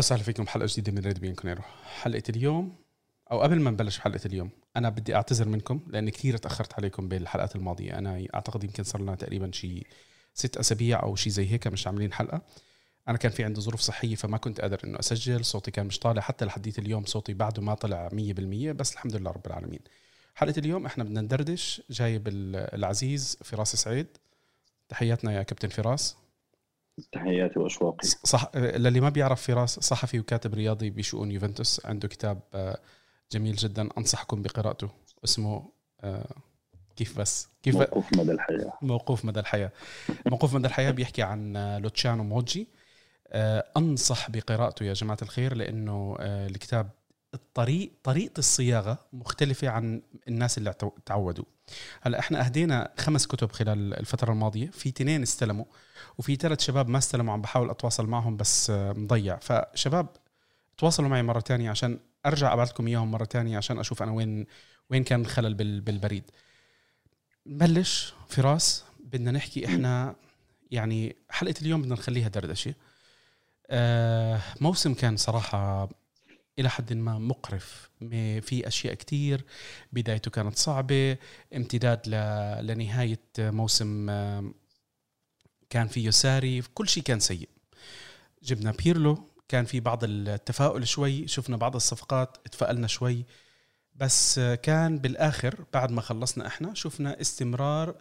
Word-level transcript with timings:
وسهلا 0.00 0.22
فيكم 0.22 0.44
بحلقة 0.44 0.66
جديدة 0.70 0.92
من 0.92 0.98
راديو 0.98 1.18
بيانكونيرو 1.18 1.62
حلقة 2.00 2.22
اليوم 2.28 2.76
أو 3.32 3.40
قبل 3.40 3.60
ما 3.60 3.70
نبلش 3.70 3.98
حلقة 3.98 4.20
اليوم 4.26 4.50
أنا 4.76 4.88
بدي 4.88 5.14
أعتذر 5.14 5.48
منكم 5.48 5.80
لأني 5.86 6.10
كثير 6.10 6.36
تأخرت 6.36 6.74
عليكم 6.74 7.08
بالحلقات 7.08 7.56
الماضية. 7.56 7.98
أنا 7.98 8.26
أعتقد 8.34 8.64
يمكن 8.64 8.82
صار 8.82 9.02
لنا 9.02 9.14
تقريبا 9.14 9.50
شيء 9.52 9.86
ست 10.34 10.56
أسابيع 10.56 11.02
أو 11.02 11.16
شيء 11.16 11.32
زي 11.32 11.50
هيك 11.50 11.66
مش 11.66 11.86
عاملين 11.86 12.12
حلقة. 12.12 12.42
أنا 13.08 13.18
كان 13.18 13.32
في 13.32 13.44
عندي 13.44 13.60
ظروف 13.60 13.80
صحية 13.80 14.14
فما 14.14 14.38
كنت 14.38 14.60
قادر 14.60 14.80
إنه 14.84 14.98
أسجل. 14.98 15.44
صوتي 15.44 15.70
كان 15.70 15.86
مش 15.86 15.98
طالع. 15.98 16.22
حتى 16.22 16.44
لحديت 16.44 16.78
اليوم 16.78 17.04
صوتي 17.04 17.34
بعده 17.34 17.62
ما 17.62 17.74
طلع 17.74 18.08
100% 18.08 18.12
بس 18.72 18.92
الحمد 18.92 19.16
لله 19.16 19.30
رب 19.30 19.46
العالمين. 19.46 19.80
حلقة 20.34 20.58
اليوم 20.58 20.86
إحنا 20.86 21.04
بدنا 21.04 21.20
ندردش. 21.20 21.82
جايب 21.90 22.28
العزيز 22.28 23.38
فراس 23.44 23.76
سعيد. 23.76 24.06
تحياتنا 24.88 25.32
يا 25.32 25.42
كابتن 25.42 25.68
فراس. 25.68 26.16
تحياتي 27.12 27.58
وأشواقي. 27.58 28.08
صح 28.24 28.50
للي 28.56 29.00
ما 29.00 29.08
بيعرف 29.08 29.42
فراس 29.42 29.80
صحفي 29.80 30.18
وكاتب 30.20 30.54
رياضي 30.54 30.90
بشؤون 30.90 31.30
يوفنتوس 31.30 31.86
عنده 31.86 32.08
كتاب 32.08 32.40
آه، 32.54 32.80
جميل 33.32 33.56
جدا 33.56 33.88
أنصحكم 33.98 34.42
بقراءته. 34.42 34.90
اسمه 35.24 35.72
آه، 36.00 36.34
كيف 36.96 37.18
بس؟ 37.18 37.48
كيف 37.62 37.76
موقوف 37.76 38.16
مدى 38.16 38.32
الحياة. 38.32 38.72
موقوف 38.82 39.24
مدى 39.24 39.40
الحياة. 39.40 39.72
موقوف 40.26 40.54
مدى 40.54 40.66
الحياة 40.66 40.90
بيحكي 40.90 41.22
عن 41.22 41.56
آه، 41.56 41.78
لوتشانو 41.78 42.24
موجي. 42.24 42.68
أنصح 43.76 44.30
بقراءته 44.30 44.84
يا 44.84 44.92
جماعة 44.92 45.18
الخير 45.22 45.54
لأنه 45.54 46.16
الكتاب 46.20 46.90
الطريق 47.34 47.92
طريقة 48.02 48.38
الصياغة 48.38 48.98
مختلفة 49.12 49.68
عن 49.68 50.02
الناس 50.28 50.58
اللي 50.58 50.74
تعودوا. 51.06 51.44
هلأ 52.00 52.18
إحنا 52.18 52.44
أهدينا 52.44 52.92
خمس 52.98 53.26
كتب 53.26 53.52
خلال 53.52 53.94
الفترة 53.94 54.32
الماضية 54.32 54.70
في 54.70 54.88
اثنين 54.88 55.22
استلموا. 55.22 55.64
وفي 56.20 56.36
ثلاث 56.36 56.60
شباب 56.60 56.88
ما 56.88 56.98
استلموا 56.98 57.32
عم 57.32 57.40
بحاول 57.42 57.70
أتواصل 57.70 58.06
معهم 58.06 58.36
بس 58.36 58.70
مضيع. 58.70 59.36
فشباب 59.36 60.06
تواصلوا 60.78 61.08
معي 61.08 61.22
مرة 61.22 61.40
تانية 61.40 61.70
عشان 61.70 61.98
أرجع 62.26 62.52
ابعث 62.52 62.70
لكم 62.70 62.86
إياهم 62.86 63.10
مرة 63.10 63.24
تانية 63.24 63.56
عشان 63.56 63.78
أشوف 63.78 64.02
أنا 64.02 64.12
وين 64.12 64.46
وين 64.90 65.04
كان 65.04 65.20
الخلل 65.20 65.54
بالبريد. 65.54 66.24
نبلش 67.46 68.14
فراس 68.28 68.84
بدنا 69.04 69.30
نحكي 69.30 69.66
إحنا 69.66 70.16
يعني 70.70 71.16
حلقة 71.30 71.54
اليوم 71.62 71.82
بدنا 71.82 71.94
نخليها 71.94 72.28
دردشة. 72.28 72.74
آه 73.70 74.40
موسم 74.60 74.94
كان 74.94 75.16
صراحة 75.16 75.88
إلى 76.58 76.70
حد 76.70 76.92
ما 76.92 77.18
مقرف. 77.18 77.90
في 78.40 78.62
أشياء 78.66 78.94
كتير 78.94 79.44
بدايته 79.92 80.30
كانت 80.30 80.58
صعبة 80.58 81.16
امتداد 81.56 82.08
لنهاية 82.70 83.20
موسم 83.38 84.10
كان 85.70 85.88
فيه 85.88 86.10
ساري 86.10 86.62
كل 86.74 86.88
شيء 86.88 87.02
كان 87.02 87.20
سيء. 87.20 87.48
جبنا 88.42 88.70
بيرلو 88.70 89.28
كان 89.48 89.64
في 89.64 89.80
بعض 89.80 90.04
التفاؤل 90.04 90.88
شوي 90.88 91.28
شفنا 91.28 91.56
بعض 91.56 91.76
الصفقات 91.76 92.36
تفائلنا 92.52 92.86
شوي. 92.86 93.24
بس 93.96 94.40
كان 94.62 94.98
بالآخر 94.98 95.64
بعد 95.72 95.90
ما 95.90 96.00
خلصنا 96.00 96.46
إحنا 96.46 96.74
شفنا 96.74 97.20
استمرار 97.20 97.94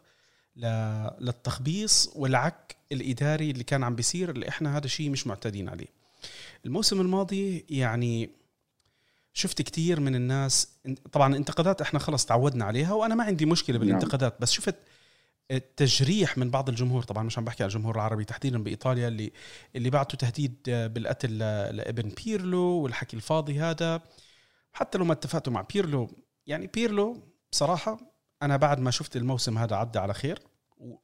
للتخبيص 0.56 2.12
والعك 2.16 2.76
الإداري 2.92 3.52
اللي 3.52 3.64
كان 3.64 3.84
عم 3.84 3.96
بيصير 3.96 4.30
اللي 4.30 4.50
إحنا 4.50 4.78
هذا 4.78 4.88
شيء 4.88 5.10
مش 5.10 5.28
معتادين 5.28 5.70
عليه. 5.70 5.88
الموسم 6.66 7.02
الماضي 7.02 7.66
يعني 7.70 8.30
شفت 9.34 9.62
كثير 9.62 10.00
من 10.00 10.16
الناس 10.16 10.68
طبعا 11.12 11.32
الانتقادات 11.32 11.82
إحنا 11.82 12.00
خلص 12.00 12.26
تعودنا 12.26 12.66
عليها 12.66 12.94
وأنا 12.94 13.16
ما 13.16 13.24
عندي 13.24 13.46
مشكلة 13.46 13.78
نعم. 13.78 13.86
بالانتقادات 13.86 14.42
بس 14.42 14.52
شفت 14.52 14.76
التجريح 15.52 16.38
من 16.38 16.50
بعض 16.52 16.70
الجمهور 16.70 17.04
طبعا 17.04 17.24
مش 17.24 17.38
عم 17.38 17.46
بحكي 17.46 17.64
على 17.64 17.70
الجمهور 17.70 17.96
العربي 17.96 18.26
تحديدا 18.26 18.64
بإيطاليا 18.64 19.08
اللي 19.08 19.32
اللي 19.76 19.90
بعتوا 19.90 20.20
تهديد 20.20 20.56
بالقتل 20.66 21.38
لابن 21.38 22.10
بيرلو 22.26 22.62
والحكي 22.62 23.16
الفاضي 23.16 23.60
هذا. 23.60 24.02
حتى 24.74 24.98
لو 24.98 25.06
ما 25.06 25.14
اتفقتوا 25.14 25.54
مع 25.54 25.62
بيرلو 25.74 26.10
يعني 26.48 26.68
بيرلو 26.68 27.24
بصراحة 27.52 28.00
أنا 28.42 28.58
بعد 28.58 28.80
ما 28.80 28.92
شفت 28.92 29.16
الموسم 29.16 29.58
هذا 29.58 29.76
عدى 29.76 30.00
على 30.00 30.14
خير 30.14 30.40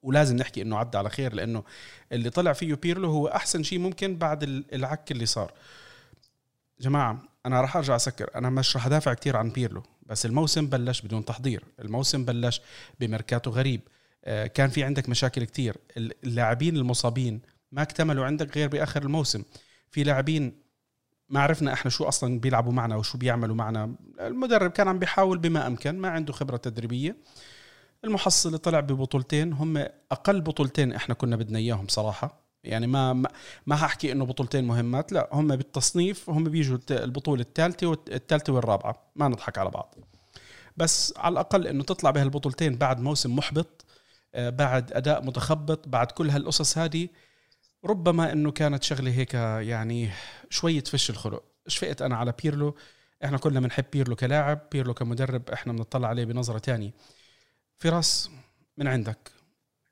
ولازم 0.02 0.36
نحكي 0.36 0.62
إنه 0.62 0.78
عدى 0.78 0.98
على 0.98 1.10
خير 1.10 1.34
لأنه 1.34 1.64
اللي 2.12 2.30
طلع 2.30 2.54
فيه 2.54 2.74
بيرلو 2.74 3.10
هو 3.12 3.28
أحسن 3.28 3.64
شيء 3.64 3.80
ممكن 3.80 4.18
بعد 4.18 4.44
العك 4.74 5.12
اللي 5.12 5.26
صار. 5.26 5.54
جماعة 6.80 7.24
أنا 7.46 7.62
راح 7.62 7.78
أرجع 7.78 7.96
أسكر 7.96 8.30
أنا 8.36 8.50
مش 8.50 8.76
راح 8.76 8.86
أدافع 8.86 9.14
كثير 9.14 9.38
عن 9.38 9.50
بيرلو 9.50 9.84
بس 10.06 10.26
الموسم 10.26 10.68
بلش 10.68 11.02
بدون 11.02 11.26
تحضير 11.26 11.64
الموسم 11.80 12.26
بلش 12.26 12.62
بميركاتو 13.00 13.52
غريب. 13.52 13.82
كان 14.26 14.70
في 14.70 14.84
عندك 14.84 15.10
مشاكل 15.10 15.44
كثير 15.44 15.78
اللاعبين 15.98 16.78
المصابين 16.78 17.42
ما 17.72 17.82
اكتملوا 17.82 18.26
عندك 18.26 18.58
غير 18.58 18.68
بآخر 18.68 19.04
الموسم. 19.04 19.44
في 19.92 20.04
لاعبين 20.04 20.66
ما 21.30 21.40
عرفنا 21.40 21.74
إحنا 21.74 21.92
شو 21.92 22.04
أصلا 22.04 22.40
بيلعبوا 22.40 22.72
معنا 22.72 22.96
وشو 22.96 23.18
بيعملوا 23.18 23.56
معنا. 23.56 23.96
المدرب 24.20 24.72
كان 24.72 24.88
عم 24.88 25.00
بيحاول 25.00 25.38
بما 25.38 25.68
أمكن 25.68 26.00
ما 26.00 26.10
عنده 26.10 26.34
خبرة 26.34 26.58
تدريبية. 26.58 27.18
المحصل 28.04 28.58
طلع 28.58 28.80
ببطولتين 28.80 29.54
هم 29.54 29.86
أقل 30.12 30.42
بطولتين 30.42 30.94
إحنا 30.94 31.16
كنا 31.16 31.36
بدنا 31.36 31.60
إياهم 31.60 31.88
صراحة. 31.88 32.46
يعني 32.64 32.88
ما 32.88 33.14
ما 33.66 33.86
هحكي 33.86 34.12
إنه 34.12 34.26
بطولتين 34.26 34.64
مهمات 34.64 35.12
لا 35.12 35.30
هم 35.34 35.56
بالتصنيف 35.56 36.30
هم 36.30 36.44
بيجوا 36.44 36.78
البطولة 36.92 37.42
الثالثة 37.42 37.88
والثالثه 37.88 38.54
والرابعة. 38.54 39.12
ما 39.16 39.28
نضحك 39.28 39.58
على 39.58 39.70
بعض. 39.70 39.96
بس 40.78 41.14
على 41.18 41.34
الأقل 41.34 41.68
إنه 41.68 41.84
تطلع 41.84 42.12
بهالبطولتين 42.12 42.76
بعد 42.76 43.00
موسم 43.00 43.36
محبط 43.36 43.68
آه، 43.68 43.85
بعد 44.36 44.94
أداء 44.94 45.26
متخبط 45.26 45.88
بعد 45.88 46.12
كل 46.12 46.30
هالقصص 46.30 46.78
هذه 46.78 47.10
ربما 47.86 48.32
إنه 48.32 48.52
كانت 48.52 48.84
شغلة 48.84 49.12
هيك 49.12 49.34
يعني 49.34 50.12
شوية 50.50 50.84
فش 50.84 51.10
الخلق. 51.10 51.44
شفقت 51.68 52.02
أنا 52.02 52.16
على 52.16 52.34
بيرلو. 52.44 52.76
إحنا 53.26 53.38
كلنا 53.38 53.60
بنحب 53.60 53.86
بيرلو 53.94 54.16
كلاعب 54.16 54.62
بيرلو 54.72 54.94
كمدرب 54.94 55.50
إحنا 55.50 55.74
بنطلع 55.74 56.08
عليه 56.08 56.26
بنظرة 56.26 56.58
تانية. 56.58 56.92
فراس 57.78 58.30
من 58.78 58.88
عندك؟ 58.88 59.32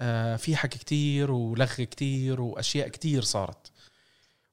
آه، 0.01 0.35
في 0.35 0.55
حكي 0.55 0.79
كتير 0.79 1.31
ولغ 1.31 1.73
كتير 1.73 2.41
وأشياء 2.41 2.87
كتير 2.87 3.21
صارت. 3.21 3.71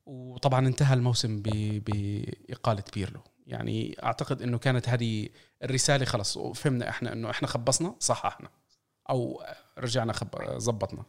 وطبعا 0.06 0.66
انتهى 0.66 0.94
الموسم 0.94 1.42
بإقالة 1.42 2.84
بيرلو. 2.94 3.20
يعني 3.46 3.96
أعتقد 4.02 4.42
إنه 4.42 4.58
كانت 4.58 4.88
هذه 4.88 5.28
الرسالة 5.62 6.04
خلص. 6.04 6.36
وفهمنا 6.36 6.88
إحنا 6.88 7.12
إنه 7.12 7.30
إحنا 7.30 7.48
خبصنا 7.48 7.94
صححنا. 8.00 8.48
أو 9.10 9.42
رجعنا 9.80 10.12
خب 10.12 10.28
زبطنا. 10.56 11.04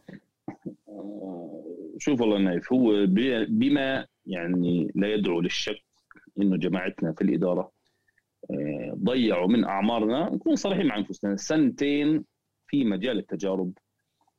شوف 1.98 2.20
والله 2.20 2.38
نايف 2.38 2.72
هو 2.72 3.06
بما 3.48 4.06
يعني 4.26 4.92
لا 4.94 5.14
يدعو 5.14 5.40
للشك 5.40 5.82
إنه 6.40 6.56
جماعتنا 6.56 7.12
في 7.12 7.22
الإدارة 7.22 7.72
آه، 8.50 8.92
ضيعوا 8.94 9.48
من 9.48 9.64
أعمارنا 9.64 10.30
نكون 10.34 10.56
صريحين 10.56 10.86
مع 10.86 10.96
أنفسنا 10.96 11.36
سنتين 11.36 12.24
في 12.66 12.84
مجال 12.84 13.18
التجارب. 13.18 13.72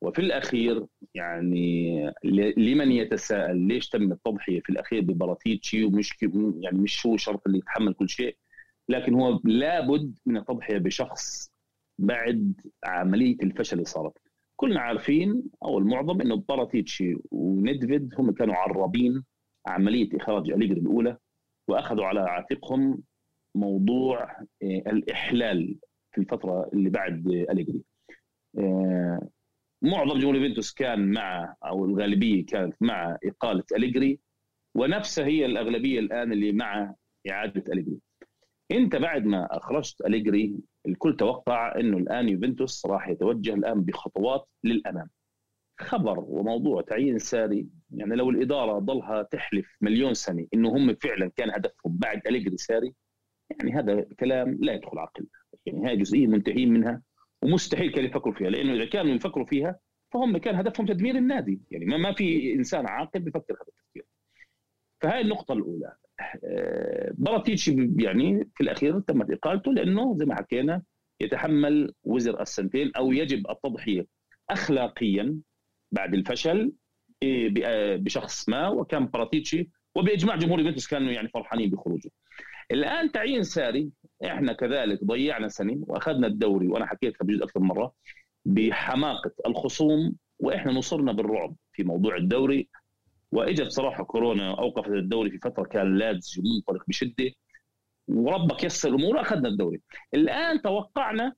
وفي 0.02 0.20
الأخير 0.20 0.86
يعني 1.16 2.12
لمن 2.58 2.92
يتساءل 2.92 3.58
ليش 3.58 3.90
تم 3.90 4.12
التضحية 4.12 4.60
في 4.60 4.70
الأخير 4.70 5.02
ببراتيتشي 5.02 5.84
ومش 5.84 6.16
يعني 6.60 6.78
مش 6.78 7.06
هو 7.06 7.18
شرط 7.18 7.42
اللي 7.48 7.58
يتحمل 7.58 7.94
كل 7.94 8.10
شيء 8.10 8.38
لكن 8.90 9.14
هو 9.14 9.40
لابد 9.44 10.16
من 10.26 10.38
التضحية 10.38 10.78
بشخص 10.78 11.52
بعد 12.00 12.54
عملية 12.84 13.36
الفشل 13.44 13.74
اللي 13.74 13.86
صارت. 13.86 14.18
كلنا 14.56 14.80
عارفين 14.80 15.44
أو 15.64 15.78
المعظم 15.78 16.22
إنه 16.22 16.36
باراتيتشي 16.36 17.16
وندفيد 17.31 18.14
هم 18.19 18.31
كانوا 18.31 18.56
عربين 18.56 19.24
عملية 19.68 20.10
إخراج 20.13 20.51
أليجري 20.51 20.80
الأولى 20.80 21.18
وأخذوا 21.68 22.06
على 22.06 22.19
عاتقهم 22.19 23.04
موضوع 23.56 24.24
آه، 24.63 24.83
الإحلال 24.88 25.78
في 26.12 26.22
الفترة 26.22 26.69
اللي 26.74 26.89
بعد 26.89 27.28
أليجري. 27.28 27.83
آه، 28.60 29.30
معظم 29.81 30.19
جمهور 30.19 30.36
يوفنتوس 30.36 30.74
كان 30.74 31.12
مع 31.12 31.56
أو 31.66 31.86
الغالبية 31.86 32.45
كانت 32.45 32.75
مع 32.81 33.18
إقالة 33.24 33.63
أليجري 33.75 34.19
ونفسها 34.75 35.25
هي 35.25 35.45
الأغلبية 35.45 36.00
الآن 36.00 36.31
اللي 36.31 36.51
مع 36.51 36.95
إعادة 37.30 37.63
أليجري. 37.74 38.00
أنت 38.72 38.95
بعد 38.95 39.25
ما 39.25 39.57
أخرجت 39.57 40.01
أليجري 40.01 40.56
الكل 40.88 41.15
توقع 41.18 41.80
إنه 41.80 41.97
الآن 41.97 42.30
يوفنتوس 42.30 42.85
راح 42.85 43.09
يتوجه 43.09 43.53
الآن 43.53 43.81
بخطوات 43.81 44.47
للأمام. 44.63 45.09
خبر 45.80 46.19
وموضوع 46.19 46.81
تعيين 46.81 47.19
ساري 47.19 47.68
يعني 47.91 48.15
لو 48.15 48.30
الإدارة 48.30 48.80
ضلها 48.80 49.24
تحلف 49.24 49.77
مليون 49.81 50.13
سنة 50.13 50.47
إنه 50.53 50.69
هم 50.69 50.95
فعلا 50.95 51.31
كان 51.35 51.50
هدفهم 51.50 51.97
بعد 51.97 52.27
أليجري 52.27 52.57
ساري 52.57 52.94
يعني 53.51 53.71
هذا 53.71 54.01
كلام 54.19 54.57
لا 54.62 54.74
يدخل 54.74 55.00
عقل 55.00 55.27
يعني 55.65 55.88
هاي 55.88 55.97
جزئية 55.97 56.27
منتهين 56.27 56.74
منها 56.74 57.01
ومستحيل 57.44 57.91
كانوا 57.91 58.09
يفكروا 58.09 58.33
فيها 58.33 58.50
لأنه 58.50 58.74
إذا 58.74 58.85
كانوا 58.85 59.15
يفكروا 59.15 59.45
فيها 59.45 59.80
فهم 60.13 60.38
كان 60.38 60.56
هدفهم 60.56 60.85
تدمير 60.85 61.15
النادي. 61.15 61.62
يعني 61.71 61.85
ما 61.85 62.13
في 62.13 62.53
إنسان 62.53 62.88
عاقل 62.88 63.19
بيفكر 63.19 63.53
هذا 63.53 63.68
التفكير. 63.68 64.06
فهاي 65.01 65.21
النقطة 65.21 65.53
الأولى. 65.53 65.85
آه، 66.12 66.12
براتيتشي 67.14 67.90
يعني 68.00 68.50
في 68.56 68.64
الأخير 68.64 69.00
تمت 69.00 69.31
إقالته 69.31 69.74
لأنه 69.74 70.18
زي 70.18 70.25
ما 70.25 70.36
حكينا 70.36 70.81
يتحمل 71.22 71.94
وزر 72.04 72.42
السنتين 72.42 72.92
أو 72.98 73.12
يجب 73.12 73.50
التضحية 73.52 74.08
أخلاقيا 74.50 75.38
بعد 75.92 76.14
الفشل 76.14 76.72
إيه، 77.24 77.50
بشخص 77.98 78.50
ما 78.50 78.68
وكان 78.68 79.08
براتيتشي 79.08 79.70
وبإجماع 79.96 80.36
جمهور 80.36 80.60
يوفنتوس 80.60 80.88
كانوا 80.88 81.12
يعني 81.12 81.28
فرحانين 81.30 81.70
بخروجه. 81.70 82.10
الآن 82.72 83.12
تعيين 83.12 83.44
ساري 83.44 83.90
إحنا 84.26 84.54
كذلك 84.54 85.04
ضيعنا 85.04 85.48
سنة 85.48 85.78
وأخذنا 85.88 86.28
الدوري 86.28 86.68
وأنا 86.68 86.86
حكيتها 86.86 87.26
بجزء 87.26 87.44
أكثر 87.44 87.60
مرة 87.60 87.94
بحماقة 88.46 89.31
الخصوم 89.48 90.16
وإحنا 90.40 90.72
نصرنا 90.72 91.12
بالرعب 91.12 91.56
في 91.72 91.84
موضوع 91.84 92.16
الدوري. 92.18 92.69
وإجت 93.33 93.62
بصراحة 93.62 94.03
كورونا 94.03 94.50
أوقفت 94.59 94.88
الدوري 94.89 95.30
في 95.30 95.38
فترة 95.38 95.63
كان 95.63 95.97
لازم 95.97 96.44
منطلق 96.56 96.83
بشدة. 96.88 97.31
وربك 98.07 98.63
يسر 98.63 98.89
الأمور 98.89 99.15
واخذنا 99.15 99.50
الدوري. 99.50 99.81
الآن 100.13 100.62
توقعنا 100.62 101.33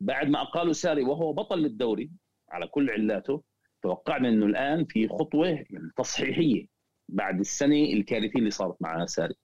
بعد 0.00 0.28
ما 0.28 0.42
اقالوا 0.42 0.72
ساري 0.72 1.02
وهو 1.02 1.32
بطل 1.32 1.64
الدوري 1.64 2.10
على 2.50 2.66
كل 2.66 2.90
علاته 2.90 3.42
توقعنا 3.82 4.28
إنه 4.28 4.46
الآن 4.46 4.84
في 4.84 5.08
خطوة 5.08 5.48
يعني 5.48 5.90
تصحيحية 5.96 6.66
بعد 7.08 7.40
السنة 7.40 7.76
الكارثية 7.76 8.38
اللي 8.38 8.50
صارت 8.50 8.76
مع 8.82 9.06
ساري. 9.06 9.34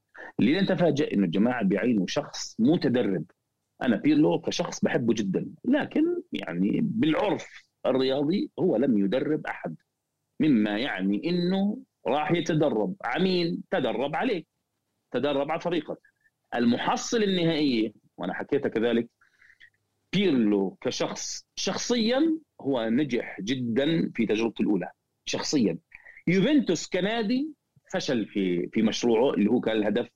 اللي 0.41 0.61
نتفاجئ 0.61 1.15
إنه 1.15 1.25
الجماعة 1.25 1.65
بيعينوا 1.65 2.07
شخص 2.07 2.57
متدرب. 2.59 3.25
أنا 3.83 3.97
بيرلو 3.97 4.41
كشخص 4.41 4.81
بحبه 4.85 5.15
جدا 5.15 5.47
لكن 5.65 6.23
يعني 6.33 6.81
بالعرف 6.83 7.47
الرياضي 7.87 8.51
هو 8.59 8.77
لم 8.77 8.99
يدرب 8.99 9.47
أحد. 9.47 9.77
مما 10.43 10.79
يعني 10.79 11.29
إنه 11.29 11.79
راح 12.07 12.33
يتدرب. 12.33 12.97
عمين 13.05 13.63
تدرب 13.71 14.17
عليك. 14.17 14.47
تدرب 15.11 15.51
على 15.51 15.61
طريقك 15.61 15.99
المحصله 16.55 17.25
النهائيه 17.25 17.93
وأنا 18.17 18.35
حكيتها 18.35 18.69
كذلك 18.69 19.09
بيرلو 20.13 20.77
كشخص 20.81 21.47
شخصيا 21.57 22.39
هو 22.61 22.89
نجح 22.89 23.41
جدا 23.41 24.11
في 24.15 24.27
تجربته 24.27 24.63
الأولى. 24.63 24.91
شخصيا. 25.27 25.79
يوفنتوس 26.27 26.89
كنادي 26.89 27.49
فشل 27.93 28.27
في 28.27 28.69
في 28.69 28.83
مشروعه 28.83 29.35
اللي 29.35 29.51
هو 29.51 29.61
كان 29.61 29.77
الهدف 29.77 30.09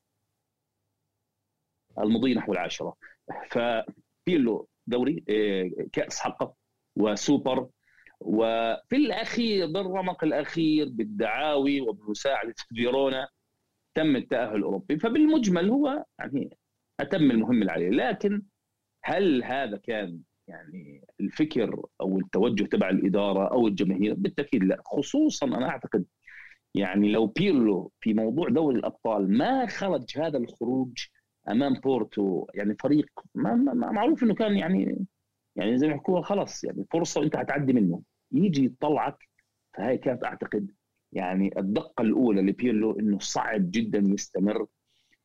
المضي 1.98 2.34
نحو 2.34 2.52
العاشرة. 2.52 2.96
فبيرلو 3.50 4.68
دوري 4.86 5.24
آه، 5.28 5.70
كأس 5.92 6.20
حقق 6.20 6.54
وسوبر 6.96 7.68
وفي 8.26 8.96
الأخير 8.96 9.66
بالرمق 9.66 10.24
الأخير 10.24 10.88
بالدعاوي 10.88 11.80
وبمساعده 11.80 12.54
فيرونا 12.68 13.28
تم 13.94 14.16
التأهل 14.16 14.56
الأوروبي. 14.56 14.98
فبالمجمل 14.98 15.70
هو 15.70 16.04
يعني 16.18 16.56
أتم 17.00 17.30
المهم 17.30 17.60
اللي 17.62 17.72
عليه 17.72 17.90
لكن 17.90 18.42
هل 19.04 19.44
هذا 19.44 19.76
كان 19.76 20.20
يعني 20.48 21.04
الفكر 21.20 21.82
أو 22.00 22.18
التوجه 22.18 22.64
تبع 22.64 22.90
الإدارة 22.90 23.48
أو 23.52 23.68
الجماهير؟ 23.68 24.14
بالتأكيد 24.14 24.64
لا. 24.64 24.82
خصوصا 24.84 25.46
أنا 25.46 25.68
أعتقد 25.68 26.04
يعني 26.74 27.12
لو 27.12 27.26
بيرلو 27.26 27.92
في 28.00 28.14
موضوع 28.14 28.48
دوري 28.48 28.78
الأبطال 28.78 29.38
ما 29.38 29.66
خرج 29.66 30.18
هذا 30.18 30.38
الخروج 30.38 31.06
أمام 31.48 31.74
بورتو 31.74 32.46
يعني 32.54 32.76
فريق 32.80 33.10
ما, 33.34 33.54
ما 33.54 33.90
معروف 33.92 34.22
إنه 34.22 34.34
كان 34.34 34.56
يعني 34.56 35.06
يعني 35.56 35.78
زي 35.78 35.88
ما 35.88 36.22
خلص 36.22 36.64
يعني 36.64 36.86
فرصة 36.92 37.20
وأنت 37.20 37.36
هتعدي 37.36 37.72
منه. 37.72 38.02
يجي 38.32 38.64
يطلعك 38.64 39.28
فهي 39.76 39.98
كانت 39.98 40.24
أعتقد 40.24 40.70
يعني 41.12 41.58
الدقة 41.58 42.02
الأولى 42.02 42.42
لبيرلو 42.42 42.98
إنه 42.98 43.18
صعب 43.18 43.70
جدا 43.70 43.98
يستمر 43.98 44.66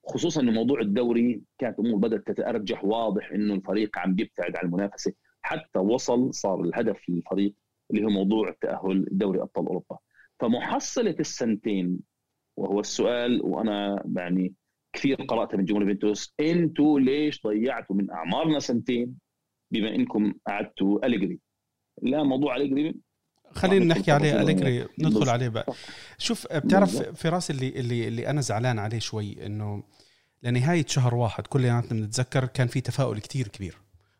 خصوصا 0.06 0.42
إنه 0.42 0.51
موضوع 0.51 0.80
الدوري 0.81 1.42
كانت 1.57 1.80
الأمور 1.80 2.00
بدأت 2.00 2.27
تتأرجح 2.27 2.83
واضح 2.83 3.31
إنه 3.31 3.53
الفريق 3.53 3.98
عم 4.00 4.15
بيبتعد 4.15 4.56
عن 4.56 4.65
المنافسة 4.65 5.13
حتى 5.42 5.80
وصل 5.80 6.33
صار 6.33 6.62
الهدف 6.62 7.09
للفريق 7.09 7.53
اللي 7.92 8.06
هو 8.06 8.09
موضوع 8.09 8.50
التاهل 8.50 9.06
دوري 9.12 9.42
أبطال 9.42 9.65
أوروبا. 9.65 9.98
فمحصلة 10.39 11.15
السنتين 11.19 12.00
وهو 12.57 12.80
السؤال 12.80 13.42
وأنا 13.44 14.03
يعني 14.15 14.53
كثير 14.94 15.15
قرات 15.15 15.56
من 15.56 15.65
جمهور 15.65 15.83
يوفنتوس 15.83 16.33
أنتوا 16.39 17.00
ليش 17.00 17.44
ضيعتوا 17.48 17.95
من 17.95 18.12
أعمارنا 18.12 18.59
سنتين 18.59 19.18
بما 19.71 19.95
إنكم 19.95 20.33
قعدتوا 20.48 21.06
أليجري؟ 21.06 21.39
لا 22.01 22.24
موضوع 22.24 22.56
اليجري 22.56 22.95
خلينا 23.51 23.86
نحكي 23.86 24.12
عليه 24.12 24.42
اليجري 24.42 24.88
ندخل 25.00 25.30
عليه 25.30 25.50
بقى 25.50 25.74
شوف 26.18 26.48
بتعرف 26.53 27.01
في 27.01 27.30
راسي 27.30 27.53
اللي 27.53 27.69
اللي 27.69 28.07
اللي 28.07 28.27
أنا 28.27 28.42
زعلان 28.42 28.80
عليه 28.80 29.00
شوي 29.00 29.45
إنه 29.45 29.83
لنهاية 30.44 30.86
شهر 30.88 31.15
واحد 31.15 31.48
كلياتنا 31.48 32.00
بنتذكر 32.00 32.45
كان 32.45 32.68
في 32.68 32.81
تفاؤل 32.81 33.19
كتير 33.19 33.48
كبير 33.48 33.77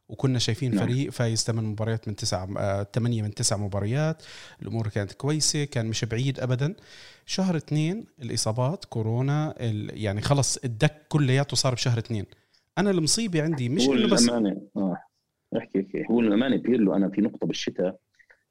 وكنا 0.09 0.39
شايفين 0.39 0.75
نعم. 0.75 0.85
فريق 0.85 1.11
فايز 1.11 1.43
ثمان 1.43 1.63
مباريات 1.63 2.07
من 2.07 2.15
تسع 2.15 2.45
ثمانية 2.83 3.21
من 3.21 3.33
تسع 3.33 3.57
مباريات. 3.57 4.23
الأمور 4.61 4.87
كانت 4.87 5.11
كويسة 5.11 5.63
كان 5.63 5.85
مش 5.85 6.05
بعيد 6.05 6.39
ابدا. 6.39 6.75
شهر 7.25 7.57
اثنين 7.57 8.05
الإصابات 8.21 8.85
كورونا 8.85 9.55
يعني 9.93 10.21
خلص 10.21 10.57
الدك 10.57 11.05
كلياته 11.09 11.55
صار 11.55 11.73
بشهر 11.73 11.97
اثنين. 11.97 12.25
أنا 12.77 12.91
المصيبة 12.91 13.43
عندي 13.43 13.69
مش 13.69 13.85
إنه 13.87 14.07
بس 14.07 14.29
أحكي 15.57 15.80
احكي 15.80 16.06
هو 16.12 16.19
الأمانة 16.19 16.57
بيرلو 16.57 16.95
أنا 16.95 17.09
في 17.09 17.21
نقطة 17.21 17.48
بالشتاء 17.48 18.00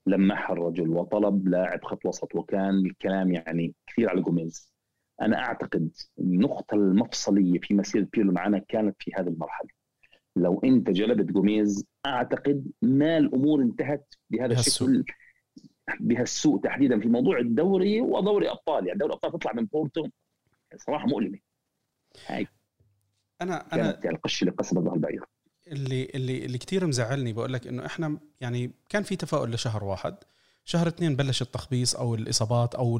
لمح 0.06 0.50
الرجل 0.50 0.88
وطلب 0.88 1.48
لاعب 1.48 1.84
خط 1.84 2.06
وسط 2.06 2.34
وكان 2.34 2.86
الكلام 2.86 3.32
يعني 3.32 3.74
كثير 3.86 4.10
على 4.10 4.20
جوميز. 4.20 4.72
أنا 5.20 5.38
أعتقد 5.38 5.90
النقطه 6.18 6.74
المفصلية 6.74 7.60
في 7.60 7.74
مسيرة 7.74 8.08
بيرلو 8.12 8.32
معنا 8.32 8.58
كانت 8.58 8.96
في 8.98 9.10
هذه 9.14 9.28
المرحلة. 9.28 9.68
لو 10.36 10.60
أنت 10.64 10.90
جلبت 10.90 11.32
جوميز 11.32 11.86
أعتقد 12.06 12.70
ما 12.82 13.18
الأمور 13.18 13.62
انتهت 13.62 14.14
بهذا 14.30 14.60
الشكل 14.60 15.04
بهالسوء 16.00 16.60
تحديدا 16.60 17.00
في 17.00 17.08
موضوع 17.08 17.38
الدوري 17.38 18.00
ودوري 18.00 18.50
أبطال. 18.50 18.86
يعني 18.86 18.98
دوري 18.98 19.12
أبطال 19.12 19.32
تطلع 19.32 19.52
من 19.52 19.64
بورتو. 19.64 20.06
صراحة 20.76 21.06
مؤلمة. 21.06 21.38
هاي 22.26 22.46
أنا 23.42 23.74
أنا 23.74 24.00
يعني 24.04 24.16
القش 24.16 24.42
اللي 24.42 24.52
قصد 24.52 24.78
ظهر 24.78 24.94
البعير 24.94 25.24
اللي 25.70 26.08
اللي 26.14 26.44
اللي 26.44 26.58
كثير 26.58 26.86
مزعلني 26.86 27.32
بقول 27.32 27.52
لك 27.52 27.66
إنه 27.66 27.86
إحنا 27.86 28.18
يعني 28.40 28.70
كان 28.88 29.02
في 29.02 29.16
تفاؤل 29.16 29.50
لشهر 29.50 29.84
واحد 29.84 30.14
شهر 30.64 30.88
اثنين 30.88 31.16
بلش 31.16 31.42
التخبيص 31.42 31.94
أو 31.94 32.14
الإصابات 32.14 32.74
أو 32.74 32.98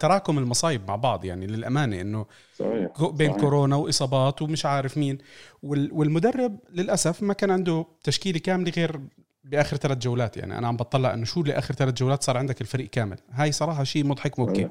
تراكم 0.00 0.38
المصايب 0.38 0.88
مع 0.88 0.96
بعض 0.96 1.24
يعني 1.24 1.46
للأمانة 1.46 2.00
إنه 2.00 2.26
صحيح. 2.58 3.02
بين 3.10 3.30
صحيح. 3.30 3.40
كورونا 3.40 3.76
وإصابات 3.76 4.42
ومش 4.42 4.66
عارف 4.66 4.98
مين 4.98 5.18
والمدرب 5.62 6.58
للأسف 6.70 7.22
ما 7.22 7.34
كان 7.34 7.50
عنده 7.50 7.86
تشكيلة 8.04 8.38
كاملة 8.38 8.72
غير 8.76 9.00
بآخر 9.44 9.76
ثلاث 9.76 9.98
جولات 9.98 10.36
يعني. 10.36 10.58
أنا 10.58 10.68
عم 10.68 10.76
بطلع 10.76 11.14
إنه 11.14 11.24
شو 11.24 11.42
لاخر 11.42 11.74
ثلاث 11.74 11.94
جولات 11.94 12.22
صار 12.22 12.36
عندك 12.36 12.60
الفريق 12.60 12.90
كامل. 12.90 13.18
هاي 13.30 13.52
صراحة 13.52 13.84
شيء 13.84 14.06
مضحك 14.06 14.40
مبكي 14.40 14.68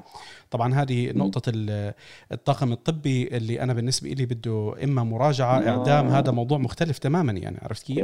طبعا 0.50 0.74
هذه 0.74 1.12
نقطة 1.12 1.42
الطاقم 2.32 2.72
الطبي 2.72 3.36
اللي 3.36 3.60
أنا 3.60 3.72
بالنسبة 3.72 4.10
لي 4.10 4.26
بده 4.26 4.74
إما 4.84 5.04
مراجعة 5.04 5.58
آه. 5.58 5.68
إعدام 5.68 6.08
هذا 6.08 6.32
موضوع 6.32 6.58
مختلف 6.58 6.98
تماما 6.98 7.32
يعني. 7.32 7.58
عرفت 7.62 7.86
كيف؟ 7.86 7.98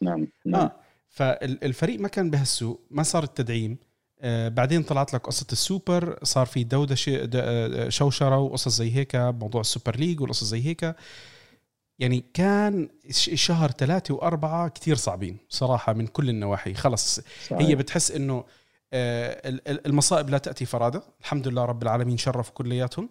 نعم. 0.00 0.26
نعم. 0.46 0.60
آه. 0.60 0.72
فالفريق 1.08 2.00
ما 2.00 2.08
كان 2.08 2.30
بهالسوء 2.30 2.80
ما 2.90 3.02
صار 3.02 3.22
التدعيم. 3.22 3.76
آه 4.20 4.48
بعدين 4.48 4.82
طلعت 4.82 5.14
لك 5.14 5.20
قصة 5.20 5.46
السوبر 5.52 5.93
ليج 5.93 6.18
صار 6.22 6.46
في 6.46 6.64
دودشه 6.64 7.28
آه، 7.34 7.88
شوشرة 7.88 8.38
وقصص 8.38 8.76
زي 8.76 8.96
هيك 8.96 9.16
موضوع 9.16 9.60
السوبر 9.60 9.96
ليج 9.96 10.20
والقصص 10.20 10.44
زي 10.44 10.66
هيك. 10.66 10.94
يعني 11.98 12.24
كان 12.34 12.88
شهر 13.34 13.70
ثلاثة 13.70 14.14
وأربعة 14.14 14.68
كتير 14.68 14.96
صعبين 14.96 15.38
صراحة 15.48 15.92
من 15.92 16.06
كل 16.06 16.28
النواحي. 16.28 16.74
خلص 16.74 17.20
صحيح. 17.48 17.68
هي 17.68 17.74
بتحس 17.74 18.10
إنه 18.10 18.44
آه، 18.92 19.60
المصائب 19.86 20.30
لا 20.30 20.38
تأتي 20.38 20.64
فرادة 20.64 21.02
الحمد 21.20 21.48
لله 21.48 21.64
رب 21.64 21.82
العالمين 21.82 22.16
شرف 22.16 22.50
كلياتهم. 22.50 23.08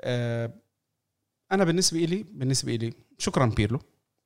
آه، 0.00 0.50
أنا 1.52 1.64
بالنسبة 1.64 2.04
إلي 2.04 2.24
بالنسبة 2.32 2.74
إلي 2.74 2.92
شكرا 3.18 3.46
بيرلو. 3.46 3.80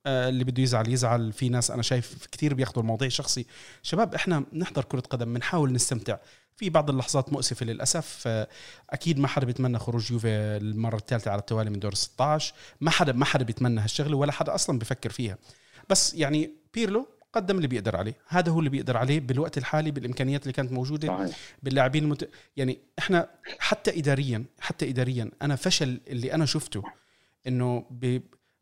اللي 0.06 0.44
بده 0.44 0.62
يزعل 0.62 0.88
يزعل. 0.88 1.32
في 1.32 1.48
ناس 1.48 1.70
أنا 1.70 1.82
شايف 1.82 2.26
كثير 2.32 2.54
بياخذوا 2.54 2.82
الموضوع 2.82 3.08
شخصي. 3.08 3.46
شباب 3.82 4.14
إحنا 4.14 4.44
نحضر 4.52 4.84
كرة 4.84 5.00
قدم 5.00 5.34
بنحاول 5.34 5.72
نستمتع. 5.72 6.16
في 6.56 6.70
بعض 6.70 6.90
اللحظات 6.90 7.32
مؤسفة 7.32 7.66
للأسف. 7.66 8.28
أكيد 8.90 9.18
ما 9.18 9.28
حدا 9.28 9.46
بيتمنى 9.46 9.78
خروج 9.78 10.12
يوفي 10.12 10.28
المرة 10.28 10.96
الثالثة 10.96 11.30
على 11.30 11.40
التوالي 11.40 11.70
من 11.70 11.78
دور 11.78 11.94
16 11.94 12.54
ما 12.80 12.90
حدا 12.90 13.12
ما 13.12 13.24
حدا 13.24 13.44
بيتمنى 13.44 13.80
هالشغلة 13.80 14.16
ولا 14.16 14.32
حدا 14.32 14.54
أصلا 14.54 14.78
بفكر 14.78 15.10
فيها. 15.10 15.38
بس 15.90 16.14
يعني 16.14 16.50
بيرلو 16.74 17.08
قدم 17.32 17.56
اللي 17.56 17.68
بيقدر 17.68 17.96
عليه. 17.96 18.14
هذا 18.28 18.52
هو 18.52 18.58
اللي 18.58 18.70
بيقدر 18.70 18.96
عليه 18.96 19.20
بالوقت 19.20 19.58
الحالي 19.58 19.90
بالإمكانيات 19.90 20.42
اللي 20.42 20.52
كانت 20.52 20.72
موجودة. 20.72 21.30
باللاعبين 21.62 22.04
المت... 22.04 22.30
يعني 22.56 22.78
إحنا 22.98 23.28
حتى 23.58 23.98
اداريا 23.98 24.44
حتى 24.60 24.90
اداريا 24.90 25.30
أنا 25.42 25.56
فشل 25.56 26.00
اللي 26.08 26.34
أنا 26.34 26.46
شفته 26.46 26.82
إنه 27.46 27.86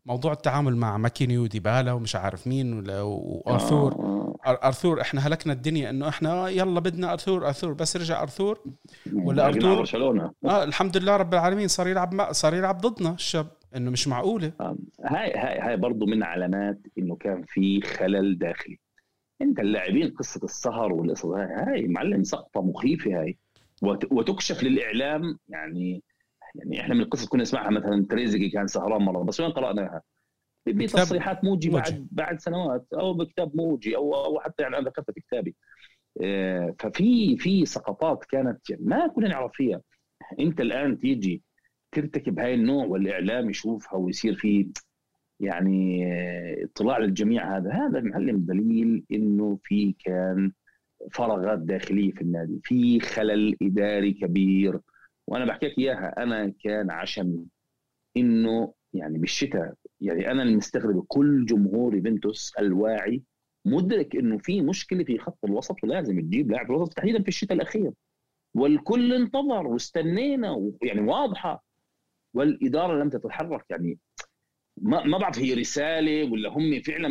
بموضوع 0.06 0.32
التعامل 0.32 0.76
مع 0.76 0.98
ماكينيو 0.98 1.42
وديبالا 1.42 1.92
ومش 1.92 2.16
عارف 2.16 2.46
مين 2.46 2.90
وأرثور. 2.90 3.94
أرثور 4.46 5.00
إحنا 5.00 5.20
هلكنا 5.20 5.52
الدنيا 5.52 5.90
إنه 5.90 6.08
إحنا 6.08 6.48
يلا 6.48 6.80
بدنا 6.80 7.12
أرثور 7.12 7.46
أرثور 7.46 7.72
بس 7.72 7.96
رجع 7.96 8.22
أرثور. 8.22 8.60
ولا 9.12 9.46
أرثور؟ 9.46 9.74
برشلونة. 9.74 10.32
آه 10.44 10.64
الحمد 10.64 10.96
لله 10.96 11.16
رب 11.16 11.34
العالمين 11.34 11.68
صار 11.68 11.88
يلعب 11.88 12.32
صار 12.32 12.54
يلعب 12.54 12.78
ضدنا 12.78 13.14
الشاب 13.14 13.46
إنه 13.76 13.90
مش 13.90 14.08
معقولة. 14.08 14.52
هاي 15.04 15.32
هاي 15.34 15.60
هاي 15.60 15.76
برضه 15.76 16.06
من 16.06 16.22
علامات 16.22 16.78
إنه 16.98 17.16
كان 17.16 17.42
في 17.46 17.80
خلل 17.80 18.38
داخلي. 18.38 18.78
أنت 19.42 19.60
اللاعبين 19.60 20.10
قصة 20.10 20.40
السهر 20.44 20.92
والقصص 20.92 21.24
هاي 21.24 21.46
هاي 21.46 21.88
معلم 21.88 22.24
سقطة 22.24 22.62
مخيفة 22.62 23.20
هاي. 23.20 23.38
وتكشف 24.10 24.62
للإعلام 24.62 25.38
يعني 25.48 26.02
يعني 26.54 26.80
إحنا 26.80 26.94
من 26.94 27.00
القصص 27.00 27.28
كنا 27.28 27.42
نسمعها 27.42 27.70
مثلا 27.70 28.06
تريزيجي 28.10 28.50
كان 28.50 28.66
سهران 28.66 29.02
مرة 29.02 29.22
بس 29.22 29.40
وين 29.40 29.50
قرأناها؟ 29.50 30.02
بتصريحات 30.66 31.44
موجي 31.44 31.70
بعد 31.70 32.08
بعد 32.10 32.40
سنوات 32.40 32.86
أو 32.94 33.14
بكتاب 33.14 33.56
موجي 33.56 33.96
أو 33.96 34.14
أو 34.14 34.40
حتى 34.40 34.62
يعني 34.62 34.78
أنا 34.78 34.88
ذكرتها 34.88 35.12
في 35.12 35.20
كتابي. 35.20 35.54
آه، 36.22 36.74
ففي 36.78 37.36
في 37.36 37.66
سقطات 37.66 38.24
كانت 38.24 38.70
يعني 38.70 38.82
ما 38.84 39.06
كنا 39.06 39.28
نعرف 39.28 39.52
فيها. 39.54 39.80
أنت 40.40 40.60
الآن 40.60 40.98
تيجي 41.00 41.42
ترتكب 41.92 42.38
هاي 42.38 42.54
النوع 42.54 42.86
والإعلام 42.86 43.50
يشوفها 43.50 43.94
ويصير 43.94 44.34
في 44.34 44.68
يعني 45.40 46.06
آه، 46.06 46.64
اطلاع 46.64 46.98
للجميع 46.98 47.56
هذا 47.56 47.72
هذا 47.72 48.00
معلم 48.00 48.38
دليل 48.38 49.04
إنه 49.12 49.58
في 49.64 49.94
كان 50.04 50.52
فراغات 51.12 51.58
داخلية 51.58 52.12
في 52.12 52.22
النادي 52.22 52.60
في 52.64 53.00
خلل 53.00 53.56
إداري 53.62 54.12
كبير. 54.12 54.80
وأنا 55.32 55.44
بحكي 55.44 55.66
لك 55.66 55.78
إياها 55.78 56.22
أنا 56.22 56.52
كان 56.64 56.90
عشمي 56.90 57.46
إنه 58.16 58.74
يعني 58.94 59.18
بالشتاء 59.18 59.74
يعني 60.00 60.30
أنا 60.30 60.42
المستغرب 60.42 61.04
كل 61.08 61.46
جمهور 61.46 61.94
يوفنتوس 61.94 62.52
الواعي 62.58 63.22
مدرك 63.64 64.16
إنه 64.16 64.38
في 64.38 64.60
مشكلة 64.60 65.04
في 65.04 65.18
خط 65.18 65.38
الوسط 65.44 65.84
ولازم 65.84 66.20
تجيب 66.20 66.50
لاعب 66.50 66.70
الوسط 66.70 66.92
تحديدا 66.92 67.22
في 67.22 67.28
الشتاء 67.28 67.56
الأخير. 67.56 67.92
والكل 68.54 69.14
انتظر 69.14 69.66
واستنينا 69.66 70.72
يعني 70.82 71.00
واضحة. 71.00 71.64
والإدارة 72.34 73.02
لم 73.02 73.08
تتحرك 73.08 73.64
يعني 73.70 73.98
ما 74.76 75.04
ما 75.04 75.18
بعرف 75.18 75.38
هي 75.38 75.54
رسالة 75.54 76.32
ولا 76.32 76.48
هم 76.48 76.80
فعلا 76.80 77.08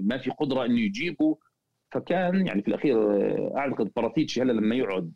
ما 0.00 0.18
في 0.18 0.30
قدرة 0.30 0.64
إنه 0.64 0.80
يجيبوا. 0.80 1.36
فكان 1.94 2.46
يعني 2.46 2.62
في 2.62 2.68
الأخير 2.68 2.96
أعتقد 3.58 3.92
باراتيتشي 3.96 4.42
هلا 4.42 4.52
لما 4.52 4.74
يقعد 4.74 5.12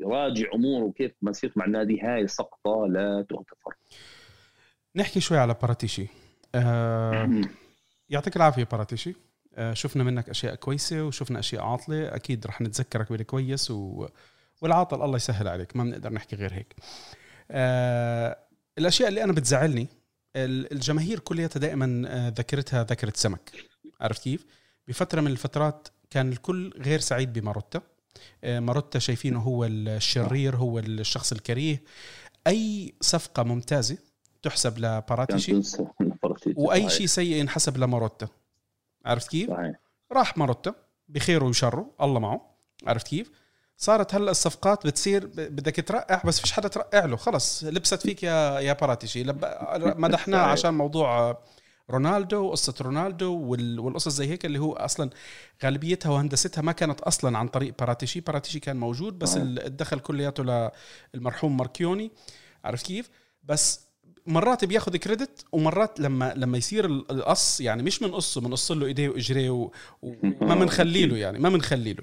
يراجع 0.00 0.46
أموره 0.54 0.84
وكيف 0.84 1.12
مسيرته 1.22 1.58
مع 1.58 1.64
النادي. 1.64 2.00
هاي 2.00 2.26
سقطة 2.26 2.86
لا 2.88 3.26
تغتفر. 3.30 3.74
نحكي 4.96 5.20
شوي 5.20 5.38
على 5.38 5.54
باراتيشي. 5.62 6.06
آه 6.54 7.40
يعطيك 8.08 8.36
العافية 8.36 8.64
باراتيشي. 8.64 9.14
آه 9.54 9.72
شفنا 9.72 10.04
منك 10.04 10.28
أشياء 10.28 10.54
كويسة 10.54 11.04
وشفنا 11.04 11.38
أشياء 11.38 11.62
عاطلة. 11.62 12.14
أكيد 12.14 12.46
رح 12.46 12.60
نتذكرك 12.60 13.12
بالكويس 13.12 13.70
و... 13.70 14.08
والعاطل 14.62 15.02
الله 15.02 15.16
يسهل 15.16 15.48
عليك. 15.48 15.76
ما 15.76 15.84
بنقدر 15.84 16.12
نحكي 16.12 16.36
غير 16.36 16.54
هيك. 16.54 16.74
آه 17.50 18.38
الأشياء 18.78 19.08
اللي 19.08 19.24
أنا 19.24 19.32
بتزعلني 19.32 19.88
الجماهير 20.36 21.18
كلياتها 21.18 21.60
دائما 21.60 22.02
آه، 22.08 22.28
ذاكرتها 22.28 22.84
ذاكرة 22.84 23.12
سمك. 23.16 23.50
عرفت 24.00 24.22
كيف؟ 24.22 24.46
بفترة 24.88 25.20
من 25.20 25.30
الفترات 25.30 25.88
كان 26.10 26.32
الكل 26.32 26.72
غير 26.76 26.98
سعيد 26.98 27.32
بماروتا. 27.32 27.82
ماروتا 28.44 28.98
شايفينه 28.98 29.40
هو 29.40 29.64
الشرير 29.64 30.56
هو 30.56 30.78
الشخص 30.78 31.32
الكريه. 31.32 31.82
أي 32.46 32.94
صفقة 33.00 33.42
ممتازة 33.42 33.98
تحسب 34.42 34.78
لباراتيشي؟ 34.78 35.60
وأي 36.56 36.90
شيء 36.90 37.06
سيء 37.06 37.36
ينحسب 37.36 37.78
لماروتا. 37.78 38.28
عرفت 39.04 39.30
كيف؟ 39.30 39.50
صحيح. 39.50 39.74
راح 40.12 40.38
ماروتا 40.38 40.74
بخيره 41.08 41.44
وشره 41.44 41.90
الله 42.00 42.20
معه. 42.20 42.54
عرفت 42.86 43.08
كيف؟ 43.08 43.30
صارت 43.76 44.14
هلا 44.14 44.30
الصفقات 44.30 44.86
بتصير 44.86 45.26
بدك 45.26 45.76
ترقع 45.88 46.22
بس 46.24 46.40
فيش 46.40 46.52
حدا 46.52 46.68
ترقع 46.68 47.04
له. 47.04 47.16
خلص 47.16 47.64
لبست 47.64 48.02
فيك 48.02 48.22
يا 48.22 48.60
يا 48.60 48.72
باراتيشي. 48.72 49.24
مدحناه 50.04 50.38
عشان 50.38 50.74
موضوع 50.74 51.38
رونالدو 51.90 52.44
وقصه 52.44 52.74
رونالدو 52.80 53.34
والقصص 53.80 54.12
زي 54.12 54.28
هيك 54.28 54.44
اللي 54.46 54.58
هو 54.58 54.72
أصلا 54.72 55.10
غالبيتها 55.64 56.10
وهندستها 56.10 56.62
ما 56.62 56.72
كانت 56.72 57.00
أصلا 57.00 57.38
عن 57.38 57.48
طريق 57.48 57.74
باراتيشي 57.78 58.20
باراتيشي 58.20 58.60
كان 58.60 58.76
موجود 58.76 59.18
بس 59.18 59.36
الدخل 59.36 59.98
كلياته 59.98 60.70
للمرحوم 61.14 61.56
ماركيوني. 61.56 62.10
عرفت 62.64 62.86
كيف؟ 62.86 63.10
بس 63.44 63.80
مرات 64.26 64.64
بياخذ 64.64 64.96
credit 64.96 65.44
ومرات 65.52 66.00
لما 66.00 66.34
لما 66.36 66.58
يصير 66.58 66.86
القص 66.86 67.60
يعني 67.60 67.82
مش 67.82 67.98
بنقصه 67.98 68.40
بنقص 68.40 68.72
له 68.72 68.86
إيديه 68.86 69.08
وإجريه 69.08 69.50
وما 70.02 70.54
بنخلي 70.54 71.06
له 71.06 71.16
يعني 71.16 71.38
ما 71.38 71.48
بنخلي 71.48 71.92
له. 71.92 72.02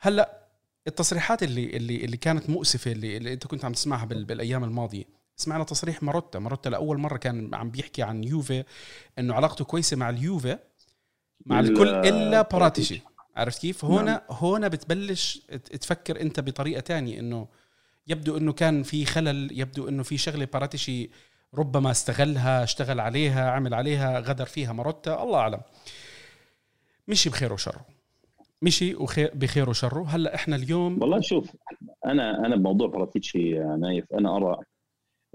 هلأ 0.00 0.42
التصريحات 0.86 1.42
اللي 1.42 1.76
اللي 1.76 2.04
اللي 2.04 2.16
كانت 2.16 2.50
مؤسفة 2.50 2.92
اللي, 2.92 3.16
اللي 3.16 3.32
أنت 3.32 3.46
كنت 3.46 3.64
عم 3.64 3.72
تسمعها 3.72 4.04
بالأيام 4.04 4.64
الماضية 4.64 5.04
سمعنا 5.42 5.64
تصريح 5.64 6.02
ماروتا. 6.02 6.38
ماروتا 6.38 6.68
لأول 6.68 6.98
مرة 6.98 7.16
كان 7.16 7.54
عم 7.54 7.70
بيحكي 7.70 8.02
عن 8.02 8.24
يوفي 8.24 8.64
إنه 9.18 9.34
علاقته 9.34 9.64
كويسة 9.64 9.96
مع 9.96 10.10
اليوفي 10.10 10.58
مع 11.46 11.60
الكل 11.60 11.88
إلا 11.88 12.42
باراتيشي. 12.42 13.00
عرفت 13.36 13.60
كيف؟ 13.60 13.84
هنا 13.84 14.02
نعم. 14.02 14.20
هنا 14.30 14.68
بتبلش 14.68 15.38
تفكر 15.80 16.20
أنت 16.20 16.40
بطريقة 16.40 16.80
تانية 16.80 17.20
إنه 17.20 17.48
يبدو 18.06 18.36
إنه 18.36 18.52
كان 18.52 18.82
في 18.82 19.04
خلل 19.04 19.60
يبدو 19.60 19.88
إنه 19.88 20.02
في 20.02 20.18
شغلة 20.18 20.44
باراتيشي 20.44 21.10
ربما 21.54 21.90
استغلها 21.90 22.62
اشتغل 22.62 23.00
عليها 23.00 23.50
عمل 23.50 23.74
عليها 23.74 24.20
غدر 24.20 24.46
فيها 24.46 24.72
ماروتا. 24.72 25.22
الله 25.22 25.38
أعلم. 25.38 25.60
مشي 27.08 27.30
بخير 27.30 27.52
وشره. 27.52 27.86
مشي 28.62 28.94
وخير 28.94 29.30
بخير 29.34 29.70
وشره. 29.70 30.06
هلأ 30.08 30.34
إحنا 30.34 30.56
اليوم 30.56 31.02
والله 31.02 31.20
شوف 31.20 31.50
أنا 32.06 32.46
أنا 32.46 32.56
بموضوع 32.56 32.88
باراتيتشي 32.88 33.54
نايف. 33.58 34.04
أنا 34.14 34.36
أرى 34.36 34.56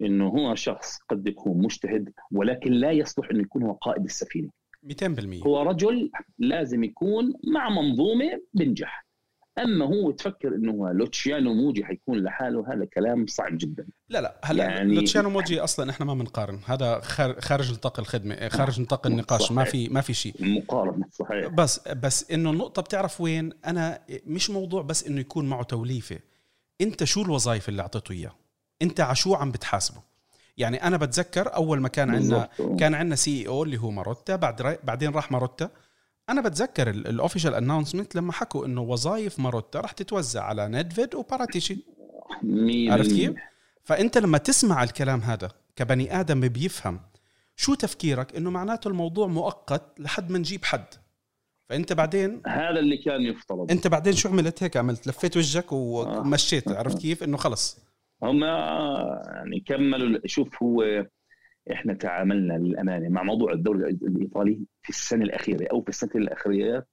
إنه 0.01 0.27
هو 0.27 0.56
شخص 0.56 0.98
قد 1.10 1.27
يكون 1.27 1.58
مجتهد 1.58 2.10
ولكن 2.32 2.72
لا 2.72 2.92
يصلح 2.92 3.30
إنه 3.32 3.42
يكون 3.42 3.63
هو 3.63 3.74
قائد 3.74 4.04
السفينة. 4.04 4.50
200% 4.84 5.44
هو 5.48 5.62
رجل 5.62 6.12
لازم 6.39 6.84
يكون 6.84 7.34
مع 7.54 7.70
منظومة 7.70 8.42
بنجح. 8.54 9.08
أما 9.60 9.86
هو 9.86 10.12
تفكر 10.12 10.56
إنه 10.56 10.92
لوتشيانو 10.92 11.54
موجي 11.54 11.86
حيكون 11.86 12.24
لحاله 12.24 12.74
هذا 12.74 12.86
كلام 12.86 13.25
صعب 13.27 13.58
جدا. 13.58 13.88
لا 14.10 14.22
لا 14.22 14.39
هلا 14.44 14.63
يعني 14.63 14.96
لوتشيانو 14.96 15.30
موجي 15.30 15.60
أصلا 15.60 15.89
إحنا 15.89 16.06
ما 16.06 16.13
بنقارن 16.13 16.60
هذا 16.66 17.00
خارج 17.39 17.74
نطاق 17.74 18.00
الخدمة 18.00 18.50
خارج 18.50 18.82
نطاق 18.82 19.08
النقاش 19.08 19.42
صحيح. 19.42 19.51
ما 19.51 19.63
في 19.63 19.89
ما 19.89 20.01
في 20.01 20.13
شيء. 20.13 20.34
مقارنة 20.39 21.06
صحيح. 21.12 21.48
بس 21.48 21.88
بس 21.89 22.32
إنه 22.32 22.51
النقطة 22.51 22.82
بتعرف 22.82 23.22
وين؟ 23.22 23.51
أنا 23.66 24.00
مش 24.25 24.50
موضوع 24.50 24.82
بس 24.82 25.08
إنه 25.08 25.20
يكون 25.20 25.50
معه 25.50 25.63
توليفة. 25.63 26.20
أنت 26.82 27.04
شو 27.04 27.22
الوظائف 27.22 27.70
اللي 27.70 27.82
أعطيته 27.82 28.12
إياه؟ 28.12 28.36
انت 28.81 29.00
على 29.00 29.15
شو 29.15 29.36
عم 29.36 29.51
بتحاسبه. 29.51 30.01
يعني 30.57 30.84
أنا 30.84 30.98
بتذكر 30.98 31.55
أول 31.55 31.81
ما 31.81 31.88
كان 31.88 32.15
عندنا 32.15 32.50
كان 32.79 32.93
عندنا 32.93 33.15
CEO 33.16 33.63
اللي 33.63 33.77
هو 33.77 33.91
ماروتا 33.91 34.36
بعد 34.36 34.79
بعدين 34.84 35.12
راح 35.12 35.31
ماروتا. 35.31 35.69
أنا 36.29 36.41
بتذكر 36.41 36.89
ال 36.89 36.97
official 36.97 37.54
announcement 37.54 38.16
لما 38.15 38.34
حكوا 38.34 38.65
إنه 38.65 38.81
وظائف 38.81 39.39
ماروتا 39.39 39.79
راح 39.79 39.91
تتوزع 39.91 40.43
على 40.43 40.67
ندفيد 40.67 41.15
وباراتيشي 41.15 41.86
عرفت 42.89 43.12
كيف؟ 43.12 43.34
فأنت 43.84 44.17
لما 44.17 44.38
تسمع 44.38 44.84
الكلام 44.84 45.22
هذا 45.22 45.51
كبني 45.75 46.19
آدم 46.19 46.41
بيفهم 46.41 47.00
شو 47.55 47.74
تفكيرك 47.74 48.36
إنه 48.36 48.50
معناته 48.50 48.88
الموضوع 48.88 49.27
مؤقت 49.27 50.00
لحد 50.00 50.31
ما 50.31 50.38
نجيب 50.38 50.65
حد. 50.65 50.86
فأنت 51.69 51.93
بعدين 51.93 52.41
هذا 52.48 52.79
اللي 52.79 52.98
كان 52.98 53.22
يفترض. 53.22 53.72
أنت 53.72 53.88
بعدين 53.88 54.13
شو 54.13 54.29
عملت؟ 54.29 54.63
هيك 54.63 54.77
عملت 54.77 55.07
لفيت 55.07 55.38
وجهك 55.38 55.72
ومشيت 55.72 56.72
عرفت 56.72 56.98
كيف؟ 56.98 57.24
إنه 57.24 57.38
خلص. 57.38 57.77
هم 58.24 58.44
يعني 58.44 59.60
كملوا 59.60 60.20
شوف 60.26 60.64
هو 60.64 61.06
إحنا 61.72 61.94
تعاملنا 61.94 62.54
للأمانة 62.54 63.10
مع 63.10 63.24
موضوع 63.24 63.52
الدوري 63.52 63.90
الإيطالي 63.90 64.60
في 64.84 64.90
السنة 64.90 65.24
الأخيرة 65.24 65.68
أو 65.72 65.82
في 65.82 65.90
السنتين 65.90 66.22
الاخيرات 66.22 66.88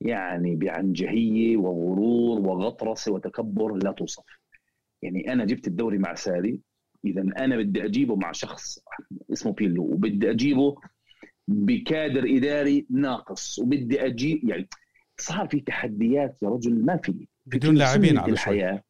يعني 0.00 0.56
بعنجهيه 0.56 1.56
وغرور 1.56 2.40
وغطرسة 2.40 3.12
وتكبر 3.12 3.74
لا 3.74 3.92
توصف. 3.92 4.24
يعني 5.02 5.32
أنا 5.32 5.44
جبت 5.44 5.66
الدوري 5.66 5.98
مع 5.98 6.14
ساري 6.14 6.60
إذا 7.04 7.20
أنا 7.20 7.56
بدي 7.56 7.84
أجيبه 7.84 8.16
مع 8.16 8.32
شخص 8.32 8.78
اسمه 9.32 9.52
بيلو 9.52 9.82
وبدي 9.84 10.30
أجيبه 10.30 10.74
بكادر 11.48 12.36
إداري 12.36 12.86
ناقص 12.90 13.58
وبدي 13.58 14.06
أجيب 14.06 14.48
يعني 14.48 14.68
صار 15.18 15.48
في 15.48 15.60
تحديات 15.60 16.42
يا 16.42 16.48
رجل 16.48 16.84
ما 16.84 16.96
في. 16.96 17.26
بدون 17.46 17.74
لاعبين 17.74 18.18
على 18.18 18.32
الحياة 18.32 18.82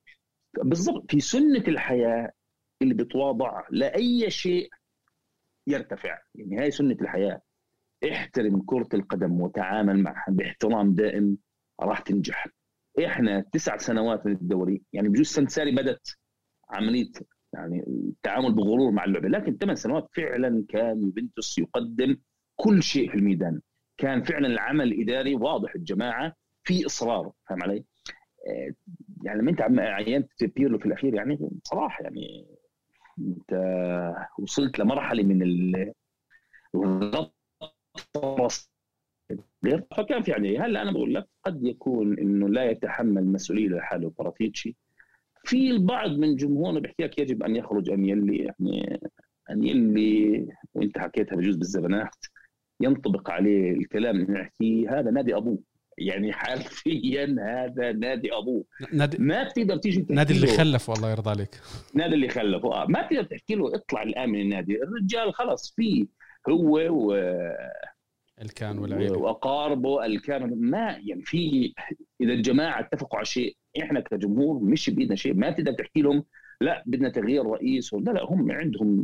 بالضبط 0.63 1.11
في 1.11 1.21
سنة 1.21 1.65
الحياة 1.69 2.33
اللي 2.83 2.95
بتواضع 2.95 3.63
لأي 3.71 4.31
شيء 4.31 4.69
يرتفع. 5.67 6.19
يعني 6.35 6.59
هاي 6.59 6.71
سنة 6.71 6.97
الحياة 7.03 7.41
احترم 8.13 8.63
كرة 8.67 8.89
القدم 8.95 9.41
وتعامل 9.41 10.03
معها 10.03 10.25
باحترام 10.29 10.95
دائم 10.95 11.39
راح 11.81 12.01
تنجح. 12.01 12.47
إحنا 13.07 13.41
تسع 13.41 13.77
سنوات 13.77 14.27
من 14.27 14.33
الدوري 14.33 14.83
يعني 14.93 15.09
بجوز 15.09 15.27
سنة 15.27 15.49
ساري 15.49 15.71
بدت 15.75 16.19
عملية 16.71 17.11
يعني 17.53 17.85
التعامل 17.87 18.53
بغرور 18.55 18.91
مع 18.91 19.05
اللعبة 19.05 19.29
لكن 19.29 19.57
ثمان 19.57 19.77
سنوات 19.77 20.09
فعلا 20.17 20.65
كان 20.69 21.03
يوفنتوس 21.03 21.59
يقدم 21.59 22.17
كل 22.57 22.83
شيء 22.83 23.11
في 23.11 23.15
الميدان. 23.17 23.61
كان 23.99 24.23
فعلا 24.23 24.47
العمل 24.47 24.93
الإداري 24.93 25.35
واضح 25.35 25.75
الجماعة 25.75 26.33
في 26.65 26.87
إصرار 26.87 27.33
فاهم 27.49 27.63
علي؟ 27.63 27.85
يعني 29.25 29.41
لما 29.41 29.51
انت 29.51 29.63
عينت 29.79 30.45
بيرلو 30.45 30.79
في 30.79 30.87
الأخير 30.87 31.15
يعني 31.15 31.39
صراحة 31.65 32.05
يعني 32.05 32.47
انت 33.19 33.55
وصلت 34.39 34.79
لمرحلة 34.79 35.23
من 35.23 35.43
الغطرس 36.75 38.75
فكان 39.97 40.23
في 40.23 40.31
يعني 40.31 40.59
هلأ 40.59 40.83
أنا 40.83 40.93
بقول 40.93 41.15
لك 41.15 41.29
قد 41.45 41.65
يكون 41.65 42.19
إنه 42.19 42.49
لا 42.49 42.71
يتحمل 42.71 43.25
مسؤولية 43.25 43.69
لحاله 43.69 44.13
باراتيتشي 44.19 44.77
في 45.45 45.71
البعض 45.71 46.11
من 46.11 46.37
جمهورنا 46.37 46.81
بيحكي 46.81 47.03
لك 47.03 47.19
يجب 47.19 47.43
أن 47.43 47.57
يخرج 47.57 47.91
انيلي 47.91 48.37
يعني 48.37 49.01
انيلي 49.51 50.47
وإنت 50.75 50.99
حكيتها 50.99 51.37
بجوز 51.37 51.57
بالزبنات 51.57 52.15
ينطبق 52.81 53.31
عليه 53.31 53.73
الكلام 53.73 54.21
اللي 54.21 54.33
نحكيه 54.33 54.99
هذا 54.99 55.11
نادي 55.11 55.37
أبوه. 55.37 55.59
يعني 55.99 56.33
حرفيا 56.33 57.37
هذا 57.41 57.93
نادي 57.93 58.33
أبوه. 58.33 58.65
نادي 58.93 59.19
ما 59.19 59.43
بتقدر 59.43 59.77
تيجي 59.77 60.07
نادي 60.11 60.33
اللي 60.35 60.47
خلف 60.47 60.89
والله 60.89 61.11
يرضى 61.11 61.31
عليك. 61.31 61.61
نادي 61.95 62.15
اللي 62.15 62.29
خلف 62.29 62.65
آه. 62.67 62.87
ما 62.89 63.03
بتقدر 63.07 63.23
تحكي 63.23 63.55
له 63.55 63.75
اطلع 63.75 64.03
الآن 64.03 64.29
من 64.31 64.41
النادي. 64.41 64.83
الرجال 64.83 65.35
خلص 65.35 65.75
فيه 65.77 66.07
هو 66.49 66.79
و 66.79 67.15
الكان 68.43 68.79
والعيلة. 68.79 69.19
واقاربه 69.19 70.07
الكان. 70.07 70.61
ما 70.61 70.99
يعني 71.05 71.23
في 71.23 71.73
إذا 72.21 72.33
الجماعة 72.33 72.81
اتفقوا 72.81 73.17
على 73.17 73.27
شيء 73.27 73.57
إحنا 73.83 74.01
كجمهور 74.01 74.63
مش 74.63 74.91
بايدنا 74.91 75.17
شيء. 75.17 75.35
ما 75.35 75.51
تقدر 75.51 75.73
تحكي 75.73 76.03
لهم 76.03 76.25
لا 76.61 76.83
بدنا 76.87 77.09
تغيير 77.09 77.47
رئيس 77.47 77.95
لا 77.95 78.11
لا 78.11 78.25
هم 78.25 78.51
عندهم 78.51 79.03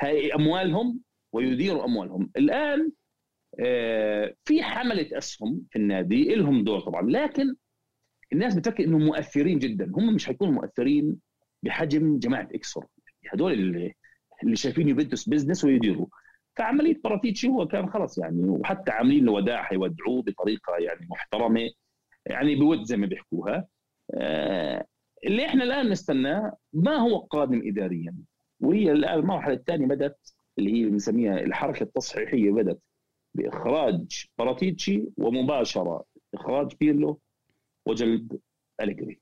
هاي 0.00 0.34
أموالهم 0.34 1.00
ويديروا 1.32 1.84
أموالهم. 1.84 2.30
الآن 2.36 2.80
آه، 2.80 2.90
في 4.44 4.62
حملة 4.62 5.18
أسهم 5.18 5.62
في 5.70 5.78
النادي 5.78 6.34
لهم 6.34 6.64
دور 6.64 6.80
طبعا 6.80 7.02
لكن 7.10 7.54
الناس 8.32 8.54
بتفكر 8.54 8.84
إنهم 8.84 9.06
مؤثرين 9.06 9.58
جدا 9.58 9.92
هم 9.94 10.14
مش 10.14 10.26
حيكونوا 10.26 10.52
مؤثرين 10.52 11.16
بحجم 11.62 12.18
جماعة 12.18 12.48
اكسور 12.54 12.86
هذول 13.32 13.52
اللي 13.52 13.94
اللي 14.42 14.56
شايفين 14.56 14.88
يوفنتوس 14.88 15.28
business 15.28 15.64
ويديروا. 15.64 16.06
فعملية 16.56 17.00
باراتيتشي 17.04 17.48
هو 17.48 17.66
كان 17.68 17.90
خلص 17.90 18.18
يعني 18.18 18.42
وحتى 18.48 18.90
عاملين 18.90 19.24
له 19.24 19.32
وداع 19.32 19.62
حيودعوه 19.62 20.22
بطريقة 20.22 20.76
يعني 20.78 21.06
محترمة 21.10 21.70
يعني 22.26 22.54
بود 22.56 22.82
زي 22.82 22.96
ما 22.96 23.06
بيحكوها. 23.06 23.66
آه، 24.14 24.84
اللي 25.26 25.46
إحنا 25.46 25.64
الآن 25.64 25.88
نستناه 25.90 26.56
ما 26.72 26.96
هو 26.96 27.18
قادم 27.18 27.62
اداريا 27.68 28.14
وهي 28.60 28.92
الآن 28.92 29.18
المرحلة 29.18 29.54
الثانية 29.54 29.86
بدأت 29.86 30.28
اللي 30.58 30.72
هي 30.72 30.84
بنسميها 30.90 31.40
الحركة 31.40 31.82
التصحيحية 31.82 32.50
بدأت. 32.50 32.80
بإخراج 33.34 34.26
باراتيتشي 34.38 35.04
ومباشرة. 35.16 36.04
إخراج 36.34 36.74
بيرلو 36.80 37.20
وجلب 37.86 38.38
أليجري. 38.80 39.18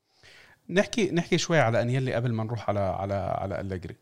نحكي 0.70 1.10
نحكي 1.10 1.38
شوي 1.38 1.58
على 1.58 1.82
انيلي 1.82 2.14
قبل 2.14 2.32
ما 2.32 2.44
نروح 2.44 2.68
على 2.70 2.80
على 2.80 3.14
على 3.14 3.60
أليجري. 3.60 3.96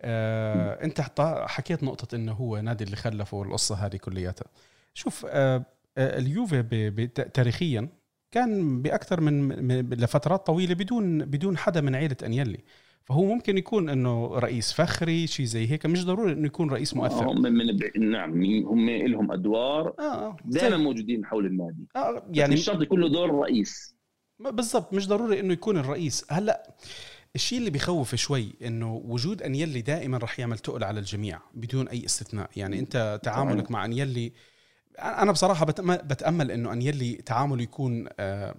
آه 0.00 0.84
أنت 0.84 1.00
حكيت 1.46 1.84
نقطة 1.84 2.14
إنه 2.14 2.32
هو 2.32 2.60
نادي 2.60 2.84
اللي 2.84 2.96
خلفه 2.96 3.42
القصة 3.42 3.74
هذه 3.74 3.96
كلياتها. 3.96 4.46
شوف 4.94 5.26
آه, 5.28 5.64
آه، 5.98 6.18
اليوفي 6.18 7.06
تاريخيا 7.34 7.88
كان 8.30 8.82
بأكثر 8.82 9.20
من 9.20 9.52
لفترات 9.94 10.46
طويلة 10.46 10.74
بدون 10.74 11.24
بدون 11.24 11.56
حدا 11.56 11.80
من 11.80 11.94
عيلة 11.94 12.16
انيلي 12.22 12.58
فهو 13.04 13.24
ممكن 13.24 13.58
يكون 13.58 13.88
إنه 13.88 14.26
رئيس 14.38 14.72
فخري 14.72 15.26
شيء 15.26 15.46
زي 15.46 15.70
هيك. 15.70 15.86
مش 15.86 16.04
ضروري 16.04 16.32
إنه 16.32 16.46
يكون 16.46 16.70
رئيس 16.70 16.94
مؤثر. 16.94 17.30
هم 17.30 17.42
من 17.42 18.10
نعم 18.10 18.44
هم 18.44 18.90
لهم 18.90 19.32
أدوار. 19.32 19.94
آه. 19.98 20.02
آه. 20.02 20.36
دائما 20.44 20.76
موجودين 20.76 21.24
حول 21.24 21.46
النادي. 21.46 21.88
آه. 21.96 22.22
يعني 22.30 22.54
مش 22.54 22.64
شرط 22.64 22.82
يكون 22.82 23.00
له 23.00 23.08
دور 23.08 23.30
رئيس. 23.30 23.94
بالضبط 24.38 24.94
مش 24.94 25.08
ضروري 25.08 25.40
إنه 25.40 25.52
يكون 25.52 25.76
الرئيس. 25.76 26.26
هلأ 26.30 26.74
الشيء 27.34 27.58
اللي 27.58 27.70
بخوف 27.70 28.14
شوي 28.14 28.54
إنه 28.64 28.94
وجود 28.94 29.42
أنيلي 29.42 29.80
دائما 29.80 30.18
رح 30.18 30.40
يعمل 30.40 30.58
تقل 30.58 30.84
على 30.84 31.00
الجميع 31.00 31.40
بدون 31.54 31.88
أي 31.88 32.04
استثناء. 32.04 32.50
يعني 32.56 32.78
أنت 32.78 33.20
تعاملك 33.22 33.70
مع 33.70 33.84
أنيلي 33.84 34.32
أنا 34.98 35.32
بصراحة 35.32 35.66
بتأمل 35.90 36.50
إنه 36.50 36.72
أنيلي 36.72 37.14
تعامله 37.14 37.62
يكون 37.62 38.06
آه، 38.18 38.54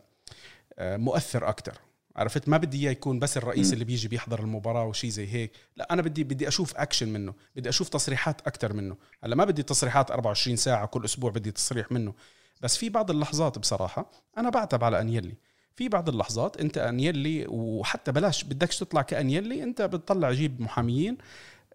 مؤثر 0.80 1.50
أكثر 1.50 1.74
عرفت؟ 2.16 2.50
ما 2.50 2.58
بدي 2.58 2.80
إياه 2.84 2.92
يكون 2.92 3.20
بس 3.20 3.38
الرئيس 3.38 3.70
م. 3.70 3.74
اللي 3.74 3.86
بيجي 3.86 4.08
بيحضر 4.08 4.40
المباراة 4.40 4.86
وشي 4.86 5.10
زي 5.10 5.28
هيك. 5.28 5.52
لا 5.76 5.94
أنا 5.94 6.02
بدي 6.02 6.24
بدي 6.24 6.48
أشوف 6.48 6.78
اكشن 6.78 7.10
منه. 7.10 7.34
بدي 7.56 7.70
أشوف 7.70 7.90
تصريحات 7.90 8.42
أكثر 8.48 8.74
منه. 8.74 8.98
هلأ 9.24 9.36
ما 9.36 9.46
بدي 9.46 9.64
تصريحات 9.64 10.12
24 10.12 10.58
ساعة 10.58 10.86
كل 10.86 11.06
أسبوع 11.06 11.32
بدي 11.32 11.52
تصريح 11.52 11.92
منه. 11.92 12.14
بس 12.62 12.78
في 12.78 12.90
بعض 12.90 13.12
اللحظات 13.12 13.60
بصراحة 13.60 14.12
أنا 14.38 14.50
بعتب 14.50 14.84
على 14.84 15.02
أنيلي. 15.02 15.36
في 15.76 15.90
بعض 15.90 16.10
اللحظات 16.10 16.58
أنت 16.58 16.78
أنيلي 16.78 17.46
وحتى 17.48 18.12
بلاش 18.12 18.44
بدكش 18.44 18.80
تطلع 18.80 19.02
كأنيلي 19.02 19.64
أنت 19.64 19.82
بتطلع 19.82 20.32
جيب 20.32 20.62
محاميين. 20.62 21.18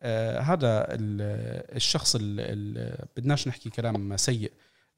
آه 0.02 0.40
هذا 0.40 0.86
الشخص 0.90 2.16
اللي 2.20 3.06
بدناش 3.16 3.48
نحكي 3.48 3.70
كلام 3.70 4.16
سيء. 4.16 4.52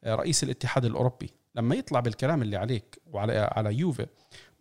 آه 0.05 0.15
رئيس 0.15 0.43
الاتحاد 0.43 0.85
الأوروبي. 0.85 1.31
لما 1.55 1.75
يطلع 1.75 2.01
بالكلام 2.01 2.43
اللي 2.43 2.57
عليك 2.57 2.99
وعلى 3.07 3.51
على 3.53 3.75
يوفي 3.75 4.07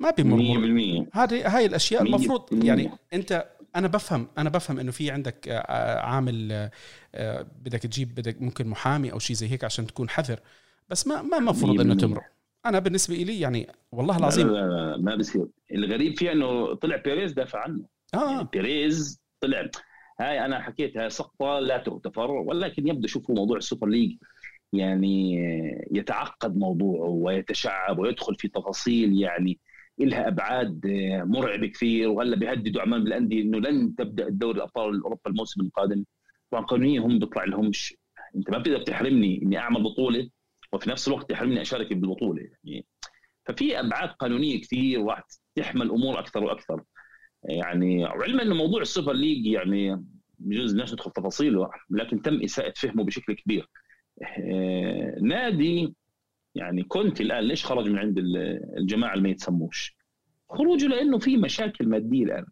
ما 0.02 0.12
بيمر 0.12 1.06
هذه 1.14 1.58
هاي 1.58 1.66
الأشياء 1.66 2.02
المفروض 2.02 2.66
يعني 2.66 2.92
أنت 3.14 3.46
أنا 3.76 3.88
بفهم 3.88 4.28
أنا 4.38 4.50
بفهم 4.50 4.80
إنه 4.80 4.92
في 4.92 5.12
عندك 5.12 5.48
آه، 5.48 5.54
آه، 5.54 6.00
عامل 6.00 6.70
آه، 7.16 7.48
بدك 7.62 7.80
تجيب 7.80 8.16
بدك 8.16 8.42
ممكن 8.42 8.68
محامي 8.68 9.12
أو 9.12 9.20
شيء 9.20 9.36
زي 9.36 9.48
هيك 9.48 9.64
عشان 9.64 9.88
تكون 9.88 10.10
حذر 10.10 10.40
بس 10.90 11.08
ما 11.08 11.22
ما 11.22 11.38
المفروض 11.38 11.82
إنه 11.82 11.96
تمر. 11.96 12.24
أنا 12.66 12.80
بالنسبة 12.80 13.16
لي 13.16 13.40
يعني 13.40 13.68
والله 13.92 14.18
العظيم. 14.18 14.48
لا 14.48 14.54
لا 14.54 14.92
لا 14.92 14.98
ما 14.98 15.16
بصير. 15.16 15.48
الغريب 15.72 16.18
فيه 16.18 16.32
إنه 16.32 16.74
طلع 16.74 16.96
بيريز 16.96 17.32
دافع 17.32 17.60
عنه. 17.60 17.86
آه. 18.14 18.32
يعني 18.32 18.48
بيريز 18.54 19.22
طلع. 19.42 19.70
هاي 20.20 20.46
أنا 20.46 20.62
حكيت 20.62 20.98
هاي 20.98 21.10
سقطة 21.10 21.60
لا 21.60 21.78
تغتفر 21.78 22.32
ولكن 22.32 22.88
يبدو 22.88 23.08
شوفوا 23.08 23.36
موضوع 23.36 23.58
السوبر 23.58 23.88
ليج 23.88 24.18
يعني 24.74 25.36
يتعقد 25.92 26.58
موضوعه 26.58 27.10
ويتشعب 27.10 28.00
ويدخل 28.00 28.36
في 28.36 28.48
تفاصيل 28.48 29.22
يعني 29.22 29.60
لها 30.06 30.28
أبعاد 30.28 30.82
مرعبة 31.26 31.68
كثير 31.68 32.10
وهلأ 32.10 32.36
بيهددوا 32.36 32.82
كمان 32.82 33.04
بالانديه 33.04 33.42
إنه 33.42 33.60
لن 33.60 33.96
تبدأ 33.96 34.28
الدوري 34.28 34.58
الأبطال 34.58 34.96
الأوروبا 34.96 35.22
الموسم 35.28 35.62
القادم. 35.62 36.06
طبعا 36.52 36.64
قانونيا 36.64 37.02
هم 37.02 37.20
بيطلع 37.20 37.44
لهمش 37.44 37.96
أنت 38.36 38.50
ما 38.50 38.58
بتقدر 38.58 38.82
تحرمني 38.82 39.42
إني 39.44 39.58
أعمل 39.58 39.84
بطولة 39.84 40.30
وفي 40.74 40.90
نفس 40.90 41.08
الوقت 41.08 41.30
تحرمني 41.30 41.62
أشارك 41.62 41.94
بالبطولة 41.94 42.42
يعني. 42.64 42.86
ففي 43.46 43.80
أبعاد 43.80 44.10
قانونية 44.10 44.62
كثير 44.62 45.00
وراح 45.00 45.24
تحمل 45.56 45.90
أمور 45.90 46.20
أكثر 46.20 46.44
وأكثر. 46.44 46.84
يعني 47.44 48.04
وعلما 48.06 48.44
إنه 48.44 48.56
موضوع 48.56 48.82
السوبر 48.82 49.14
ليج 49.14 49.46
يعني 49.46 50.06
بجوز 50.40 50.72
الناس 50.72 50.94
ندخل 50.94 51.12
تفاصيله 51.12 51.70
لكن 51.90 52.22
تم 52.22 52.42
إساءة 52.44 52.74
فهمه 52.76 53.04
بشكل 53.04 53.34
كبير. 53.34 53.70
آه، 54.24 55.16
نادي 55.22 55.96
يعني 56.56 56.84
كنت 56.84 57.22
الآن 57.22 57.44
ليش 57.44 57.66
خرج 57.66 57.88
من 57.88 57.98
عند 58.00 58.18
الجماعة 58.78 59.14
اللي 59.14 59.24
ما 59.24 59.30
يتسموش؟ 59.30 59.96
خروجه 60.50 60.88
لأنه 60.88 61.20
في 61.20 61.38
مشاكل 61.38 61.88
مادية 61.88 62.24
الآن. 62.24 62.46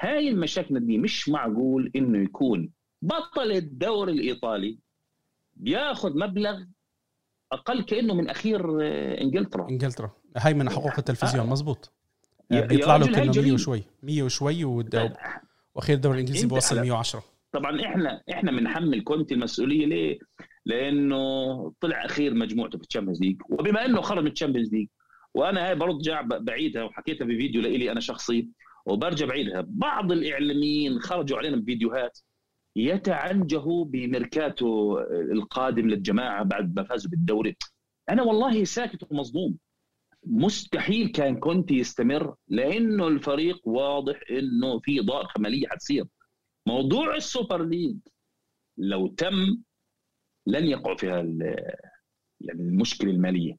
هاي 0.00 0.28
المشاكل 0.28 0.76
المادية 0.76 0.98
مش 0.98 1.28
معقول 1.28 1.90
إنه 1.96 2.24
يكون 2.24 2.70
بطل 3.02 3.52
الدوري 3.52 4.12
الإيطالي 4.12 4.78
بياخذ 5.54 6.18
مبلغ 6.18 6.62
أقل 7.52 7.82
كأنه 7.82 8.14
من 8.14 8.28
أخير 8.30 8.82
آه، 8.82 9.20
إنجلترا. 9.20 9.68
إنجلترا. 9.68 10.10
هاي 10.36 10.54
من 10.54 10.70
حقوق 10.70 10.98
التلفزيون 10.98 11.46
آه. 11.46 11.50
مزبوط 11.50 11.92
بيطلع 12.50 12.96
له 12.96 13.06
كأنه 13.06 13.32
100 13.42 13.52
وشوي. 13.52 13.82
100 14.02 14.22
وشوي 14.22 14.64
وأخير 14.64 15.96
الدوري 15.96 16.14
الانجليزي 16.14 16.46
بوصل 16.46 16.80
110 16.80 17.22
طبعا 17.52 17.80
إحنا 17.80 18.22
إحنا 18.32 18.50
بنحمل 18.52 19.02
كونتي 19.02 19.34
المسؤولية 19.34 19.86
ليه؟ 19.86 20.18
لأنه 20.66 21.72
طلع 21.80 22.04
أخير 22.04 22.34
مجموعته 22.34 22.78
في 22.78 22.84
الشامبيونز 22.84 23.20
ليج. 23.20 23.42
وبما 23.48 23.84
إنه 23.84 24.00
خرج 24.00 24.24
من 24.24 24.30
الشامبيونز 24.30 24.74
ليج 24.74 24.88
وأنا 25.34 25.68
هاي 25.68 25.74
برجع 25.74 26.20
بعيدها 26.20 26.82
وحكيتها 26.82 27.24
بفيديو 27.24 27.62
لإلي 27.62 27.92
أنا 27.92 28.00
شخصي 28.00 28.48
وبرجع 28.86 29.26
بعيدها. 29.26 29.64
بعض 29.68 30.12
الإعلاميين 30.12 31.00
خرجوا 31.00 31.38
علينا 31.38 31.56
بفيديوهات 31.56 32.18
يتعنجهوا 32.76 33.84
بميركاتو 33.84 34.98
القادم 35.10 35.88
للجماعة 35.88 36.42
بعد 36.42 36.76
ما 36.76 36.82
فازوا 36.82 37.10
بالدوري. 37.10 37.56
أنا 38.08 38.22
والله 38.22 38.64
ساكت 38.64 39.12
ومصدوم. 39.12 39.56
مستحيل 40.26 41.08
كان 41.08 41.36
كونتي 41.36 41.74
يستمر 41.74 42.34
لأنه 42.48 43.08
الفريق 43.08 43.68
واضح 43.68 44.20
إنه 44.30 44.78
في 44.78 45.00
ضائقه 45.00 45.40
ماليه 45.40 45.68
حتصير. 45.68 46.04
موضوع 46.66 47.16
السوبر 47.16 47.64
ليج 47.64 47.96
لو 48.78 49.06
تم 49.06 49.58
لن 50.46 50.66
يقعوا 50.66 50.96
فيها 50.96 51.16
يعني 52.40 52.60
المشكلة 52.60 53.10
المالية. 53.10 53.56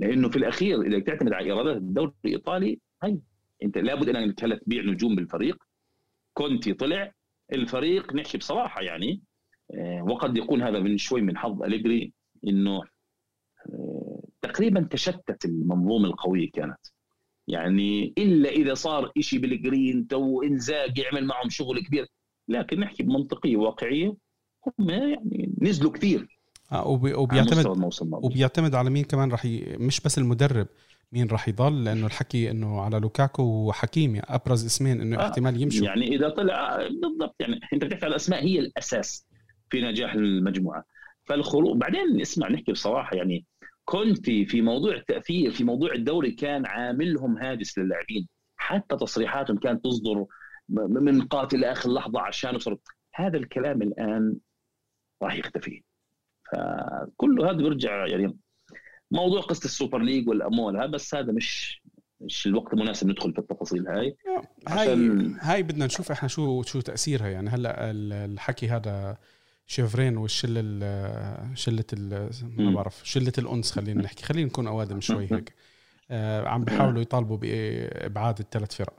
لأنه 0.00 0.28
في 0.28 0.36
الأخير 0.36 0.82
إذا 0.82 0.98
تعتمد 0.98 1.32
على 1.32 1.46
إيرادات 1.46 1.76
الدوري 1.76 2.12
الإيطالي 2.24 2.80
هي 3.02 3.18
أنت 3.62 3.78
لابد 3.78 4.08
انك 4.08 4.44
هلا 4.44 4.56
تبيع 4.56 4.82
نجوم 4.82 5.16
بالفريق. 5.16 5.64
كونتي 6.34 6.74
طلع 6.74 7.12
الفريق 7.52 8.14
نحكي 8.14 8.38
بصراحة 8.38 8.82
يعني. 8.82 9.22
آه، 9.74 10.02
وقد 10.02 10.36
يكون 10.36 10.62
هذا 10.62 10.78
من 10.78 10.98
شوي 10.98 11.20
من 11.20 11.38
حظ 11.38 11.62
أليجري 11.62 12.12
إنه 12.46 12.82
آه، 13.66 14.22
تقريبا 14.42 14.88
تشتت 14.90 15.44
المنظومة 15.44 16.08
القوية 16.08 16.50
كانت. 16.50 16.86
يعني 17.48 18.14
إلا 18.18 18.48
إذا 18.48 18.74
صار 18.74 19.12
شيء 19.20 19.38
بالجرين 19.40 20.06
تو 20.06 20.42
انزاج 20.42 20.98
يعمل 20.98 21.24
معهم 21.24 21.48
شغل 21.48 21.80
كبير. 21.80 22.06
لكن 22.48 22.80
نحكي 22.80 23.02
بمنطقية 23.02 23.56
واقعية 23.56 24.16
هم 24.66 24.90
يعني 24.90 25.54
نزلوا 25.60 25.92
كثير 25.92 26.40
آه 26.72 26.88
وبيعتمد 26.88 27.92
وبيعتمد 28.12 28.74
على 28.74 28.90
مين 28.90 29.04
كمان 29.04 29.30
راح 29.30 29.44
ي... 29.44 29.76
مش 29.78 30.00
بس 30.00 30.18
المدرب 30.18 30.66
مين 31.12 31.28
راح 31.28 31.48
يضل 31.48 31.84
لأنه 31.84 32.06
الحكي 32.06 32.50
إنه 32.50 32.80
على 32.80 32.98
لوكاكو 32.98 33.42
وحكيمي 33.42 34.20
أبرز 34.20 34.64
اسمين 34.64 35.00
إنه 35.00 35.18
آه، 35.18 35.26
احتمال 35.26 35.62
يمشوا. 35.62 35.86
يعني 35.86 36.16
إذا 36.16 36.28
طلع 36.28 36.76
بالضبط 36.76 37.36
يعني 37.40 37.60
أنت 37.72 37.84
بتحكي 37.84 38.04
على 38.04 38.10
الأسماء 38.10 38.44
هي 38.44 38.58
الأساس 38.58 39.26
في 39.70 39.80
نجاح 39.80 40.14
المجموعة. 40.14 40.84
فالخروج 41.24 41.76
بعدين 41.76 42.20
اسمع 42.20 42.48
نحكي 42.48 42.72
بصراحة 42.72 43.16
يعني 43.16 43.44
كونتي 43.84 44.44
في 44.46 44.62
موضوع 44.62 44.94
التأثير 44.94 45.50
في 45.50 45.64
موضوع 45.64 45.92
الدوري 45.92 46.30
كان 46.30 46.66
عاملهم 46.66 47.38
هاجس 47.38 47.78
للاعبين. 47.78 48.28
حتى 48.56 48.96
تصريحاتهم 48.96 49.56
كانت 49.58 49.84
تصدر 49.84 50.26
من 50.68 51.22
قاتل 51.22 51.64
آخر 51.64 51.92
لحظة 51.92 52.20
عشان 52.20 52.58
هذا 53.14 53.36
الكلام 53.36 53.82
الآن 53.82 54.36
راح 55.22 55.34
يختفي. 55.34 55.82
فكله 56.52 57.50
هذا 57.50 57.56
بيرجع 57.56 58.06
يعني 58.06 58.36
موضوع 59.10 59.40
قصة 59.40 59.64
السوبر 59.64 59.98
ليج 59.98 60.28
والاموال 60.28 60.76
هذا 60.76 60.86
بس 60.86 61.14
هذا 61.14 61.32
مش 61.32 61.80
مش 62.20 62.46
الوقت 62.46 62.72
المناسب 62.72 63.06
ندخل 63.08 63.32
في 63.32 63.38
التفاصيل. 63.38 63.88
هاي؟ 63.88 64.16
هاي 64.68 64.78
عشان- 64.80 65.36
هاي 65.40 65.62
بدنا 65.62 65.86
نشوف 65.86 66.10
إحنا 66.10 66.28
شو 66.28 66.62
شو 66.62 66.80
تأثيرها. 66.80 67.28
يعني 67.28 67.50
هلأ 67.50 67.90
ال- 67.90 68.12
الحكي 68.32 68.68
هذا 68.68 69.18
تشيفرين 69.66 70.16
والشلة 70.16 70.60
ال- 70.64 71.58
شلة 71.58 71.84
ما. 72.42 72.70
بعرف 72.74 73.00
شلة 73.04 73.32
الأنس 73.38 73.72
خلينا 73.72 74.02
نحكي. 74.02 74.24
خلينا 74.24 74.46
نكون 74.46 74.66
أوادم 74.66 75.00
شوي 75.10 75.28
هيك. 75.32 75.54
آه، 76.10 76.48
عم 76.48 76.64
بيحاولوا 76.64 77.02
يطالبوا 77.02 77.36
بإبعاد 77.40 78.38
الثلاث 78.38 78.74
فرق. 78.74 78.94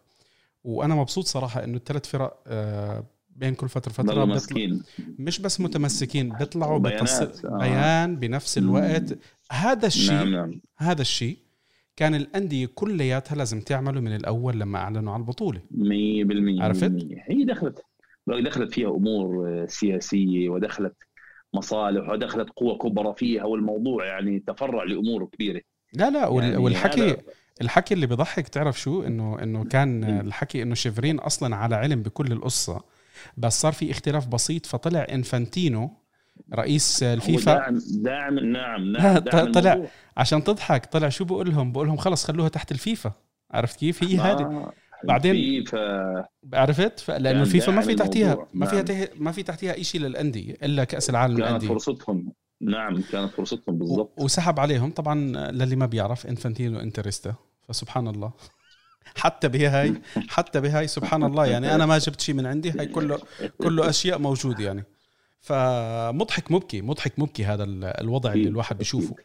وأنا 0.63 0.95
مبسوط 0.95 1.25
صراحة 1.25 1.63
إنه 1.63 1.77
الثلاث 1.77 2.05
فرق 2.07 2.43
آه، 2.47 3.03
بين 3.41 3.53
كل 3.55 3.69
فترة 3.69 3.91
فتره 3.91 4.25
ماسكين 4.25 4.83
مش 5.19 5.39
بس 5.39 5.61
متمسكين 5.61 6.29
بيطلعوا 6.29 6.77
بيانات، 6.79 7.01
بتص... 7.01 7.45
آه. 7.45 7.57
بيان 7.57 8.15
بنفس 8.15 8.57
الوقت 8.57 9.17
هذا 9.51 9.87
الشيء 9.87 10.13
نعم 10.15 10.29
نعم 10.31 10.61
هذا 10.77 11.01
الشيء 11.01 11.37
كان 11.95 12.15
الأندية 12.15 12.65
كلياتها 12.75 13.35
لازم 13.35 13.59
تعمله 13.61 14.01
من 14.01 14.15
الأول 14.15 14.59
لما 14.59 14.77
أعلنوا 14.79 15.13
على 15.13 15.19
البطولة 15.21 15.59
100% 15.59 16.61
عرفت؟ 16.61 16.91
100%. 16.91 16.93
هي 17.27 17.43
دخلت 17.43 17.85
دخلت 18.27 18.73
فيها 18.73 18.89
أمور 18.89 19.47
آه، 19.49 19.65
سياسية 19.65 20.49
ودخلت 20.49 20.95
مصالح 21.53 22.09
ودخلت 22.09 22.49
قوى 22.49 22.77
كبرى 22.77 23.13
فيها 23.17 23.43
والموضوع 23.43 24.05
يعني 24.05 24.39
تفرع 24.47 24.83
لأمور 24.83 25.25
كبيرة 25.25 25.61
لا 25.93 26.09
لا 26.09 26.19
يعني 26.19 26.57
والحكي 26.57 27.01
هذا- 27.01 27.17
الحكي 27.61 27.93
اللي 27.93 28.07
بضحك 28.07 28.47
تعرف 28.47 28.79
شو 28.79 29.03
انه 29.03 29.43
إنه 29.43 29.63
كان. 29.63 30.03
الحكي 30.03 30.61
إنه 30.61 30.75
شيفرين 30.75 31.19
أصلا 31.19 31.55
على 31.55 31.75
علم 31.75 32.01
بكل 32.03 32.31
القصة 32.31 32.83
بس 33.37 33.61
صار 33.61 33.71
في 33.73 33.91
اختلاف 33.91 34.27
بسيط 34.27 34.65
فطلع 34.65 35.05
إنفانتينو 35.11 35.97
رئيس 36.53 37.03
الفيفا. 37.03 37.53
داعم 37.53 37.79
داعم 38.03 38.39
نعم 38.39 38.91
نعم 38.91 39.17
داعم 39.31 39.51
طلع- 39.51 39.71
الموضوع. 39.73 39.91
عشان 40.17 40.43
تضحك 40.43 40.85
طلع 40.85 41.09
شو 41.09 41.25
بقول 41.25 41.49
لهم؟ 41.49 41.71
بقول 41.71 41.87
لهم 41.87 41.97
خلص 41.97 42.25
خلوها 42.25 42.49
تحت 42.49 42.71
الفيفا. 42.71 43.11
عرفت 43.51 43.79
كيف؟ 43.79 44.03
هي 44.03 44.17
هذه. 44.17 44.41
آه، 44.41 44.73
بعدين- 45.03 45.35
الفيفا. 45.35 46.25
عرفت؟ 46.53 47.11
لأنه 47.11 47.41
الفيفا 47.41 47.71
ما 47.71 47.81
في 47.81 47.95
تحتيها. 47.95 48.47
ما 48.53 48.65
فيها 48.65 48.81
نعم. 48.83 49.07
ما 49.15 49.31
في 49.31 49.43
تحتيها 49.43 49.83
شيء 49.83 50.01
للأندية 50.01 50.53
إلا 50.63 50.83
كأس 50.83 51.09
العالم 51.09 51.37
كانت 51.37 51.47
للأندية. 51.47 51.67
فرصتهم. 51.67 52.33
نعم 52.61 53.01
كانت 53.11 53.31
فرصتهم 53.33 53.77
بالضبط. 53.77 54.13
وسحب 54.19 54.59
عليهم. 54.59 54.91
طبعا 54.91 55.15
للي 55.51 55.75
ما 55.75 55.85
بيعرف 55.85 56.27
إنفانتينو 56.27 56.79
إنتريستا 56.79 57.35
فسبحان 57.67 58.07
الله. 58.07 58.31
حتى 59.15 59.47
بهاي 59.47 60.01
حتى 60.27 60.61
بهاي 60.61 60.87
سبحان 60.87 61.23
الله. 61.23 61.45
يعني 61.45 61.75
أنا 61.75 61.85
ما 61.85 61.97
جبت 61.97 62.21
شيء 62.21 62.35
من 62.35 62.45
عندي. 62.45 62.71
هاي 62.71 62.85
كله 62.85 63.19
كله 63.57 63.89
أشياء 63.89 64.19
موجوده 64.19 64.63
يعني. 64.63 64.83
فمضحك 65.41 66.51
مبكي 66.51 66.81
مضحك 66.81 67.19
مبكي 67.19 67.45
هذا 67.45 67.63
ال- 67.63 67.83
الوضع 67.85 68.33
اللي 68.33 68.49
الواحد 68.49 68.77
بيشوفه. 68.77 69.15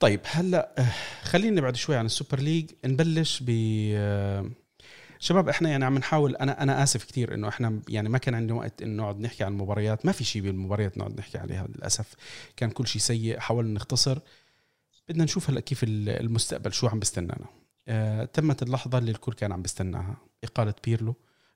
طيب 0.00 0.20
هلأ 0.24 0.86
خلينا 1.22 1.56
نبعد 1.60 1.76
شوي 1.76 1.96
عن 1.96 2.06
السوبر 2.06 2.40
ليج. 2.40 2.70
نبلش 2.84 3.42
ب 3.46 3.50
شباب 5.18 5.48
إحنا 5.48 5.68
يعني 5.68 5.84
عم 5.84 5.98
نحاول 5.98 6.36
أنا 6.36 6.62
أنا 6.62 6.82
آسف 6.82 7.04
كثير 7.04 7.34
إنه 7.34 7.48
إحنا 7.48 7.80
يعني 7.88 8.08
ما 8.08 8.18
كان 8.18 8.34
عندنا 8.34 8.58
وقت 8.58 8.82
إنه 8.82 9.02
نقعد 9.02 9.20
نحكي 9.20 9.44
عن 9.44 9.52
المباريات. 9.52 10.06
ما 10.06 10.12
في 10.12 10.24
شيء 10.24 10.42
بالمباريات 10.42 10.98
نقعد 10.98 11.18
نحكي 11.18 11.38
عليها 11.38 11.66
للأسف. 11.74 12.14
كان 12.56 12.70
كل 12.70 12.86
شيء 12.86 13.02
سيء 13.02 13.38
حاولنا 13.38 13.74
نختصر. 13.74 14.18
بدنا 15.08 15.24
نشوف 15.24 15.50
هلأ 15.50 15.60
كيف 15.60 15.84
ال- 15.84 16.08
المستقبل 16.08 16.72
شو 16.72 16.86
عم 16.88 16.98
بيستنانا 16.98 17.34
آه 17.44 17.63
تمت 18.32 18.62
اللحظة 18.62 18.98
اللي 18.98 19.10
الكل 19.10 19.32
كان 19.32 19.52
عم 19.52 19.62
بيستناها 19.62 20.16
إقالة 20.44 20.74
بيرلو. 20.84 21.14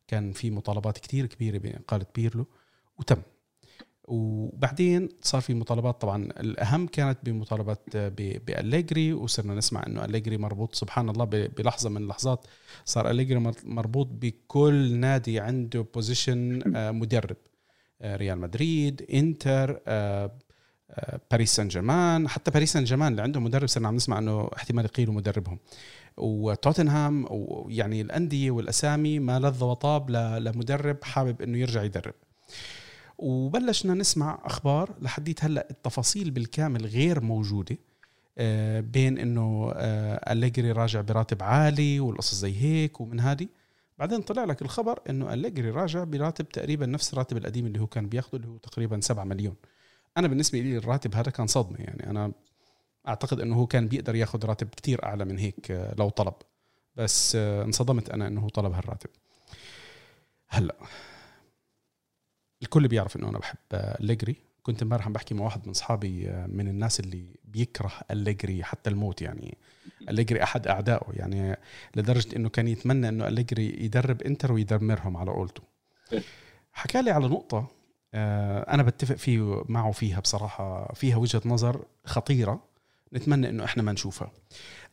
كان 0.09 0.33
في 0.33 0.51
مطالبات 0.51 0.99
كتير 0.99 1.27
كبيرة 1.27 1.59
بإقالة 1.59 2.07
بيرلو. 2.14 2.47
وتم. 2.99 3.23
وبعدين 4.05 5.09
صار 5.23 5.41
في 5.41 5.55
مطالبات. 5.55 6.01
طبعا 6.01 6.25
الأهم 6.25 6.87
كانت 6.87 7.19
بمطالبات 7.23 7.81
ب- 7.97 8.45
بأليجري. 8.47 9.12
وصرنا 9.12 9.55
نسمع 9.55 9.87
إنه 9.87 10.05
أليجري 10.05 10.37
مربوط. 10.37 10.75
سبحان 10.75 11.09
الله 11.09 11.25
ب- 11.25 11.55
بلحظة 11.59 11.91
من 11.91 11.97
اللحظات 12.03 12.45
صار 12.85 13.11
أليجري 13.11 13.38
مر- 13.38 13.55
مربوط 13.64 14.07
بكل 14.11 14.95
نادي 14.97 15.41
عنده 15.41 15.87
position 15.94 16.62
مدرب. 16.95 17.37
آه، 18.03 18.17
ريال 18.17 18.38
مدريد 18.38 19.07
إنتر 19.12 19.81
آه، 19.87 20.33
آه، 20.91 21.21
باريس 21.31 21.55
سان 21.57 21.69
جيرمان 21.69 22.29
حتى 22.29 22.51
باريس 22.51 22.73
سان 22.73 22.85
جيرمان 22.85 23.11
اللي 23.12 23.23
عندهم 23.23 23.45
مدرب 23.45 23.67
صرنا 23.69 23.88
عم 23.88 23.97
نسمع 23.97 24.19
إنه 24.19 24.51
احتمال 24.57 24.85
يقيلوا 24.85 25.14
مدربهم. 25.14 25.59
وتوتنهام 26.18 27.26
ويعني 27.31 28.00
الأندية 28.00 28.50
والأسامي 28.50 29.18
ما 29.18 29.38
لذ 29.38 29.64
وطاب 29.64 30.11
لمدرب 30.11 31.04
حابب 31.04 31.42
إنه 31.42 31.59
يرجع 31.59 31.83
يدرب. 31.83 32.14
وبلشنا 33.18 33.94
نسمع 33.94 34.38
أخبار 34.44 34.94
لحديت 35.02 35.44
هلأ 35.44 35.70
التفاصيل 35.70 36.31
بالكامل 36.31 36.87
غير 36.87 37.20
موجودة 37.20 37.76
آه، 38.38 38.81
بين 38.81 39.18
إنه 39.18 39.72
آه، 39.74 40.33
أليجري 40.33 40.72
راجع 40.72 41.00
براتب 41.00 41.42
عالي 41.42 42.00
والقصص 42.00 42.35
زي 42.35 42.57
هيك 42.57 43.00
ومن 43.00 43.20
هذه. 43.20 43.48
بعدين 43.98 44.22
طلع 44.22 44.44
لك 44.44 44.62
الخبر 44.62 45.00
إنه 45.11 45.33
أليجري 45.35 45.70
راجع 45.70 46.04
براتب 46.04 46.48
تقريبا 46.48 46.87
نفس 46.87 47.12
الراتب 47.12 47.37
القديم 47.37 47.66
اللي 47.66 47.81
هو 47.81 47.87
كان 47.87 48.09
بياخده 48.09 48.37
اللي 48.37 48.48
هو 48.48 48.57
تقريبا 48.57 49.00
7 49.00 49.24
مليون. 49.24 49.54
أنا 50.16 50.28
بالنسبة 50.28 50.59
لي 50.61 50.76
الراتب 50.76 51.14
هذا 51.14 51.31
كان 51.31 51.46
صدمة 51.46 51.78
يعني. 51.78 52.11
أنا 52.11 52.33
أعتقد 53.09 53.40
إنه 53.40 53.57
هو 53.57 53.66
كان 53.66 53.88
بيقدر 53.88 54.14
ياخذ 54.14 54.44
راتب 54.47 54.68
كتير 54.68 55.05
أعلى 55.05 55.25
من 55.25 55.38
هيك 55.38 55.71
آه، 55.71 55.94
لو 55.99 56.09
طلب. 56.09 56.35
بس 56.97 57.37
آه، 57.37 57.64
انصدمت 57.64 58.11
أنا 58.11 58.27
إنه 58.27 58.40
هو 58.40 58.49
طلب 58.49 58.73
هالراتب. 58.73 59.11
هلأ 60.49 60.75
الكل 62.62 62.88
بيعرف 62.88 63.16
إنه 63.16 63.29
أنا 63.29 63.38
بحب 63.38 63.59
آه، 63.73 64.01
أليجري 64.01 64.37
كنت 64.62 64.83
إمبارح 64.83 65.07
عم 65.07 65.12
بحكي 65.12 65.35
مع 65.35 65.44
واحد 65.44 65.61
من 65.64 65.71
اصحابي 65.71 66.31
آه، 66.31 66.47
من 66.47 66.68
الناس 66.68 67.01
اللي 67.01 67.37
بيكره 67.44 67.92
أليجري 68.11 68.64
حتى 68.64 68.90
الموت 68.90 69.23
يعني. 69.23 69.59
أليجري 70.09 70.42
أحد 70.42 70.66
أعدائه 70.66 71.07
يعني 71.12 71.57
لدرجة 71.97 72.37
إنه 72.37 72.49
كان 72.49 72.68
يتمنى 72.68 73.09
إنه 73.09 73.29
أليجري 73.29 73.85
يدرب 73.85 74.23
إنتر 74.23 74.53
ويدمرهم 74.53 75.16
على 75.16 75.31
قولته. 75.31 75.62
حكى 76.73 77.03
لي 77.03 77.11
على 77.11 77.29
نقطة 77.29 77.71
آه، 78.14 78.75
أنا 78.75 78.83
بتفق 78.83 79.16
فيه 79.16 79.62
معه 79.68 79.92
فيها 79.92 80.21
بصراحة 80.21 80.92
فيها 80.94 81.16
وجهة 81.16 81.42
نظر 81.44 81.85
خطيرة. 82.05 82.67
نتمنى 83.12 83.49
إنه 83.49 83.64
إحنا 83.64 83.83
ما 83.83 83.92
نشوفها. 83.92 84.33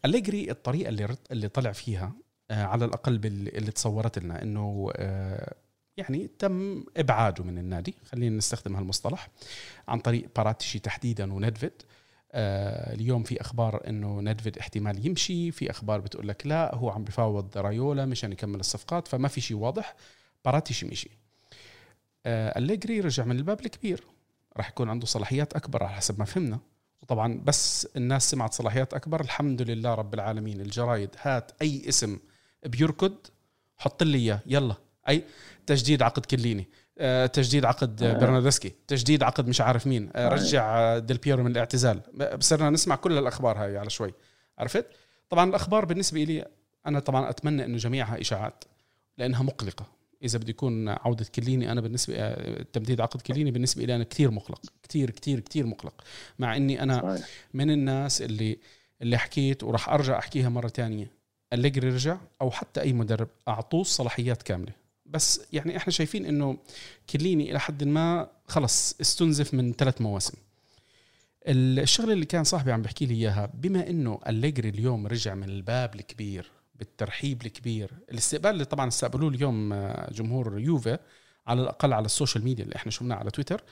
أليجري 0.05 0.51
الطريقة 0.51 0.89
اللي 0.89 1.17
اللي 1.31 1.47
طلع 1.47 1.71
فيها 1.71 2.13
آه، 2.51 2.63
على 2.63 2.85
الأقل 2.85 3.15
اللي 3.25 3.71
تصورت 3.71 4.19
لنا 4.19 4.41
إنه 4.41 4.89
آه، 4.95 5.55
يعني 5.97 6.29
تم 6.39 6.83
إبعاده 6.97 7.43
من 7.43 7.57
النادي. 7.57 7.95
خلينا 8.11 8.37
نستخدم 8.37 8.75
هالمصطلح 8.75 9.29
عن 9.87 9.99
طريق 9.99 10.29
باراتشي 10.35 10.79
تحديدا 10.79 11.33
وندفيد 11.33 11.71
آه 12.31 12.93
اليوم 12.93 13.23
في 13.23 13.41
أخبار 13.41 13.87
إنه 13.87 14.21
ندفيد 14.21 14.57
احتمال 14.57 15.05
يمشي 15.07 15.51
في 15.51 15.69
أخبار 15.69 15.99
بتقول 15.99 16.27
لك 16.27 16.47
لا 16.47 16.75
هو 16.75 16.89
عم 16.89 17.03
بفاوض 17.03 17.57
رايولا 17.57 18.05
مشان 18.05 18.31
يكمل 18.31 18.59
الصفقات 18.59 19.07
فما 19.07 19.27
في 19.27 19.41
شيء 19.41 19.57
واضح. 19.57 19.95
باراتشي 20.45 20.85
مشي. 20.85 21.09
آه 22.25 22.59
أليجري 22.59 22.99
رجع 22.99 23.25
من 23.25 23.35
الباب 23.37 23.59
الكبير. 23.59 24.03
راح 24.57 24.69
يكون 24.69 24.89
عنده 24.89 25.05
صلاحيات 25.05 25.53
أكبر 25.53 25.83
على 25.83 25.93
حسب 25.95 26.19
ما 26.19 26.25
فهمنا. 26.25 26.59
وطبعا 27.05 27.41
بس 27.43 27.87
الناس 27.95 28.31
سمعت 28.31 28.53
صلاحيات 28.53 28.93
أكبر. 28.93 29.21
الحمد 29.21 29.61
لله 29.61 29.93
رب 29.93 30.13
العالمين. 30.13 30.61
الجرايد 30.61 31.09
هات 31.21 31.51
أي 31.61 31.89
اسم 31.89 32.19
بيركض 32.65 33.15
حط 33.77 34.03
لي 34.03 34.17
إياه. 34.17 34.39
يلا. 34.45 34.75
أي 35.09 35.23
تجديد 35.65 36.01
عقد 36.01 36.25
كليني. 36.25 36.67
آه، 36.97 37.25
تجديد 37.25 37.65
عقد. 37.65 38.03
برناردسكي. 38.03 38.73
تجديد 38.87 39.23
عقد 39.23 39.47
مش 39.47 39.61
عارف 39.61 39.87
مين. 39.87 40.09
آه،. 40.15 40.29
رجع 40.29 40.97
ديل 40.97 41.17
بيرو 41.17 41.43
من 41.43 41.51
الاعتزال. 41.51 42.01
صرنا 42.39 42.69
نسمع 42.69 42.95
كل 42.95 43.17
الأخبار 43.17 43.57
هاي 43.57 43.77
على 43.77 43.89
شوي. 43.89 44.13
عرفت؟ 44.57 44.85
طبعا 45.29 45.49
الأخبار 45.49 45.85
بالنسبة 45.85 46.23
لي 46.23 46.45
أنا 46.87 46.99
طبعا 46.99 47.29
أتمنى 47.29 47.65
إنه 47.65 47.77
جميعها 47.77 48.21
إشاعات 48.21 48.63
لأنها 49.17 49.43
مقلقة. 49.43 49.94
إذا 50.23 50.39
بده 50.39 50.49
يكون 50.49 50.89
عودة 50.89 51.25
كليني 51.35 51.71
أنا 51.71 51.81
بالنسبة 51.81 52.33
تمديد 52.73 53.01
عقد 53.01 53.21
كليني 53.21 53.51
بالنسبة 53.51 53.85
لي 53.85 53.95
أنا 53.95 54.03
كثير 54.03 54.31
مقلق 54.31 54.61
كثير 54.83 55.09
كثير 55.09 55.39
كثير 55.39 55.65
مقلق 55.65 56.03
مع 56.39 56.55
إني 56.55 56.83
أنا. 56.83 57.21
من 57.53 57.71
الناس 57.71 58.21
اللي 58.21 58.57
اللي 59.01 59.17
حكيت 59.17 59.63
وراح 59.63 59.89
أرجع 59.89 60.19
أحكيها 60.19 60.49
مرة 60.49 60.67
تانية. 60.67 61.11
أليجري 61.53 61.89
رجع 61.89 62.17
أو 62.41 62.51
حتى 62.51 62.81
أي 62.81 62.93
مدرب 62.93 63.27
أعطوه 63.47 63.83
صلاحيات 63.83 64.43
كاملة. 64.43 64.73
بس 65.05 65.41
يعني 65.53 65.77
إحنا 65.77 65.93
شايفين 65.93 66.25
إنه 66.25 66.57
كليني 67.09 67.51
إلى 67.51 67.59
حد 67.59 67.83
ما 67.83 68.27
خلص 68.47 68.95
استنزف 69.01 69.53
من 69.53 69.73
ثلاث 69.73 70.01
مواسم. 70.01 70.33
الشغلة 71.47 72.13
اللي 72.13 72.25
كان 72.25 72.43
صاحبي 72.43 72.71
عم 72.71 72.81
بحكي 72.81 73.05
لي 73.05 73.13
إياها 73.13 73.51
بما 73.53 73.89
إنه 73.89 74.19
أليجري 74.27 74.69
اليوم 74.69 75.07
رجع 75.07 75.35
من 75.35 75.49
الباب 75.49 75.95
الكبير 75.95 76.51
بالترحيب 76.75 77.45
الكبير. 77.45 77.91
الاستقبال 78.11 78.51
اللي 78.51 78.65
طبعا 78.65 78.87
استقبلوه 78.87 79.29
اليوم 79.29 79.73
آه، 79.73 80.11
جمهور 80.11 80.59
يوفي 80.59 80.97
على 81.47 81.61
الأقل 81.61 81.93
على 81.93 82.05
ال 82.05 82.11
social 82.11 82.43
media 82.43 82.63
اللي 82.63 82.75
إحنا 82.75 82.91
شفناه 82.91 83.15
على 83.15 83.31
تويتر 83.31 83.63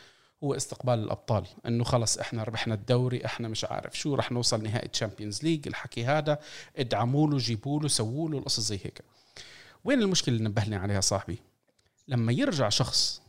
هو 0.43 0.55
استقبال 0.55 0.93
الأبطال. 0.93 1.47
إنه 1.65 1.83
خلص 1.83 2.17
إحنا 2.17 2.43
ربحنا 2.43 2.73
الدوري 2.73 3.25
إحنا 3.25 3.47
مش 3.47 3.65
عارف 3.65 3.99
شو 3.99 4.15
رح 4.15 4.31
نوصل 4.31 4.63
نهائي 4.63 4.87
Champions 4.87 5.43
League 5.43 5.67
الحكي 5.67 6.05
هذا 6.05 6.39
ادعموا 6.77 7.27
له 7.29 7.37
جيبوا 7.37 7.79
له 7.81 7.87
سووا 7.87 8.29
له 8.29 8.37
القصص 8.37 8.59
زي 8.59 8.75
هيك. 8.75 9.01
وين 9.83 10.01
المشكلة 10.01 10.35
اللي 10.35 10.49
نبهني 10.49 10.75
عليها 10.75 11.01
صاحبي؟ 11.01 11.39
لما 12.07 12.31
يرجع 12.31 12.69
شخص 12.69 13.21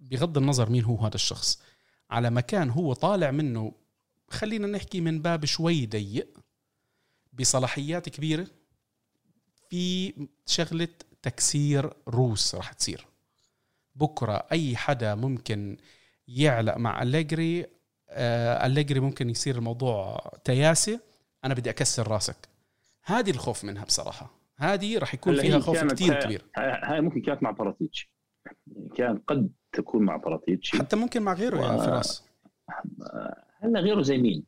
بغض 0.00 0.38
النظر 0.38 0.70
مين 0.70 0.84
هو 0.84 0.96
هذا 0.96 1.14
الشخص 1.14 1.60
على 2.10 2.30
مكان 2.30 2.70
هو 2.70 2.92
طالع 2.92 3.30
منه 3.30 3.72
خلينا 4.30 4.66
نحكي 4.66 5.00
من 5.00 5.22
باب 5.22 5.44
شوي 5.44 5.86
ضيق 5.86 6.38
بصلاحيات 7.32 8.08
كبيرة 8.08 8.46
في 9.70 10.14
شغلة 10.46 10.88
تكسير 11.22 11.92
روس 12.08 12.54
راح 12.54 12.72
تصير. 12.72 13.06
بكرة 13.94 14.46
أي 14.52 14.76
حدا 14.76 15.14
ممكن 15.14 15.76
يعلق 16.28 16.76
مع 16.76 17.02
أليجري 17.02 17.66
آه، 18.10 18.66
أليجري 18.66 19.00
ممكن 19.00 19.30
يصير 19.30 19.56
الموضوع 19.56 20.18
تياسي 20.44 21.00
أنا 21.44 21.54
بدي 21.54 21.70
أكسر 21.70 22.08
راسك. 22.08 22.48
هذه 23.04 23.30
الخوف 23.30 23.64
منها 23.64 23.84
بصراحة. 23.84 24.30
هذه 24.56 24.98
راح 24.98 25.14
يكون 25.14 25.40
فيها 25.40 25.58
خوف 25.58 25.84
كثير 25.84 26.20
كبير. 26.20 26.44
هاي 26.56 27.00
ممكن 27.00 27.20
كانت 27.20 27.42
مع 27.42 27.50
باراتيتش. 27.50 28.10
كان 28.96 29.18
قد 29.18 29.50
تكون 29.72 30.02
مع 30.02 30.16
باراتيتش. 30.16 30.76
حتى 30.76 30.96
ممكن 30.96 31.22
مع 31.22 31.32
غيره 31.32 31.60
و... 31.60 31.62
يعني 31.62 31.78
فراس. 31.78 32.24
هلا 33.62 33.80
غيره 33.80 34.02
زي 34.02 34.18
مين؟ 34.18 34.44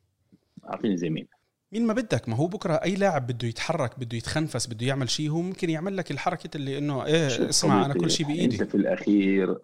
أعطيني 0.69 0.97
زي 0.97 1.09
مين؟ 1.09 1.27
مين 1.71 1.87
ما 1.87 1.93
بدك؟ 1.93 2.29
ما 2.29 2.35
هو 2.35 2.47
بكرة 2.47 2.73
أي 2.73 2.95
لاعب 2.95 3.27
بده 3.27 3.47
يتحرك 3.47 3.99
بده 3.99 4.17
يتخنفس 4.17 4.67
بده 4.67 4.87
يعمل 4.87 5.09
شيء 5.09 5.29
هو 5.29 5.41
ممكن 5.41 5.69
يعمل 5.69 5.97
لك 5.97 6.11
الحركة 6.11 6.49
اللي 6.57 6.77
إنه 6.77 7.05
إيه 7.05 7.49
اسمع 7.49 7.85
أنا 7.85 7.93
كل 7.93 8.11
شيء 8.11 8.27
بإيدي. 8.27 8.55
أنت 8.55 8.63
في 8.63 8.75
الأخير 8.75 9.57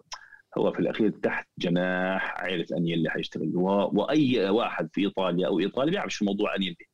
هو 0.58 0.72
في 0.72 0.78
الأخير 0.80 1.10
تحت 1.10 1.48
جناح 1.58 2.34
عائلة 2.40 2.66
انيلي 2.76 3.10
حيشتغل. 3.10 3.56
و... 3.56 3.68
وأي 3.92 4.50
واحد 4.50 4.88
في 4.92 5.00
إيطاليا 5.00 5.46
أو 5.46 5.60
ايطاليا 5.60 5.90
بيعرف 5.90 6.12
شو 6.12 6.24
موضوع 6.24 6.56
انيلي 6.56 6.86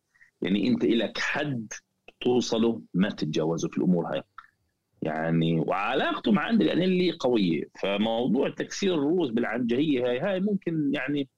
يعني 0.43 0.69
أنت 0.69 0.85
لك 0.85 1.19
حد 1.19 1.73
توصله 2.21 2.83
ما 2.95 3.11
تتجاوزه 3.11 3.69
في 3.69 3.79
الأمور 3.79 4.07
هاي. 4.13 4.23
يعني 5.03 5.61
وعلاقته 5.61 6.33
مع 6.33 6.51
أندري 6.51 6.73
انيلي 6.73 7.13
قوية. 7.13 7.65
فموضوع 7.83 8.51
تكسير 8.51 8.95
الروس 8.95 9.31
بالعنجهيه 9.31 10.07
هاي 10.07 10.21
هاي 10.21 10.41
ممكن 10.41 10.91
يعني 10.95 11.29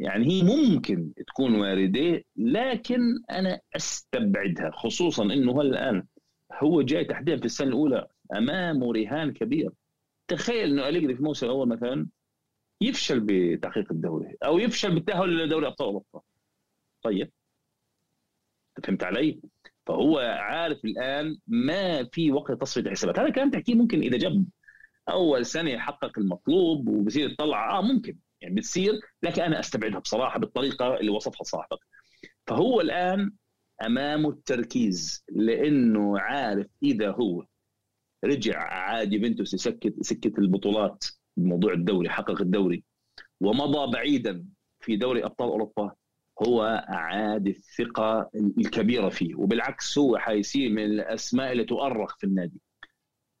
يعني 0.00 0.26
هي 0.26 0.42
ممكن 0.42 1.12
تكون 1.26 1.54
واردة 1.54 2.24
لكن 2.36 3.00
أنا 3.30 3.60
أستبعدها 3.76 4.70
خصوصا 4.70 5.24
إنه 5.24 5.60
الان 5.60 6.06
هو 6.52 6.82
جاي 6.82 7.04
تحديدا 7.04 7.38
في 7.38 7.44
السنة 7.44 7.68
الأولى 7.68 8.06
أمامه 8.36 8.92
رهان 8.92 9.32
كبير. 9.32 9.70
تخيل 10.28 10.70
إنه 10.72 10.88
أليجري 10.88 11.14
في 11.14 11.20
الموسم 11.20 11.46
الأول 11.46 11.68
مثلا 11.68 12.06
يفشل 12.80 13.20
بتحقيق 13.20 13.92
الدوري 13.92 14.36
أو 14.44 14.58
يفشل 14.58 14.94
بالتأهل 14.94 15.38
لدوري 15.38 15.66
أبطال 15.66 15.86
أوروبا. 15.86 16.20
طيب. 17.02 17.30
فهمت 18.84 19.04
علي؟ 19.04 19.40
فهو 19.86 20.18
عارف 20.18 20.84
الآن 20.84 21.38
ما 21.46 22.04
في 22.04 22.32
وقت 22.32 22.52
تصفية 22.52 22.80
الحسابات 22.80 23.18
هذا 23.18 23.30
كان 23.30 23.50
تحكيه 23.50 23.74
ممكن 23.74 24.00
إذا 24.00 24.18
جاب 24.18 24.44
أول 25.08 25.46
سنة 25.46 25.70
يحقق 25.70 26.18
المطلوب 26.18 26.88
وبصير 26.88 27.30
يطلع. 27.30 27.78
آه 27.78 27.82
ممكن. 27.82 28.18
يعني 28.40 28.54
بتصير 28.54 29.00
لكن 29.22 29.42
أنا 29.42 29.60
أستبعدها 29.60 29.98
بصراحة 29.98 30.38
بالطريقة 30.38 30.96
اللي 30.96 31.10
وصفها 31.10 31.42
صاحبك. 31.44 31.78
فهو 32.46 32.80
الآن 32.80 33.30
أمامه 33.86 34.28
التركيز 34.30 35.24
لأنه 35.32 36.18
عارف 36.18 36.66
إذا 36.82 37.10
هو 37.10 37.46
رجع 38.24 38.58
عاد 38.58 39.12
يوفنتوس 39.12 39.54
يسكت 39.54 39.94
سكه 40.00 40.32
البطولات 40.40 41.04
بموضوع 41.36 41.72
الدوري 41.72 42.08
حقق 42.10 42.40
الدوري 42.40 42.84
ومضى 43.40 43.92
بعيدا 43.92 44.44
في 44.80 44.96
دوري 44.96 45.24
أبطال 45.24 45.48
أوروبا 45.48 45.92
هو 46.46 46.84
عاد 46.88 47.46
الثقة 47.48 48.30
الكبيرة 48.58 49.08
فيه 49.08 49.34
وبالعكس 49.34 49.98
هو 49.98 50.18
حيصير 50.18 50.70
من 50.70 50.84
الأسماء 50.84 51.52
اللي 51.52 51.64
تؤرخ 51.64 52.16
في 52.18 52.24
النادي. 52.24 52.60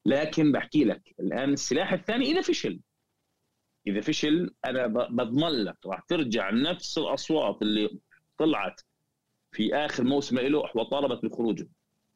لكن 0.06 0.52
بحكي 0.52 0.84
لك 0.84 1.02
الآن 1.20 1.52
السلاح 1.52 1.92
الثاني 1.92 2.24
إذا 2.24 2.40
فشل. 2.40 2.80
إذا 3.86 4.00
فشل 4.00 4.54
أنا 4.64 4.86
بضمن 4.86 5.64
لك 5.64 5.86
راح 5.86 6.00
ترجع 6.00 6.50
نفس 6.50 6.98
الأصوات 6.98 7.62
اللي 7.62 7.98
طلعت 8.38 8.80
في 9.52 9.74
آخر 9.74 10.04
موسم 10.04 10.38
له 10.38 10.58
وطالبت 10.58 11.24
بخروجه 11.24 11.68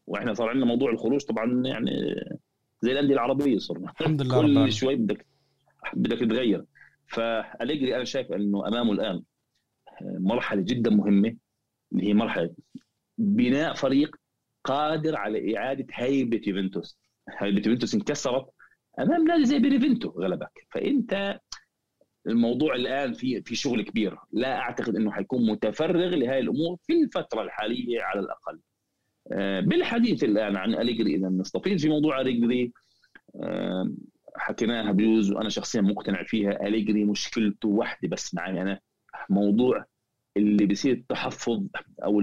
وإحنا 0.06 0.34
صار 0.34 0.48
عندنا 0.48 0.66
موضوع 0.66 0.90
الخروج 0.90 1.20
طبعا 1.20 1.66
يعني 1.66 2.14
زي 2.80 2.92
الأندية 2.92 3.14
العربية 3.14 3.58
صرنا. 3.58 3.92
الحمد 4.00 4.22
لله 4.22 4.64
كل 4.64 4.72
شوي 4.72 4.96
بدك 4.96 5.26
بدك 5.94 6.18
تتغير. 6.18 6.64
فاليجري 7.06 7.96
أنا 7.96 8.04
شايف 8.04 8.32
إنه 8.32 8.68
أمامه 8.68 8.92
الآن 8.92 9.22
مرحلة 10.02 10.62
جدا 10.62 10.90
مهمة. 10.90 11.36
اللي 11.92 12.08
هي 12.08 12.14
مرحلة 12.14 12.54
بناء 13.18 13.74
فريق 13.74 14.16
قادر 14.64 15.16
على 15.16 15.56
إعادة 15.56 15.86
هيبة 15.92 16.40
يوفنتوس. 16.46 16.98
هيبة 17.38 17.62
يوفنتوس 17.66 17.94
انكسرت 17.94 18.46
أمام 18.98 19.24
نادي 19.24 19.44
زي 19.44 19.58
بينيفنتو 19.58 20.08
غلبك. 20.08 20.66
فأنت 20.70 21.40
الموضوع 22.26 22.74
الآن 22.74 23.12
في 23.12 23.42
في 23.42 23.54
شغل 23.54 23.82
كبير. 23.82 24.16
لا 24.32 24.58
أعتقد 24.58 24.96
إنه 24.96 25.10
حيكون 25.12 25.50
متفرغ 25.50 26.14
لهذه 26.14 26.38
الأمور 26.38 26.76
في 26.86 26.92
الفترة 27.02 27.42
الحالية 27.42 28.02
على 28.02 28.20
الأقل. 28.20 28.60
آه، 29.32 29.60
بالحديث 29.60 30.24
الآن 30.24 30.56
عن 30.56 30.74
أليجري 30.74 31.14
إذا 31.14 31.28
نستفيد 31.28 31.80
في 31.80 31.88
موضوع 31.88 32.20
أليجري 32.20 32.72
آه، 33.42 33.92
حكيناها 34.36 34.92
بيوز 34.92 35.32
وأنا 35.32 35.48
شخصيا 35.48 35.80
مقتنع 35.80 36.24
فيها. 36.24 36.66
أليجري 36.66 37.04
مشكلته 37.04 37.68
واحدة 37.68 38.08
بس 38.08 38.34
معي 38.34 38.62
أنا. 38.62 38.80
موضوع 39.30 39.84
اللي 40.36 40.66
بيصير 40.66 40.92
التحفظ 40.92 41.66
أو 42.04 42.20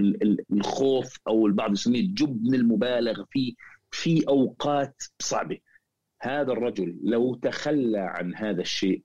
الخوف 0.52 1.18
أو 1.28 1.46
البعض 1.46 1.72
يسميه 1.72 2.00
الجبن 2.00 2.54
المبالغ 2.54 3.24
فيه 3.30 3.54
في 3.90 4.28
أوقات 4.28 5.02
صعبة. 5.18 5.58
هذا 6.22 6.52
الرجل 6.52 6.98
لو 7.02 7.34
تخلى 7.34 7.98
عن 7.98 8.34
هذا 8.34 8.60
الشيء 8.60 9.02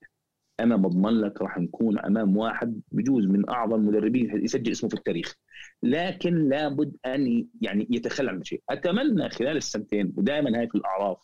أنا 0.60 0.76
بضمن 0.76 1.22
لك 1.22 1.42
راح 1.42 1.58
نكون 1.58 2.00
أمام 2.00 2.38
واحد 2.38 2.82
بجوز 2.92 3.26
من 3.26 3.50
أعظم 3.50 3.76
المدربين 3.76 4.44
يسجل 4.44 4.72
اسمه 4.72 4.90
في 4.90 4.96
التاريخ. 4.96 5.36
لكن 5.84 6.50
لابد 6.50 6.96
أن 7.06 7.48
يعني 7.62 7.88
يتخلى 7.90 8.32
عن 8.32 8.44
شيء. 8.44 8.62
أتمنى 8.70 9.30
خلال 9.30 9.58
السنتين 9.58 10.14
ودائما 10.18 10.60
هاي 10.60 10.68
في 10.68 10.76
الأعراف 10.76 11.18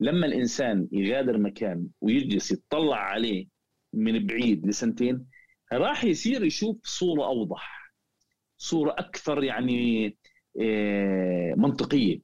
لما 0.00 0.26
الإنسان 0.26 0.88
يغادر 0.92 1.38
مكان 1.38 1.86
ويجلس 2.00 2.52
يطلع 2.52 2.96
عليه 2.96 3.46
من 3.92 4.26
بعيد 4.26 4.66
لسنتين 4.66 5.26
راح 5.72 6.04
يصير 6.04 6.44
يشوف 6.44 6.76
صورة 6.84 7.24
أوضح 7.24 7.92
صورة 8.58 8.94
أكثر 8.98 9.44
يعني 9.44 10.16
آه، 10.60 11.54
منطقية. 11.56 12.20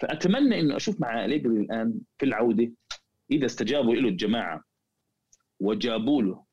فأتمنى 0.00 0.60
إنه 0.60 0.76
أشوف 0.76 1.00
مع 1.00 1.24
اليجري 1.24 1.56
الآن 1.56 1.94
في 2.18 2.26
العودة 2.26 2.72
إذا 3.30 3.46
استجابوا 3.46 3.94
له 3.94 4.08
الجماعة. 4.08 4.64
وجابوا 5.62 6.22
له. 6.22 6.44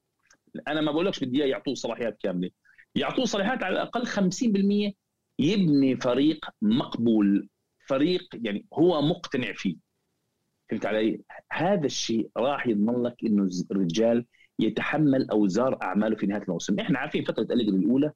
أنا 0.68 0.82
ما 0.82 0.92
بقولكش 0.92 1.24
بدي 1.24 1.38
يعطوه 1.38 1.74
صلاحيات 1.74 2.18
كاملة. 2.24 2.50
يعطوه 2.96 3.26
صلاحيات 3.26 3.64
على 3.64 3.74
الأقل 3.74 4.06
50% 4.08 4.94
يبني 5.40 5.96
فريق 5.98 6.46
مقبول 6.62 7.50
فريق 7.88 8.30
يعني 8.34 8.66
هو 8.74 9.02
مقتنع 9.02 9.54
فيه. 9.54 9.76
فهمت 10.70 10.86
علي؟ 10.86 11.22
هذا 11.52 11.86
الشيء 11.86 12.30
راح 12.38 12.68
يضمن 12.68 13.04
لك 13.04 13.16
إنه 13.24 13.50
الرجال 13.72 14.26
يتحمل 14.60 15.30
أوزار 15.30 15.82
أعماله 15.84 16.16
في 16.16 16.26
نهاية 16.28 16.44
الموسم، 16.44 16.80
إحنا 16.80 17.00
عارفين 17.00 17.24
فترة 17.24 17.48
أليجري 17.54 17.78
الأولى 17.78 18.12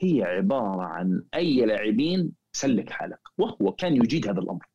هي 0.00 0.22
عبارة 0.22 0.82
عن 0.82 1.22
أي 1.34 1.66
لاعبين 1.66 2.32
سلك 2.52 2.90
حالك 2.90 3.20
وهو 3.38 3.72
كان 3.72 3.96
يجيد 3.96 4.28
هذا 4.28 4.40
الأمر. 4.40 4.66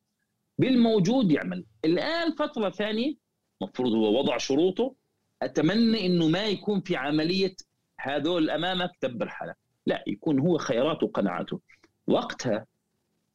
بالموجود 0.58 1.32
يعمل، 1.32 1.65
الآن 1.86 2.36
فترة 2.36 2.69
ثانية 2.69 3.15
المفروض 3.62 3.93
هو 3.93 4.19
وضع 4.19 4.38
شروطه 4.38 4.95
أتمنى 5.41 6.06
إنه 6.06 6.27
ما 6.27 6.45
يكون 6.45 6.82
في 6.82 6.95
عملية 6.95 7.56
هذول 7.99 8.49
أمامك 8.49 8.91
دبر 9.04 9.30
حالك 9.30 9.58
لا 9.86 10.04
يكون 10.08 10.39
هو 10.39 10.58
خياراته 10.58 11.06
وقناعاته. 11.06 11.60
وقتها 12.08 12.65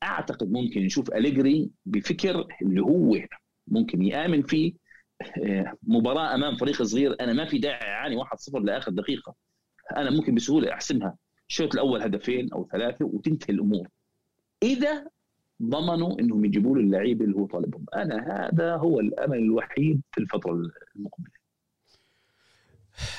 أعتقد 0.02 0.50
ممكن 0.52 0.80
نشوف 0.82 1.10
أليجري 1.10 1.70
بفكر 1.86 2.46
اللي 2.62 2.80
هو 2.80 3.16
ممكن 3.68 4.02
يآمن 4.02 4.42
فيه 4.42 4.72
آه، 5.46 5.72
مباراة 5.82 6.34
أمام 6.34 6.56
فريق 6.56 6.82
صغير. 6.82 7.16
أنا 7.20 7.32
ما 7.32 7.44
في 7.44 7.58
داعي 7.58 7.90
أعاني 7.92 8.16
1-0 8.16 8.54
لآخر 8.58 8.90
دقيقة. 8.92 9.34
أنا 9.96 10.10
ممكن 10.10 10.34
بسهولة 10.34 10.72
أحسمها. 10.72 11.16
الشوط 11.48 11.74
الأول 11.74 12.02
هدفين 12.02 12.52
أو 12.52 12.68
ثلاثة 12.72 13.04
وتنتهي 13.04 13.54
الأمور. 13.54 13.88
إذا 14.62 15.06
ضمنوا 15.62 16.20
إنهم 16.20 16.44
يجيبوا 16.44 16.76
له 16.76 16.82
اللعيبه 16.82 17.24
اللي 17.24 17.36
هو 17.36 17.46
طالبهم. 17.46 17.84
أنا 17.94 18.48
هذا 18.48 18.76
هو 18.76 19.00
الأمل 19.00 19.38
الوحيد 19.38 20.00
في 20.12 20.20
الفترة 20.20 20.52
المقبلة. 20.96 21.35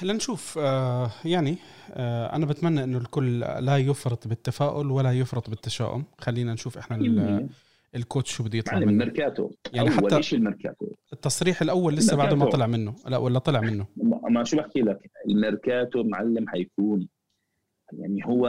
لنشوف 0.04 0.58
آه 0.62 1.12
يعني 1.26 1.58
آه 1.92 2.36
أنا 2.36 2.46
بتمنى 2.46 2.84
إنه 2.84 2.98
الكل 2.98 3.40
لا 3.40 3.78
يفرط 3.78 4.28
بالتفاؤل 4.28 4.92
ولا 4.92 5.12
يفرط 5.12 5.50
بالتشاؤم. 5.50 6.04
خلينا 6.18 6.54
نشوف 6.54 6.78
إحنا 6.78 7.48
ال 7.96 8.02
coach 8.02 8.34
شو 8.34 8.44
بده 8.44 8.58
يطلع 8.58 8.80
منه. 8.80 8.90
الميركاتو. 8.90 9.52
يعني 9.74 9.90
حتى 9.90 10.24
شيء 10.24 10.40
الميركاتو. 10.40 10.86
التصريح 11.14 11.62
الأول 11.62 11.96
لسه 11.96 12.18
بعد 12.18 12.34
ما 12.34 12.46
طلع 12.46 12.68
منه. 12.68 12.96
لا 13.08 13.18
ولا 13.18 13.40
طلع 13.40 13.62
منه. 13.62 13.86
ما 14.30 14.44
شو 14.44 14.58
بحكي 14.58 14.82
لك؟ 14.82 15.12
الميركاتو 15.30 16.04
معلم 16.04 16.50
حيكون. 16.50 17.08
يعني 17.94 18.26
هو 18.26 18.48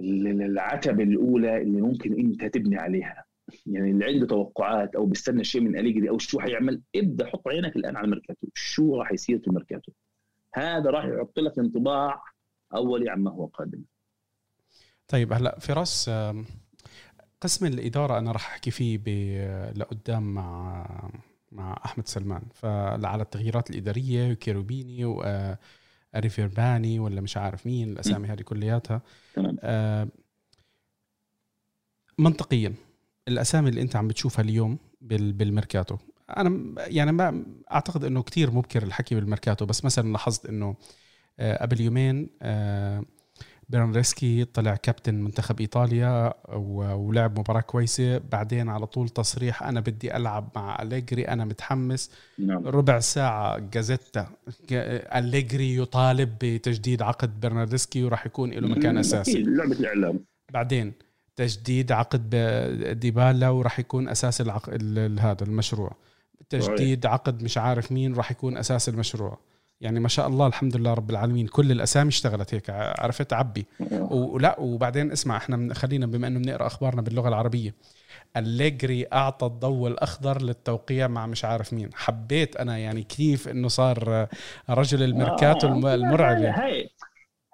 اللي 0.00 0.46
العتبة 0.46 1.02
الأولى 1.02 1.62
اللي 1.62 1.80
ممكن 1.80 2.12
أنت 2.12 2.44
تبني 2.44 2.76
عليها. 2.76 3.24
يعني 3.66 3.90
اللي 3.90 4.04
عنده 4.04 4.26
توقعات 4.26 4.94
أو 4.94 5.06
بيستنى 5.06 5.44
شيء 5.44 5.60
من 5.60 5.78
أليجري 5.78 6.08
أو 6.08 6.18
شو 6.18 6.40
حيعمل 6.40 6.82
ابدأ 6.96 7.26
حط 7.26 7.48
عينك 7.48 7.76
الآن 7.76 7.96
على 7.96 8.04
الميركاتو. 8.04 8.46
شو 8.54 8.96
راح 8.96 9.12
يصير 9.12 9.38
في 9.38 9.46
الميركاتو؟ 9.46 9.92
هذا 10.54 10.90
راح 10.90 11.04
يحط 11.04 11.38
لك 11.38 11.58
انطباع 11.58 12.22
اولي 12.74 13.10
عما 13.10 13.30
هو 13.30 13.46
قادم. 13.46 13.82
طيب 15.08 15.32
هلا 15.32 15.58
فراس 15.58 16.10
قسم 17.40 17.66
الإدارة 17.66 18.18
أنا 18.18 18.32
راح 18.32 18.46
أحكي 18.46 18.70
فيه 18.70 18.98
لقدام 19.72 20.34
مع 20.34 21.10
مع 21.52 21.80
أحمد 21.84 22.06
سلمان. 22.06 22.42
فعلى 22.54 23.22
التغييرات 23.22 23.70
الإدارية 23.70 24.32
وكيروبيني 24.32 25.04
واريفيرباني 26.14 26.98
ولا 26.98 27.20
مش 27.20 27.36
عارف 27.36 27.66
مين 27.66 27.88
الأسامي 27.88 28.28
هذه 28.28 28.42
كلياتها. 28.42 29.02
تمام. 29.34 29.56
منطقيا 32.18 32.74
الأسامي 33.28 33.68
اللي 33.68 33.80
أنت 33.82 33.96
عم 33.96 34.08
بتشوفها 34.08 34.44
اليوم 34.44 34.78
بالميركاتو. 35.00 35.96
أنا 36.36 36.74
يعني 36.78 37.12
ما 37.12 37.44
أعتقد 37.72 38.04
إنه 38.04 38.22
كتير 38.22 38.50
مبكر 38.50 38.82
الحكي 38.82 39.14
بالميركاتو 39.14 39.66
بس 39.66 39.84
مثلا 39.84 40.12
لاحظت 40.12 40.46
إنه 40.46 40.76
آه، 41.40 41.62
قبل 41.62 41.80
يومين 41.80 42.30
آه، 42.42 43.04
برنارديسكي 43.68 44.44
طلع 44.44 44.76
كابتن 44.76 45.14
منتخب 45.14 45.60
إيطاليا 45.60 46.34
ولعب 46.56 47.38
مباراة 47.38 47.60
كويسة. 47.60 48.18
بعدين 48.18 48.68
على 48.68 48.86
طول 48.86 49.08
تصريح 49.08 49.62
أنا 49.62 49.80
بدي 49.80 50.16
ألعب 50.16 50.52
مع 50.56 50.82
أليجري 50.82 51.28
أنا 51.28 51.44
متحمس. 51.44 52.10
نعم. 52.38 52.66
ربع 52.66 52.98
ساعة 52.98 53.58
جازيتا 53.58 54.28
أليجري 55.16 55.76
يطالب 55.76 56.36
بتجديد 56.40 57.02
عقد 57.02 57.40
برناردسكي 57.40 58.04
وراح 58.04 58.26
يكون 58.26 58.50
له 58.50 58.68
مكان 58.68 58.98
أساسي. 58.98 59.42
لعبة 59.42 59.72
الإعلام. 59.72 60.24
بعدين 60.52 60.92
تجديد 61.36 61.92
عقد 61.92 62.36
ديبالا 63.00 63.48
وراح 63.48 63.78
يكون 63.78 64.08
أساس 64.08 64.40
العقد 64.40 64.98
هذا 65.20 65.44
المشروع. 65.44 65.96
تجديد 66.50 67.06
عقد 67.06 67.42
مش 67.42 67.58
عارف 67.58 67.92
مين 67.92 68.14
راح 68.14 68.30
يكون 68.30 68.56
أساس 68.56 68.88
المشروع. 68.88 69.38
يعني 69.80 70.00
ما 70.00 70.08
شاء 70.08 70.26
الله 70.26 70.46
الحمد 70.46 70.76
لله 70.76 70.94
رب 70.94 71.10
العالمين 71.10 71.46
كل 71.46 71.72
الأسامي 71.72 72.08
اشتغلت 72.08 72.54
هيك 72.54 72.70
عرفت 72.70 73.32
عبي. 73.32 73.66
ولا 74.10 74.60
وبعدين 74.60 75.12
اسمع 75.12 75.36
إحنا 75.36 75.74
خلينا 75.74 76.06
بما 76.06 76.26
إنه 76.26 76.38
بنقرأ 76.38 76.66
أخبارنا 76.66 77.02
باللغة 77.02 77.28
العربية. 77.28 77.74
أليجري 78.36 79.06
أعطى 79.12 79.46
الضوء 79.46 79.88
الأخضر 79.88 80.42
للتوقيع 80.42 81.08
مع 81.08 81.26
مش 81.26 81.44
عارف 81.44 81.72
مين. 81.72 81.90
حبيت 81.94 82.56
أنا 82.56 82.78
يعني 82.78 83.02
كيف 83.02 83.48
إنه 83.48 83.68
صار 83.68 84.28
رجل 84.70 85.02
الميركاتو 85.02 85.68
آه 85.68 85.94
المرعب 85.94 86.36
هاي 86.36 86.90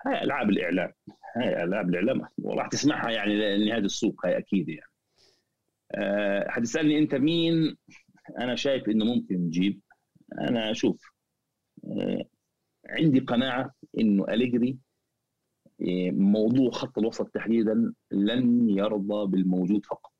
هاي 0.07 0.23
ألعاب 0.25 0.51
الإعلام. 0.51 0.93
هاي 1.37 1.63
العاب 1.65 1.89
الإعلام 1.89 2.23
وراح 2.39 2.67
تسمعها 2.69 3.11
يعني 3.11 3.57
لنهاية 3.57 3.81
السوق 3.81 4.27
هاي 4.27 4.39
أكيد 4.39 4.69
يعني. 4.69 4.91
أه 5.95 6.49
حتسألني 6.49 6.99
أنت 6.99 7.15
مين؟ 7.15 7.77
أنا 8.39 8.55
شايف 8.57 8.89
إنه 8.89 9.05
ممكن 9.05 9.35
نجيب. 9.35 9.81
أنا 10.41 10.71
أشوف 10.71 11.13
أه 11.85 12.25
عندي 12.89 13.21
قناعة 13.21 13.75
إنه 13.99 14.25
أليجري 14.29 14.79
آه، 15.83 16.11
موضوع 16.11 16.71
خط 16.71 16.99
الوسط 16.99 17.29
تحديدا 17.29 17.93
لن 18.11 18.69
يرضى 18.69 19.31
بالموجود 19.31 19.87
فقط. 19.87 20.13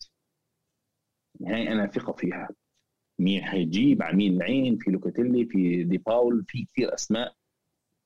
هاي 1.47 1.73
أنا 1.73 1.87
ثقة 1.87 2.13
فيها. 2.13 2.49
مين 3.19 3.43
حيجيب؟ 3.45 4.03
عمين 4.03 4.37
العين 4.37 4.79
في 4.79 4.91
لوكاتيلي 4.91 5.47
في 5.47 5.85
دي 5.85 5.99
باول 5.99 6.45
في 6.49 6.65
كثير 6.65 6.95
أسماء. 6.95 7.35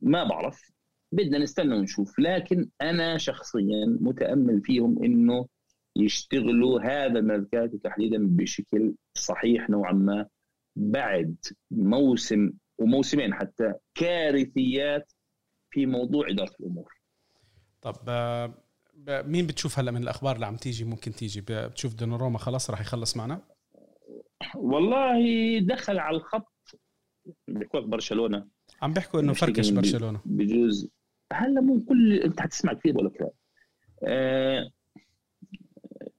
ما 0.01 0.25
بعرف. 0.25 0.71
بدنا 1.17 1.39
نستنى 1.39 1.75
ونشوف. 1.75 2.19
لكن 2.19 2.69
أنا 2.83 3.19
شخصيا 3.19 3.99
متأمل 4.01 4.61
فيهم 4.61 5.05
إنه 5.05 5.47
يشتغلوا 5.97 6.81
هذا 6.81 7.19
الميركاتو 7.19 7.77
تحديدا 7.79 8.19
بشكل 8.27 8.95
صحيح 9.15 9.71
نوعا 9.71 9.93
ما 9.93 10.27
بعد 10.77 11.37
موسم 11.71 12.53
وموسمين 12.79 13.35
حتى 13.35 13.73
كارثيات 13.95 15.13
في 15.71 15.87
موضوع 15.87 16.31
إدارة 16.31 16.53
الأمور. 16.61 16.93
طب 17.83 17.97
آه، 18.09 18.55
مين 19.09 19.47
بتشوف 19.47 19.79
هلأ 19.79 19.91
من 19.91 20.03
الأخبار 20.03 20.35
اللي 20.35 20.47
عم 20.47 20.57
تيجي؟ 20.57 20.85
ممكن 20.85 21.13
تيجي. 21.13 21.45
بتشوف 21.49 21.95
دوناروما 21.95 22.39
خلاص 22.39 22.71
راح 22.71 22.81
يخلص 22.81 23.17
معنا؟ 23.17 23.43
والله 24.55 25.21
دخل 25.61 25.99
على 25.99 26.17
الخط. 26.17 26.53
بيحكوا 27.49 27.81
برشلونة. 27.81 28.47
عم 28.83 28.93
بيحكوا 28.93 29.21
إنه 29.21 29.33
فركش 29.33 29.71
برشلونة. 29.71 30.21
بجوز 30.25 30.89
هلا 31.33 31.61
مو 31.61 31.81
كل 31.81 32.13
انت 32.13 32.41
حتسمع 32.41 32.73
كثير 32.73 32.93
بقول 32.93 33.07
لك 33.07 33.33
آه 34.05 34.71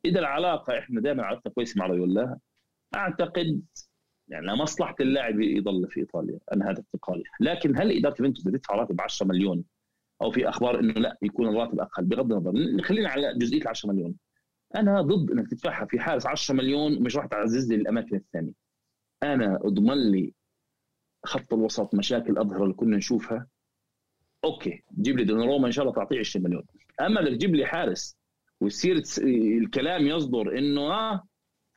إذا 0.06 0.20
العلاقة 0.20 0.80
إحنا 0.80 1.02
دائما 1.02 1.24
علاقتنا 1.24 1.54
كويسة 1.54 1.80
مع 1.80 1.86
ريولا 1.86 2.38
أعتقد 2.96 3.62
يعني 4.28 4.48
مصلحه 4.48 4.96
اللاعب 5.00 5.40
يضل 5.40 5.88
في 5.90 6.00
إيطاليا 6.00 6.40
أنا 6.54 6.66
هذا 6.66 6.84
اعتقادي. 6.94 7.24
لكن 7.40 7.78
هل 7.78 7.98
إدارة 7.98 8.16
يوفنتوس 8.20 8.44
بتدفع 8.44 8.76
راتب 8.76 9.02
10 9.02 9.26
مليون؟ 9.28 9.64
أو 10.22 10.32
في 10.32 10.50
أخبار 10.50 10.80
إنه 10.80 10.94
لا 10.94 11.18
يكون 11.22 11.48
الراتب 11.48 11.80
أقل 11.80 12.06
بغض 12.06 12.34
النظر. 12.34 12.84
خلينا 12.84 13.10
على 13.10 13.34
جزئية 13.38 13.62
ال 13.62 13.68
10 13.68 13.90
مليون. 13.90 14.16
أنا 14.76 15.02
ضد 15.02 15.32
إنك 15.32 15.48
تدفعها 15.50 15.86
في 15.86 16.00
حارس 16.00 16.26
10 16.26 16.56
مليون 16.56 16.98
ومش 16.98 17.16
راح 17.16 17.26
تعزز 17.26 17.70
لي 17.70 17.76
الأماكن 17.76 18.16
الثانية. 18.16 18.54
أنا 19.24 19.56
أضمن 19.56 20.12
لي 20.12 20.34
خط 21.26 21.54
الوسط 21.54 21.96
مشاكل 21.96 22.38
أظهر 22.38 22.64
اللي 22.64 22.74
كنا 22.74 22.98
نشوفها. 22.98 23.48
أوكي 24.44 24.84
جيب 25.02 25.18
لي 25.18 25.24
دوناروما 25.24 25.68
إن 25.68 25.72
شاء 25.72 25.84
الله 25.86 25.96
تعطيه 25.96 26.20
20 26.20 26.46
مليون. 26.46 26.64
أما 27.02 27.22
بدك 27.22 27.32
تجيب 27.32 27.56
لي 27.56 27.66
حارس 27.66 28.18
ويصير 28.62 29.02
الكلام 29.64 30.08
يصدر 30.08 30.58
إنه 30.58 30.82
آه 30.82 31.24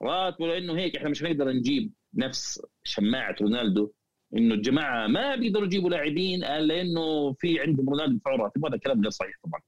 راتبه 0.03 0.47
لأنه 0.47 0.79
هيك 0.79 0.97
إحنا 0.97 1.09
مش 1.09 1.23
هنقدر 1.23 1.49
نجيب 1.53 1.93
نفس 2.15 2.63
شماعة 2.85 3.35
رونالدو. 3.43 3.91
إنه 4.37 4.55
الجماعة 4.55 5.07
ما 5.07 5.37
بيقدروا 5.37 5.65
يجيبوا 5.67 5.91
لاعبين 5.91 6.41
لأنه 6.41 7.33
في 7.33 7.61
عندهم 7.61 7.89
رونالدو 7.91 8.15
يدفعوا 8.15 8.37
راتب 8.39 8.67
هذا 8.67 8.77
كلام 8.77 9.01
غير 9.01 9.11
صحيح 9.11 9.35
طبعا. 9.45 9.61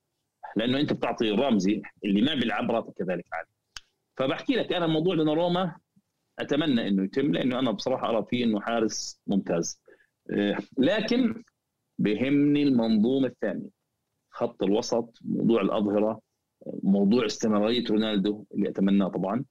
لأنه 0.56 0.80
أنت 0.80 0.92
بتعطي 0.92 1.30
رامزي 1.30 1.82
اللي 2.04 2.20
ما 2.22 2.34
بيلعب 2.34 2.70
راتب 2.70 2.92
كذلك 2.92 3.24
عالي. 3.32 3.48
فبحكي 4.16 4.54
لك 4.56 4.72
أنا 4.72 4.86
موضوع 4.86 5.14
دوناروما 5.14 5.76
أتمنى 6.38 6.88
إنه 6.88 7.04
يتم 7.04 7.32
لأنه 7.32 7.58
أنا 7.58 7.70
بصراحة 7.70 8.08
أرى 8.08 8.26
فيه 8.30 8.44
إنه 8.44 8.60
حارس 8.60 9.20
ممتاز. 9.26 9.80
آه، 10.30 10.58
لكن 10.78 11.42
بهمني 11.98 12.62
المنظومة 12.62 13.26
الثانية. 13.26 13.68
خط 14.30 14.62
الوسط 14.62 15.18
موضوع 15.24 15.60
الأظهرة 15.62 16.20
موضوع 16.82 17.26
استمرارية 17.26 17.84
رونالدو 17.90 18.44
اللي 18.54 18.68
أتمناه 18.68 19.08
طبعا. 19.08 19.44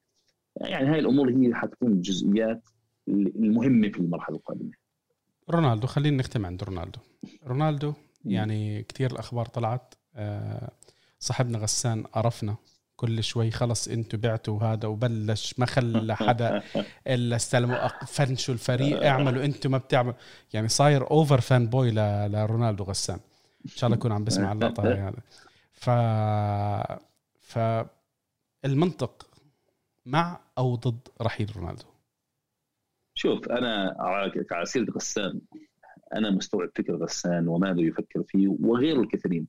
يعني 0.55 0.89
هاي 0.89 0.99
الأمور 0.99 1.29
هي 1.29 1.53
حتكون 1.53 1.91
الجزئيات 1.91 2.61
المهمة 3.07 3.89
في 3.89 3.99
المرحلة 3.99 4.35
القادمة. 4.35 4.71
رونالدو 5.49 5.87
خلينا 5.87 6.17
نختم 6.17 6.45
عند 6.45 6.63
رونالدو. 6.63 6.99
رونالدو 7.47 7.93
يعني 8.25 8.83
كثير 8.83 9.11
الأخبار 9.11 9.45
طلعت. 9.45 9.93
آه، 10.15 10.71
صاحبنا 11.19 11.57
غسان 11.57 12.03
قرفنا 12.03 12.55
كل 13.01 13.23
شوي 13.23 13.51
خلص 13.51 13.87
أنتوا 13.87 14.19
بعتوا 14.19 14.59
هذا 14.63 14.87
وبلش 14.87 15.59
ما 15.59 15.65
خلى 15.65 16.15
حدا 16.15 16.63
إلا 17.13 17.35
استلموا 17.35 17.87
فنشوا 17.87 18.53
الفريق 18.53 19.05
اعملوا 19.05 19.45
أنتوا 19.45 19.71
ما 19.71 19.77
بتعملوا. 19.77 20.13
يعني 20.53 20.67
صاير 20.67 21.11
over 21.11 21.41
fanboy 21.41 21.91
لرونالدو 21.91 22.83
غسان. 22.83 23.19
إن 23.65 23.71
شاء 23.71 23.87
الله 23.87 23.97
يكون 23.97 24.11
عم 24.11 24.23
بسمع 24.23 24.51
اللقطة 24.51 24.83
هاي 24.83 24.99
هذا. 24.99 25.21
ف 25.73 25.89
ف 27.39 27.59
المنطق 28.65 29.27
مع 30.05 30.39
أو 30.57 30.75
ضد 30.75 31.07
رحيل 31.21 31.51
رونالدو. 31.57 31.85
شوف 33.13 33.49
أنا 33.49 33.95
على 34.51 34.65
سيرة 34.65 34.91
غسان 34.91 35.41
أنا 36.15 36.31
مستوعب 36.31 36.69
فكر 36.75 36.95
غسان 36.95 37.47
وماذا 37.47 37.81
يفكر 37.81 38.23
فيه 38.23 38.47
وغيره 38.47 39.01
الكثيرين. 39.01 39.47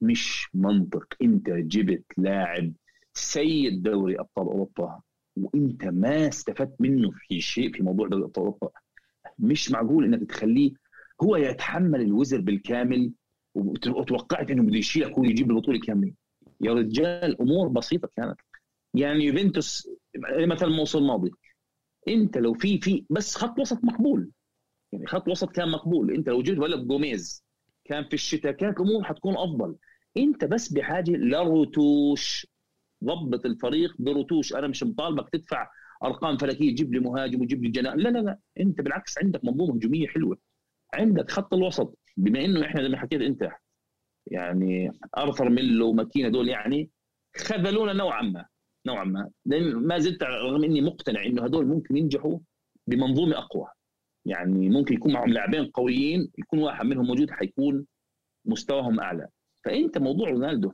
مش 0.00 0.48
منطق. 0.54 1.06
أنت 1.22 1.50
جبت 1.50 2.04
لاعب 2.18 2.72
سيد 3.14 3.82
دوري 3.82 4.20
أبطال 4.20 4.46
أوروبا 4.46 5.00
وإنت 5.36 5.84
ما 5.84 6.28
استفدت 6.28 6.80
منه 6.80 7.10
في 7.10 7.40
شيء 7.40 7.72
في 7.72 7.82
موضوع 7.82 8.08
دوري 8.08 8.24
أبطال 8.24 8.44
أوروبا. 8.44 8.70
مش 9.38 9.70
معقول 9.70 10.04
إنك 10.04 10.30
تخليه 10.30 10.72
هو 11.22 11.36
يتحمل 11.36 12.00
الوزر 12.00 12.40
بالكامل 12.40 13.12
وتوقعت 13.54 14.50
إنه 14.50 14.62
بده 14.62 14.76
يشيلك 14.76 15.18
ويجيب 15.18 15.50
البطولة 15.50 15.80
كاملة. 15.80 16.12
يا 16.60 16.72
رجال 16.72 17.40
أمور 17.40 17.68
بسيطة 17.68 18.08
كانت. 18.16 18.40
يعني 18.94 19.24
يوفنتوس 19.24 19.88
مثلا 20.38 20.68
الموسم 20.68 20.98
الماضي 20.98 21.30
إنت 22.08 22.38
لو 22.38 22.54
في 22.54 22.80
في 22.80 23.04
بس 23.10 23.36
خط 23.36 23.58
وسط 23.58 23.84
مقبول. 23.84 24.30
يعني 24.92 25.06
خط 25.06 25.28
وسط 25.28 25.50
كان 25.50 25.70
مقبول. 25.70 26.14
إنت 26.14 26.28
لو 26.28 26.42
جبت 26.42 26.58
ولد 26.58 26.86
جوميز 26.86 27.44
كان 27.84 28.04
في 28.04 28.14
الشتاء 28.14 28.52
كانت 28.52 28.80
الأمور 28.80 29.04
حتكون 29.04 29.36
أفضل. 29.36 29.76
إنت 30.16 30.44
بس 30.44 30.72
بحاجة 30.72 31.10
لرتوش 31.10 32.46
ضبط 33.04 33.46
الفريق 33.46 33.94
برتوش 33.98 34.54
أنا 34.54 34.66
مش 34.66 34.82
مطالبك 34.82 35.28
تدفع 35.28 35.68
أرقام 36.04 36.36
فلكية 36.36 36.70
تجيب 36.70 36.94
لي 36.94 37.00
مهاجم 37.00 37.40
وتجيب 37.40 37.64
لي 37.64 37.70
جناح 37.70 37.94
لا 37.94 38.08
لا 38.08 38.18
لا. 38.18 38.38
أنت 38.60 38.80
بالعكس 38.80 39.18
عندك 39.18 39.44
منظومة 39.44 39.74
هجومية 39.74 40.06
حلوة. 40.06 40.38
عندك 40.94 41.30
خط 41.30 41.54
الوسط. 41.54 41.98
بما 42.16 42.44
إنه 42.44 42.66
إحنا 42.66 42.82
زي 42.82 42.88
ما 42.88 42.96
حكيت 42.98 43.20
أنت 43.20 43.50
يعني 44.26 44.92
أرثر 45.16 45.50
ميلو 45.50 45.88
وماكينة 45.88 46.28
دول 46.28 46.48
يعني 46.48 46.90
خذلونا 47.36 47.92
نوعا 47.92 48.22
ما 48.22 48.46
نوعا 48.86 49.04
ما. 49.04 49.30
لأن 49.46 49.74
ما 49.74 49.98
زلت 49.98 50.22
رغم 50.22 50.64
إني 50.64 50.80
مقتنع 50.80 51.24
إنه 51.26 51.44
هدول 51.44 51.66
ممكن 51.66 51.96
ينجحوا 51.96 52.38
بمنظومة 52.86 53.38
أقوى. 53.38 53.68
يعني 54.24 54.68
ممكن 54.68 54.94
يكون 54.94 55.12
معهم 55.12 55.32
لاعبين 55.32 55.66
قويين 55.66 56.30
يكون 56.38 56.58
واحد 56.58 56.86
منهم 56.86 57.06
موجود 57.06 57.30
حيكون 57.30 57.86
مستواهم 58.44 59.00
أعلى. 59.00 59.28
فأنت 59.64 59.98
موضوع 59.98 60.28
رونالدو. 60.30 60.72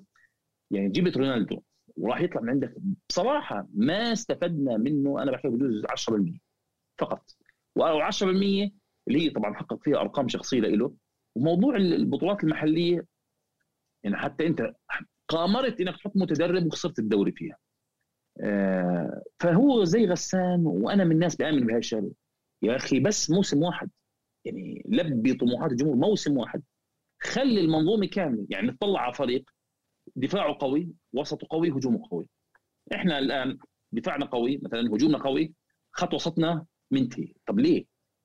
يعني 0.71 0.89
جبت 0.89 1.17
رونالدو. 1.17 1.63
وراح 1.97 2.21
يطلع 2.21 2.41
من 2.43 2.51
عندك. 2.51 2.75
بصراحة 3.09 3.69
ما 3.75 4.13
استفدنا 4.13 4.77
منه 4.77 5.23
أنا 5.23 5.33
بحكي 5.33 5.49
بجوز 5.49 5.85
10% 5.87 6.39
فقط. 6.99 7.31
و10% 7.79 8.23
اللي 8.23 8.71
هي 9.09 9.31
طبعا 9.31 9.55
حقق 9.55 9.83
فيها 9.83 10.01
أرقام 10.01 10.29
شخصية 10.29 10.61
له. 10.61 10.95
وموضوع 11.37 11.77
البطولات 11.77 12.45
المحلية 12.45 13.07
يعني 14.05 14.17
حتى 14.17 14.47
أنت 14.47 14.73
قامرت 15.29 15.81
إنك 15.81 15.97
تحط 15.97 16.13
متدرب 16.17 16.67
وخسرت 16.67 16.99
الدوري 16.99 17.33
فيها. 17.33 17.57
آه، 18.41 19.23
فهو 19.41 19.85
زي 19.85 20.07
غسان 20.07 20.67
وأنا 20.67 21.05
من 21.05 21.13
الناس 21.13 21.37
بآمن 21.37 21.67
بهاي 21.67 21.79
الشغله 21.79 22.13
يا 22.63 22.77
أخي 22.77 23.01
بس 23.01 23.31
موسم 23.31 23.63
واحد 23.63 23.91
يعني 24.45 24.83
لبي 24.89 25.35
طموحات 25.35 25.71
الجمهور 25.71 25.97
موسم 25.97 26.37
واحد. 26.37 26.63
خلي 27.23 27.61
المنظومة 27.61 28.07
كاملة 28.07 28.47
يعني 28.51 28.67
نطلع 28.67 29.01
على 29.01 29.15
فريق 29.15 29.51
دفاعه 30.17 30.57
قوي 30.61 30.89
وسطه 31.13 31.47
قوي 31.51 31.71
هجومه 31.71 32.09
قوي. 32.11 32.27
إحنا 32.95 33.19
الآن 33.19 33.59
دفاعنا 33.93 34.27
قوي 34.27 34.61
مثلا 34.63 34.81
هجومنا 34.81 35.19
قوي 35.19 35.55
خط 35.93 36.15
وسطنا 36.15 36.67
منتهي. 36.91 37.33
طب 37.47 37.59
ليه؟ 37.59 37.85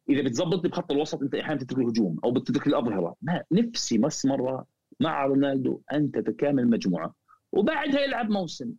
إذا 0.10 0.22
بتظبط 0.22 0.66
بخط 0.66 0.92
الوسط 0.92 1.22
أنت 1.22 1.36
أحيانا 1.36 1.60
بتترك 1.60 1.80
الهجوم 1.80 2.20
أو 2.24 2.32
بتترك 2.32 2.68
الأظهرة. 2.68 3.16
ما 3.22 3.44
نفسي 3.52 3.98
بس 3.98 4.26
مرة 4.26 4.66
مع 5.00 5.26
رونالدو 5.26 5.82
أن 5.94 6.12
تتكامل 6.12 6.70
مجموعه 6.70 7.16
وبعدها 7.52 8.02
يلعب 8.02 8.30
موسم. 8.30 8.74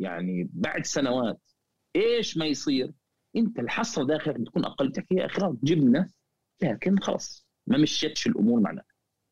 يعني 0.00 0.48
بعد 0.52 0.84
سنوات. 0.84 1.40
إيش 1.96 2.36
ما 2.36 2.46
يصير؟ 2.46 2.92
أنت 3.36 3.58
الحصره 3.58 4.04
داخلك 4.04 4.40
بتكون 4.40 4.64
أقل 4.64 4.92
تحكي 4.92 5.14
يا 5.14 5.26
أخي. 5.26 5.56
جبنا 5.62 6.10
لكن 6.62 6.98
خلاص 6.98 7.46
ما 7.66 7.78
مشيتش 7.78 8.26
الأمور 8.26 8.60
معنا. 8.60 8.82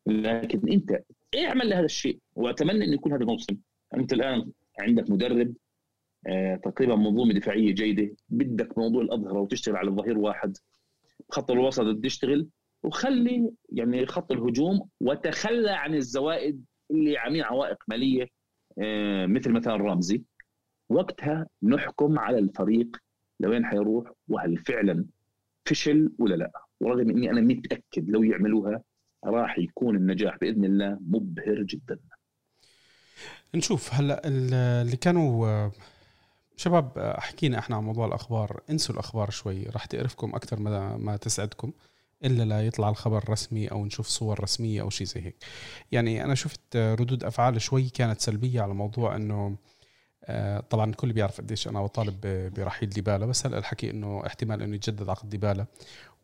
لكن 0.07 0.69
أنت 0.71 1.03
أعمل 1.35 1.69
لهذا 1.69 1.85
الشيء. 1.85 2.19
وأتمنى 2.35 2.85
انه 2.85 2.93
يكون 2.93 3.11
هذا 3.13 3.21
الموسم 3.21 3.57
أنت 3.95 4.13
الآن 4.13 4.51
عندك 4.79 5.09
مدرب 5.09 5.53
آه 6.27 6.55
تقريبا 6.55 6.95
منظومة 6.95 7.33
دفاعية 7.33 7.73
جيدة. 7.73 8.15
بدك 8.29 8.77
موضوع 8.77 9.01
الأظهرة 9.01 9.39
وتشتغل 9.39 9.75
على 9.75 9.89
الظهير 9.89 10.17
واحد. 10.17 10.57
خط 11.29 11.51
الوسط 11.51 11.99
تشتغل. 12.03 12.47
وخلي 12.83 13.51
يعني 13.69 14.05
خط 14.05 14.31
الهجوم 14.31 14.89
وتخلى 15.01 15.71
عن 15.71 15.95
الزوائد 15.95 16.65
اللي 16.91 17.17
عاملين 17.17 17.43
عوائق 17.43 17.83
مالية 17.87 18.27
آه 18.79 19.25
مثل 19.25 19.51
مثلا 19.51 19.75
رامزي 19.75 20.23
وقتها 20.89 21.47
نحكم 21.63 22.19
على 22.19 22.39
الفريق 22.39 22.97
لوين 23.39 23.65
حيروح 23.65 24.11
وهل 24.27 24.57
فعلا 24.57 25.05
فشل 25.65 26.11
ولا 26.19 26.35
لا. 26.35 26.51
ورغم 26.81 27.09
إني 27.09 27.29
أنا 27.31 27.41
متأكد 27.41 28.09
لو 28.09 28.23
يعملوها 28.23 28.83
راح 29.25 29.59
يكون 29.59 29.95
النجاح 29.95 30.37
بإذن 30.37 30.65
الله 30.65 30.99
مبهر 31.07 31.61
جدا. 31.61 31.99
نشوف 33.55 33.93
هلا 33.93 34.21
اللي 34.25 34.97
كانوا 34.97 35.69
شباب 36.57 37.15
حكينا 37.17 37.59
إحنا 37.59 37.75
عن 37.75 37.83
موضوع 37.83 38.07
الأخبار. 38.07 38.61
انسوا 38.69 38.95
الأخبار 38.95 39.29
شوي 39.29 39.63
راح 39.63 39.85
تقرفكم 39.85 40.35
أكثر 40.35 40.59
ما 40.59 40.97
ما 40.97 41.17
تسعدكم 41.17 41.71
إلا 42.25 42.43
لا 42.43 42.67
يطلع 42.67 42.89
الخبر 42.89 43.29
رسمي 43.29 43.67
أو 43.67 43.85
نشوف 43.85 44.07
صور 44.07 44.43
رسمية 44.43 44.81
أو 44.81 44.89
شيء 44.89 45.07
زي 45.07 45.21
هيك. 45.21 45.35
يعني 45.91 46.23
أنا 46.23 46.35
شفت 46.35 46.75
ردود 46.75 47.23
أفعال 47.23 47.61
شوي 47.61 47.89
كانت 47.89 48.21
سلبية 48.21 48.61
على 48.61 48.73
موضوع 48.73 49.15
إنه 49.15 49.55
آه، 50.27 50.59
طبعا 50.59 50.89
الكل 50.89 51.13
بيعرف 51.13 51.41
قديش 51.41 51.67
أنا 51.67 51.83
بطالب 51.83 52.21
برحيل 52.57 52.89
ديبالا 52.89 53.25
بس 53.25 53.45
هلأ 53.45 53.57
الحكي 53.57 53.91
إنه 53.91 54.25
احتمال 54.25 54.61
إنه 54.61 54.75
يتجدد 54.75 55.09
عقد 55.09 55.29
ديبالا. 55.29 55.65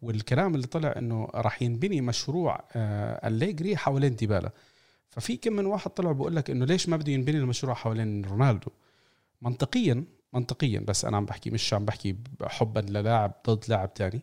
والكلام 0.01 0.55
اللي 0.55 0.67
طلع 0.67 0.93
إنه 0.97 1.27
راح 1.35 1.61
ينبني 1.61 2.01
مشروع 2.01 2.63
آه، 2.75 3.27
الليجري 3.27 3.77
حوالين 3.77 4.15
ديبالا. 4.15 4.51
ففي 5.09 5.37
كم 5.37 5.53
من 5.53 5.65
واحد 5.65 5.91
طلع 5.91 6.11
بقول 6.11 6.35
لك 6.35 6.49
إنه 6.49 6.65
ليش 6.65 6.89
ما 6.89 6.97
بده 6.97 7.11
ينبني 7.11 7.37
المشروع 7.37 7.73
حوالين 7.73 8.25
رونالدو؟ 8.25 8.71
منطقيا 9.41 10.03
منطقيا 10.33 10.79
بس 10.79 11.05
أنا 11.05 11.17
عم 11.17 11.25
بحكي 11.25 11.49
مش 11.49 11.73
عم 11.73 11.85
بحكي 11.85 12.15
حبا 12.41 12.79
للاعب 12.79 13.33
ضد 13.49 13.63
لاعب 13.69 13.93
تاني. 13.93 14.21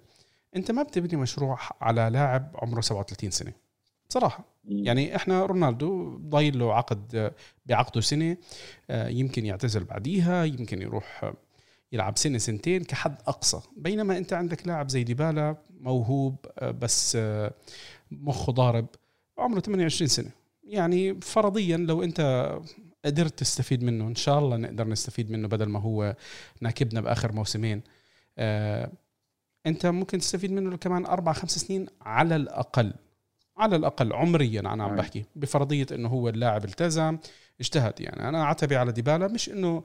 أنت 0.56 0.70
ما 0.70 0.82
بتبني 0.82 1.16
مشروع 1.20 1.58
على 1.80 2.08
لاعب 2.12 2.56
عمره 2.62 2.80
37 2.80 3.30
سنة. 3.30 3.52
بصراحة. 4.08 4.44
يعني 4.64 5.16
إحنا 5.16 5.46
رونالدو 5.46 6.16
ضايل 6.18 6.58
له 6.58 6.74
عقد 6.74 7.32
بعقده 7.66 8.00
سنة 8.00 8.36
آه، 8.90 9.08
يمكن 9.08 9.46
يعتزل 9.46 9.84
بعديها 9.84 10.44
يمكن 10.44 10.82
يروح 10.82 11.32
يلعب 11.92 12.18
سنة 12.18 12.38
سنتين 12.38 12.84
كحد 12.84 13.18
أقصى. 13.26 13.60
بينما 13.76 14.18
أنت 14.18 14.32
عندك 14.32 14.66
لاعب 14.66 14.88
زي 14.88 15.04
ديبالا 15.04 15.56
موهوب 15.80 16.36
آه، 16.58 16.70
بس 16.70 17.16
آه، 17.16 17.54
مخه 18.10 18.52
ضارب 18.52 18.86
عمره 19.38 19.60
28 19.60 20.08
سنة. 20.08 20.30
يعني 20.64 21.20
فرضيا 21.20 21.76
لو 21.76 22.02
أنت 22.02 22.52
قدرت 23.04 23.38
تستفيد 23.38 23.84
منه 23.84 24.08
إن 24.08 24.14
شاء 24.14 24.38
الله 24.38 24.56
نقدر 24.56 24.88
نستفيد 24.88 25.30
منه 25.30 25.48
بدل 25.48 25.66
ما 25.66 25.80
هو 25.80 26.16
ناكبنا 26.60 27.00
بآخر 27.00 27.32
موسمين. 27.32 27.82
أنت 29.66 29.86
ممكن 29.86 30.18
تستفيد 30.18 30.52
منه 30.52 30.76
كمان 30.76 31.06
أربع 31.06 31.32
خمس 31.32 31.58
سنين 31.58 31.86
على 32.00 32.36
الأقل. 32.36 32.94
على 33.56 33.76
الأقل 33.76 34.12
عمريا 34.12 34.60
أنا 34.60 34.84
عم 34.84 34.96
بحكي 34.96 35.24
بفرضية 35.36 35.86
إنه 35.92 36.08
هو 36.08 36.28
اللاعب 36.28 36.64
التزم 36.64 37.18
اجتهد. 37.60 38.00
يعني 38.00 38.28
أنا 38.28 38.44
عتبي 38.44 38.76
على 38.76 38.92
ديبالا 38.92 39.28
مش 39.28 39.48
إنه 39.48 39.84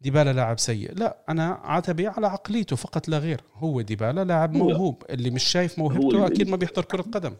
ديبالا 0.00 0.32
لاعب 0.32 0.58
سيء. 0.58 0.94
لا 0.94 1.24
أنا 1.28 1.44
عتبي 1.52 2.06
على 2.06 2.26
عقليته 2.26 2.76
فقط 2.76 3.08
لا 3.08 3.18
غير. 3.18 3.40
هو 3.54 3.80
ديبالا 3.80 4.24
لاعب 4.24 4.52
موهوب. 4.52 5.02
اللي 5.10 5.30
مش 5.30 5.44
شايف 5.44 5.78
موهبته 5.78 6.26
أكيد 6.26 6.48
ما 6.48 6.56
بيحضر 6.56 6.82
كرة 6.82 7.02
قدم. 7.02 7.32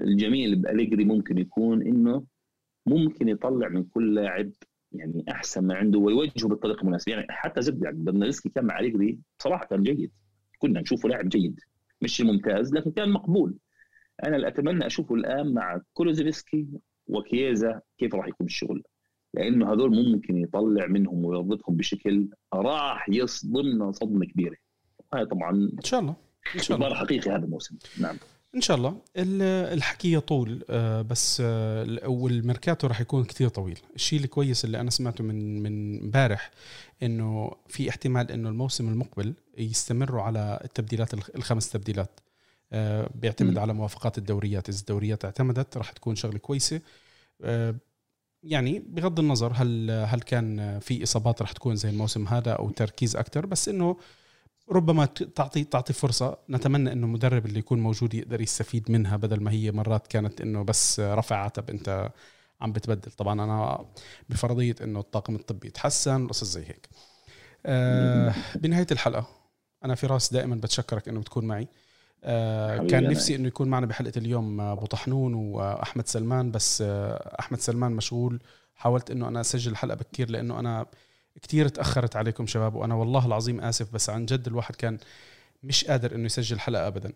الجميل 0.00 0.56
بأليجري 0.56 1.04
ممكن 1.04 1.38
يكون 1.38 1.82
إنه 1.82 2.24
ممكن 2.86 3.28
يطلع 3.28 3.68
من 3.68 3.84
كل 3.84 4.14
لاعب 4.14 4.50
يعني 4.92 5.24
أحسن 5.30 5.66
ما 5.66 5.74
عنده 5.74 5.98
ويوجهه 5.98 6.48
بالطريقة 6.48 6.80
المناسبة. 6.80 7.12
يعني 7.12 7.26
حتى 7.30 7.62
زد 7.62 7.82
يعني 7.82 7.96
برنارسكي 7.98 8.48
كان 8.48 8.64
مع 8.64 8.78
أليجري 8.78 9.18
بصراحه 9.38 9.66
كان 9.66 9.82
جيد. 9.82 10.10
كنا 10.58 10.80
نشوفه 10.80 11.08
لاعب 11.08 11.28
جيد. 11.28 11.60
مش 12.02 12.20
ممتاز 12.20 12.74
لكن 12.74 12.90
كان 12.90 13.10
مقبول. 13.10 13.58
أنا 14.24 14.36
اللي 14.36 14.48
أتمنى 14.48 14.86
أشوفه 14.86 15.14
الآن 15.14 15.54
مع 15.54 15.80
كولوزيفسكي 15.92 16.66
وكييزا 17.06 17.80
كيف 17.98 18.14
راح 18.14 18.28
يكون 18.28 18.46
الشغل. 18.46 18.82
لأنه 19.34 19.72
هذول 19.72 19.90
ممكن 19.90 20.38
يطلع 20.38 20.86
منهم 20.86 21.24
ويربطهم 21.24 21.76
بشكل 21.76 22.28
راح 22.54 23.08
يصدمنا 23.08 23.92
صدمة 23.92 24.26
كبيرة. 24.26 24.56
هاي 25.14 25.26
طبعا 25.26 25.50
إن 25.50 25.84
شاء 25.84 26.00
الله. 26.00 26.16
إن 26.54 26.60
شاء 26.60 26.76
الله. 26.76 26.94
حقيقي 26.94 27.30
هذا 27.30 27.44
الموسم. 27.44 27.76
نعم. 28.00 28.16
إن 28.54 28.60
شاء 28.60 28.76
الله. 28.76 29.02
الحكي 29.16 30.12
يطول 30.12 30.64
آه، 30.70 31.02
بس 31.02 31.42
آه، 31.44 32.08
والميركاتو 32.08 32.86
راح 32.86 33.00
يكون 33.00 33.24
كثير 33.24 33.48
طويل. 33.48 33.78
الشيء 33.94 34.20
الكويس 34.20 34.64
اللي 34.64 34.80
أنا 34.80 34.90
سمعته 34.90 35.24
من 35.24 35.62
من 35.62 36.02
امبارح 36.02 36.50
إنه 37.02 37.50
في 37.68 37.88
احتمال 37.88 38.32
إنه 38.32 38.48
الموسم 38.48 38.88
المقبل 38.88 39.34
يستمروا 39.58 40.22
على 40.22 40.60
التبديلات 40.64 41.14
الخمس 41.14 41.70
تبديلات. 41.70 42.20
آه، 42.72 43.10
بيعتمد 43.14 43.54
م. 43.54 43.58
على 43.58 43.72
موافقات 43.72 44.18
الدوريات. 44.18 44.68
إذا 44.68 44.80
الدوريات 44.80 45.24
اعتمدت 45.24 45.76
راح 45.76 45.92
تكون 45.92 46.16
شغلة 46.16 46.38
كويسة. 46.38 46.80
يعني 48.42 48.78
بغض 48.78 49.18
النظر 49.20 49.52
هل 49.54 49.90
هل 49.90 50.20
كان 50.20 50.78
في 50.78 51.02
إصابات 51.02 51.42
راح 51.42 51.52
تكون 51.52 51.76
زي 51.76 51.88
الموسم 51.88 52.28
هذا 52.28 52.52
أو 52.52 52.70
تركيز 52.70 53.16
أكثر 53.16 53.46
بس 53.46 53.68
إنه 53.68 53.96
ربما 54.70 55.04
تعطي 55.06 55.64
تعطي 55.64 55.92
فرصة. 55.92 56.38
نتمنى 56.50 56.92
إنه 56.92 57.06
المدرب 57.06 57.46
اللي 57.46 57.58
يكون 57.58 57.80
موجود 57.80 58.14
يقدر 58.14 58.40
يستفيد 58.40 58.90
منها 58.90 59.16
بدل 59.16 59.40
ما 59.42 59.50
هي 59.50 59.72
مرات 59.72 60.06
كانت 60.06 60.40
إنه 60.40 60.62
بس 60.62 61.00
رفع 61.00 61.36
عتب 61.36 61.70
أنت 61.70 62.12
عم 62.60 62.72
بتبدل. 62.72 63.10
طبعا 63.10 63.44
أنا 63.44 63.86
بفرضية 64.28 64.74
إنه 64.82 65.00
الطاقم 65.00 65.34
الطبي 65.34 65.68
يتحسن 65.68 66.26
قصص 66.26 66.52
زي 66.52 66.64
هيك. 66.66 66.88
آه 67.66 68.34
بنهاية 68.54 68.86
الحلقة 68.92 69.26
أنا 69.84 69.94
فراس 69.94 70.32
دائما 70.32 70.56
بتشكرك 70.56 71.08
إنه 71.08 71.20
بتكون 71.20 71.44
معي. 71.44 71.68
كان 72.90 73.10
نفسي 73.10 73.34
إنه 73.36 73.46
يكون 73.48 73.68
معنا 73.68 73.86
بحلقة 73.86 74.12
اليوم 74.18 74.60
أبو 74.60 74.86
طحنون 74.86 75.34
وأحمد 75.34 76.06
سلمان 76.06 76.50
بس 76.50 76.82
آه 76.86 77.36
أحمد 77.40 77.60
سلمان 77.60 77.92
مشغول. 77.92 78.40
حاولت 78.76 79.10
إنه 79.10 79.28
أنا 79.28 79.40
أسجل 79.40 79.70
الحلقة 79.72 79.96
بكير 79.96 80.30
لإنه 80.30 80.60
أنا 80.60 80.86
كتير 81.42 81.68
تأخرت 81.68 82.16
عليكم 82.16 82.46
شباب 82.46 82.74
وأنا 82.74 82.94
والله 82.94 83.26
العظيم 83.26 83.60
آسف 83.60 83.92
بس 83.94 84.10
عن 84.10 84.26
جد 84.26 84.46
الواحد 84.46 84.76
كان 84.76 84.98
مش 85.62 85.84
قادر 85.84 86.14
إنه 86.14 86.24
يسجل 86.26 86.60
حلقة 86.60 86.86
ابدا. 86.86 87.12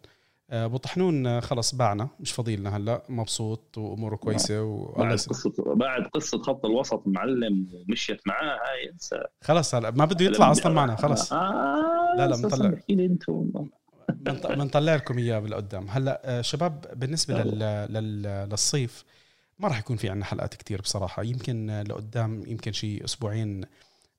آه، 0.51 0.65
أبو 0.65 0.77
طحنون 0.77 1.27
آه، 1.27 1.41
خلص 1.41 1.75
باعنا 1.75 2.09
مش 2.21 2.33
فاضي 2.33 2.57
لنا 2.57 2.77
هلأ 2.77 3.03
مبسوط 3.09 3.79
وأموره 3.79 4.17
كويسة 4.17 4.63
والله 4.63 5.05
بعد. 5.05 5.13
قصه 5.13 5.53
بعد 5.75 6.03
قصة 6.15 6.43
خط 6.43 6.67
الوسط 6.67 7.03
معلم 7.07 7.67
ومشيت 7.73 8.21
معاه 8.27 8.45
هاي 8.45 8.91
انسى. 8.93 9.23
خلص 9.41 9.75
هلأ 9.75 9.91
ما 9.91 10.05
بده 10.05 10.25
يطلع 10.25 10.51
أصلا 10.51 10.73
معنا 10.73 10.97
خلص. 10.97 11.33
آه 11.33 12.15
لا، 12.17 12.29
لا، 12.29 12.37
بنطلع. 12.37 12.73
بنطلع 14.09 14.95
لكم 14.95 15.19
إياه 15.19 15.39
بالقدام. 15.39 15.87
هلأ 15.91 16.21
آه، 16.25 16.41
شباب 16.41 16.87
بالنسبة 16.97 17.43
لل... 17.43 17.59
لل... 17.93 18.23
للصيف 18.23 19.05
ما 19.59 19.69
راح 19.69 19.79
يكون 19.79 19.97
في 19.97 20.09
عنا 20.09 20.25
حلقات 20.25 20.55
كتير 20.55 20.81
بصراحة. 20.81 21.23
يمكن 21.23 21.71
آه، 21.71 21.83
لقدام 21.83 22.43
يمكن 22.47 22.73
شي 22.73 23.05
أسبوعين 23.05 23.65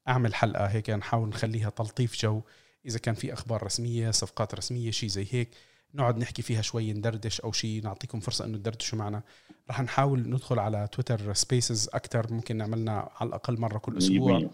أعمل 0.07 0.35
حلقة 0.35 0.65
هيك 0.65 0.89
نحاول 0.89 1.29
نخليها 1.29 1.69
تلطيف 1.69 2.21
جو. 2.21 2.41
إذا 2.85 2.99
كان 2.99 3.15
في 3.15 3.33
أخبار 3.33 3.63
رسمية 3.63 4.11
صفقات 4.11 4.55
رسمية 4.55 4.91
شيء 4.91 5.09
زي 5.09 5.27
هيك 5.31 5.49
نقعد 5.95 6.17
نحكي 6.17 6.41
فيها 6.41 6.61
شوي 6.61 6.93
ندردش 6.93 7.41
أو 7.41 7.51
شيء 7.51 7.83
نعطيكم 7.83 8.19
فرصة 8.19 8.45
إنه 8.45 8.57
تدردشوا 8.57 8.97
معنا. 8.97 9.21
رح 9.69 9.81
نحاول 9.81 10.19
ندخل 10.19 10.59
على 10.59 10.87
Twitter 10.91 11.33
Spaces 11.33 11.89
أكثر 11.93 12.33
ممكن 12.33 12.57
نعملنا 12.57 13.09
على 13.15 13.27
الأقل 13.27 13.59
مرة 13.59 13.77
كل 13.77 13.97
أسبوع. 13.97 14.49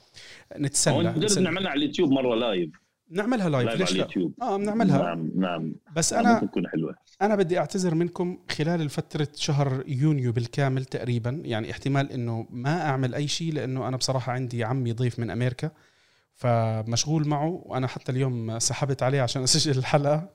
نتسلى 0.57 1.03
نقدر. 1.03 1.41
نعملها 1.41 1.71
على 1.71 1.77
اليوتيوب 1.77 2.11
مرة 2.11 2.35
live 2.35 2.88
نعملها 3.11 3.49
live 3.49 3.67
live 3.67 3.79
ليش 3.79 3.89
على 3.89 3.99
لا؟ 3.99 4.05
اليوتيوب. 4.05 4.33
آه 4.41 4.57
بنعملها. 4.57 4.97
نعم 5.01 5.31
نعم. 5.35 5.75
بس 5.95 6.13
ممكن 6.13 6.27
أنا 6.27 6.39
تكون 6.39 6.67
حلوة. 6.67 6.95
أنا 7.21 7.35
بدي 7.35 7.59
أعتذر 7.59 7.95
منكم 7.95 8.39
خلال 8.51 8.89
فتره 8.89 9.27
شهر 9.35 9.83
يونيو 9.87 10.31
بالكامل 10.31 10.85
تقريبا. 10.85 11.41
يعني 11.45 11.71
احتمال 11.71 12.11
إنه 12.11 12.47
ما 12.49 12.81
أعمل 12.81 13.15
أي 13.15 13.27
شيء 13.27 13.53
لأنه 13.53 13.87
أنا 13.87 13.97
بصراحة 13.97 14.31
عندي 14.31 14.63
عمي 14.63 14.91
ضيف 14.91 15.19
من 15.19 15.29
أمريكا 15.31 15.71
فمشغول 16.35 17.27
معه 17.27 17.61
وأنا 17.65 17.87
حتى 17.87 18.11
اليوم 18.11 18.59
سحبت 18.59 19.03
عليه 19.03 19.21
عشان 19.21 19.43
أسجل 19.49 19.77
الحلقة. 19.77 20.29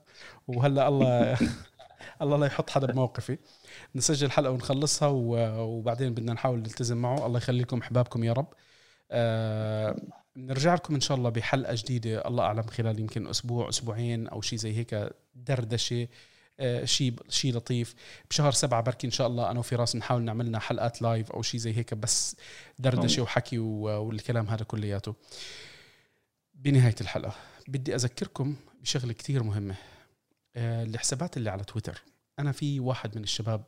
وهلأ 0.47 0.87
الله 0.87 1.37
الله 2.21 2.37
لا 2.37 2.45
يحط 2.45 2.69
حدا 2.69 2.87
بموقفي. 2.87 3.37
نسجل 3.95 4.25
الحلقة 4.27 4.51
ونخلصها 4.51 5.07
وبعدين 5.59 6.13
بدنا 6.13 6.33
نحاول 6.33 6.59
نلتزم 6.59 6.97
معه. 6.97 7.25
الله 7.25 7.37
يخلي 7.37 7.61
لكم 7.61 7.77
أحبابكم 7.79 8.23
يا 8.23 8.33
رب. 8.33 8.47
آه 9.11 9.95
نرجع 10.37 10.73
لكم 10.73 10.95
إن 10.95 11.01
شاء 11.01 11.17
الله 11.17 11.29
بحلقة 11.29 11.75
جديدة 11.75 12.27
الله 12.27 12.43
أعلم 12.43 12.63
خلال 12.63 12.99
يمكن 12.99 13.27
أسبوع 13.27 13.69
أسبوعين 13.69 14.27
أو 14.27 14.41
شيء 14.41 14.59
زي 14.59 14.77
هيك 14.77 15.09
دردشة 15.35 16.07
آه، 16.59 16.85
شيء 16.85 17.13
شيء 17.29 17.55
لطيف. 17.55 17.95
بشهر 18.29 18.51
سبعة 18.51 18.81
بركي 18.81 19.07
إن 19.07 19.11
شاء 19.11 19.27
الله 19.27 19.51
أنا 19.51 19.59
وفراس 19.59 19.95
نحاول 19.95 20.21
نعمل 20.21 20.45
لنا 20.45 20.59
حلقات 20.59 21.01
لايف 21.01 21.31
أو 21.31 21.41
شيء 21.41 21.59
زي 21.59 21.77
هيك 21.77 21.93
بس 21.93 22.35
دردشة 22.79 23.21
وحكي 23.21 23.57
والكلام 23.59 24.47
هذا 24.47 24.63
كلياته. 24.63 25.15
بنهاية 26.53 26.95
الحلقة 27.01 27.35
بدي 27.67 27.95
أذكركم 27.95 28.55
بشغلة 28.81 29.13
كتير 29.13 29.43
مهمة 29.43 29.75
آه، 30.55 30.83
الحسابات 30.83 31.37
اللي 31.37 31.49
على 31.49 31.63
تويتر. 31.63 32.01
أنا 32.39 32.51
في 32.51 32.79
واحد 32.79 33.17
من 33.17 33.23
الشباب 33.23 33.63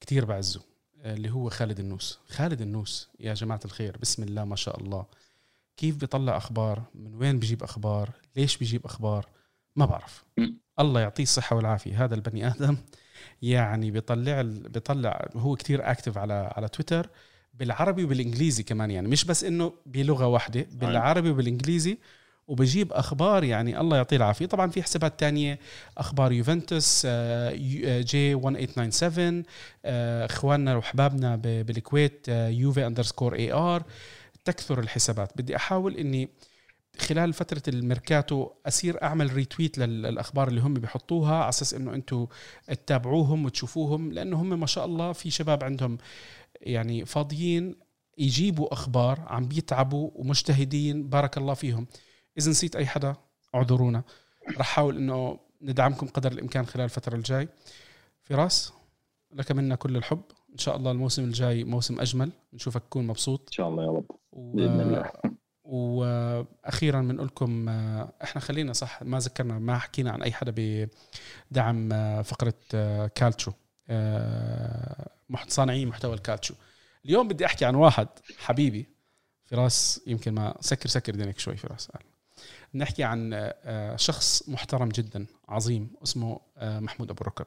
كتير 0.00 0.24
بعزه 0.24 0.60
آه، 1.00 1.14
اللي 1.14 1.30
هو 1.30 1.50
خالد 1.50 1.80
النوس. 1.80 2.18
خالد 2.28 2.60
النوس 2.60 3.08
يا 3.20 3.34
جماعة 3.34 3.60
الخير 3.64 3.96
بسم 3.96 4.22
الله 4.22 4.44
ما 4.44 4.56
شاء 4.56 4.80
الله. 4.80 5.06
كيف 5.78 5.96
بيطلع 5.96 6.36
أخبار؟ 6.36 6.82
من 6.94 7.14
وين 7.14 7.38
بيجيب 7.38 7.62
أخبار؟ 7.62 8.10
ليش 8.36 8.56
بيجيب 8.56 8.84
أخبار؟ 8.84 9.26
ما 9.76 9.84
بعرف. 9.86 10.24
الله 10.80 11.00
يعطيه 11.00 11.22
الصحة 11.22 11.56
والعافية. 11.56 12.04
هذا 12.04 12.14
البني 12.14 12.46
آدم 12.48 12.76
يعني 13.42 13.90
بيطلع 13.90 14.42
بيطلع 14.44 15.28
هو 15.36 15.56
كتير 15.56 15.90
اكتف 15.90 16.18
على 16.18 16.52
على 16.56 16.68
تويتر 16.68 17.08
بالعربي 17.54 18.04
وبالإنجليزي 18.04 18.62
كمان 18.62 18.90
يعني. 18.90 19.08
مش 19.08 19.24
بس 19.24 19.44
إنه 19.44 19.72
بلغة 19.86 20.26
واحدة 20.26 20.66
بالعربي 20.72 21.30
وبالإنجليزي 21.30 21.98
وبجيب 22.48 22.92
أخبار 22.92 23.44
يعني 23.44 23.80
الله 23.80 23.96
يعطيه 23.96 24.16
العافية. 24.16 24.46
طبعا 24.46 24.70
في 24.70 24.82
حسابات 24.82 25.20
تانية 25.20 25.58
أخبار 25.98 26.32
يوفنتوس 26.32 27.02
آه، 27.06 27.50
يو- 27.50 27.88
آه، 27.88 28.00
G 28.00 28.32
1897 28.34 29.42
آه، 29.84 30.24
إخواننا 30.26 30.76
وحبابنا 30.76 31.36
بالكويت 31.36 32.26
آه، 32.28 32.48
يوفي 32.48 32.86
underscore 32.86 33.34
AR 33.34 33.82
تكثر 34.48 34.80
الحسابات. 34.80 35.32
بدي 35.36 35.56
أحاول 35.56 35.96
إني 35.96 36.28
خلال 36.98 37.32
فترة 37.32 37.62
الميركاتو 37.68 38.50
أصير 38.66 39.02
أعمل 39.02 39.32
retweet 39.32 39.78
لل- 39.78 40.02
للأخبار 40.02 40.48
اللي 40.48 40.60
هم 40.60 40.74
بيحطوها 40.74 41.34
على 41.34 41.48
أساس 41.48 41.74
إنه 41.74 41.94
أنتم 41.94 42.26
تتابعوهم 42.66 43.44
وتشوفوهم 43.44 44.12
لأنه 44.12 44.42
هم 44.42 44.60
ما 44.60 44.66
شاء 44.66 44.84
الله 44.84 45.12
في 45.12 45.30
شباب 45.30 45.64
عندهم 45.64 45.98
يعني 46.60 47.04
فاضيين 47.04 47.76
يجيبوا 48.18 48.72
أخبار 48.72 49.20
عم 49.26 49.48
بيتعبوا 49.48 50.10
ومجتهدين 50.14 51.08
بارك 51.08 51.38
الله 51.38 51.54
فيهم. 51.54 51.86
إذا 52.38 52.50
نسيت 52.50 52.76
أي 52.76 52.86
حدا 52.86 53.16
اعذرونا. 53.54 54.02
رح 54.58 54.66
حاول 54.66 54.96
إنه 54.96 55.38
ندعمكم 55.62 56.06
قدر 56.06 56.32
الإمكان 56.32 56.66
خلال 56.66 56.84
الفترة 56.84 57.16
الجاي. 57.16 57.48
فراس 58.22 58.72
لك 59.32 59.52
منا 59.52 59.74
كل 59.74 59.96
الحب. 59.96 60.22
إن 60.52 60.58
شاء 60.58 60.76
الله 60.76 60.90
الموسم 60.90 61.24
الجاي 61.24 61.64
موسم 61.64 62.00
أجمل. 62.00 62.30
نشوفك 62.52 62.82
تكون 62.82 63.06
مبسوط. 63.06 63.40
إن 63.40 63.52
شاء 63.52 63.68
الله 63.68 63.82
يا 63.84 63.88
رب. 63.90 64.17
بإذن 64.54 64.80
الله. 64.80 65.10
وأخيرا 65.68 67.00
بنقول 67.00 67.26
لكم 67.26 67.68
آه، 67.68 68.12
إحنا 68.22 68.40
خلينا 68.40 68.72
صح 68.72 69.02
ما 69.02 69.18
ذكرنا 69.18 69.58
ما 69.58 69.78
حكينا 69.78 70.10
عن 70.10 70.22
أي 70.22 70.32
حدا 70.32 70.54
بدعم 71.50 71.92
آه، 71.92 72.22
فقرة 72.22 72.54
آه، 72.74 73.06
كالتشو 73.06 73.52
صانعي 75.48 75.86
محتوى 75.86 76.14
الكالتشو. 76.14 76.54
اليوم 77.04 77.28
بدي 77.28 77.46
أحكي 77.46 77.64
عن 77.64 77.74
واحد 77.74 78.08
حبيبي 78.38 78.86
فراس 79.46 80.00
يمكن 80.06 80.32
ما 80.32 80.56
سكر 80.60 80.88
سكر 80.88 81.14
دينك 81.14 81.38
شوي 81.38 81.56
فراس. 81.56 81.88
نحكي 82.74 83.04
عن 83.04 83.52
شخص 83.96 84.48
محترم 84.48 84.88
جدا 84.88 85.26
عظيم 85.48 85.90
اسمه 86.02 86.40
محمود 86.62 87.10
أبو 87.10 87.20
الركب 87.20 87.46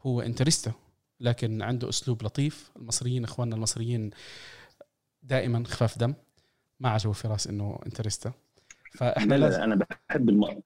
هو 0.00 0.20
interista 0.20 0.72
لكن 1.20 1.62
عنده 1.62 1.88
أسلوب 1.88 2.22
لطيف. 2.22 2.70
المصريين 2.76 3.24
إخواننا 3.24 3.56
المصريين 3.56 4.10
دائما 5.22 5.64
خفاف 5.64 5.98
دم 5.98 6.14
ما 6.80 6.88
عجبه 6.88 7.12
فراس 7.12 7.46
إنه 7.46 7.78
interista 7.86 8.32
فإحنا 8.92 9.34
لا 9.34 9.40
لا 9.40 9.44
لازم 9.44 9.62
أنا 9.62 9.74
بحب 10.10 10.28
الم... 10.28 10.62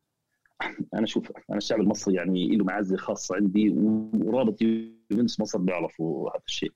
أنا 0.95 1.07
شوف 1.07 1.33
أنا 1.51 1.59
الشعب 1.59 1.81
المصري 1.81 2.15
يعني 2.15 2.57
له 2.57 2.65
معزة 2.65 2.97
خاصة 2.97 3.37
عندي 3.37 3.71
ورابط 4.15 4.63
يوفنتوس 4.63 5.41
مصر 5.41 5.59
بيعرفوا 5.59 6.31
هذا 6.31 6.43
الشيء. 6.47 6.73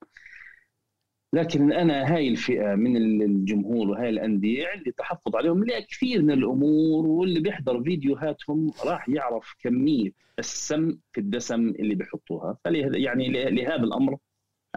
لكن 1.32 1.72
أنا 1.72 2.14
هاي 2.14 2.28
الفئة 2.28 2.74
من 2.74 2.96
الجمهور 2.96 3.88
وهاي 3.88 4.08
الأندية 4.08 4.66
عندي 4.68 4.92
تحفظ 4.92 5.36
عليهم 5.36 5.64
لكثير 5.64 6.22
من 6.22 6.30
الأمور 6.30 7.06
واللي 7.06 7.40
بيحضر 7.40 7.82
فيديوهاتهم 7.82 8.72
راح 8.84 9.08
يعرف 9.08 9.54
كمية 9.58 10.10
السم 10.38 10.98
في 11.12 11.20
الدسم 11.20 11.68
اللي 11.68 11.94
بيحطوها. 11.94 12.56
فلهذا 12.64 12.98
يعني 12.98 13.28
لهذا 13.50 13.82
الأمر 13.84 14.16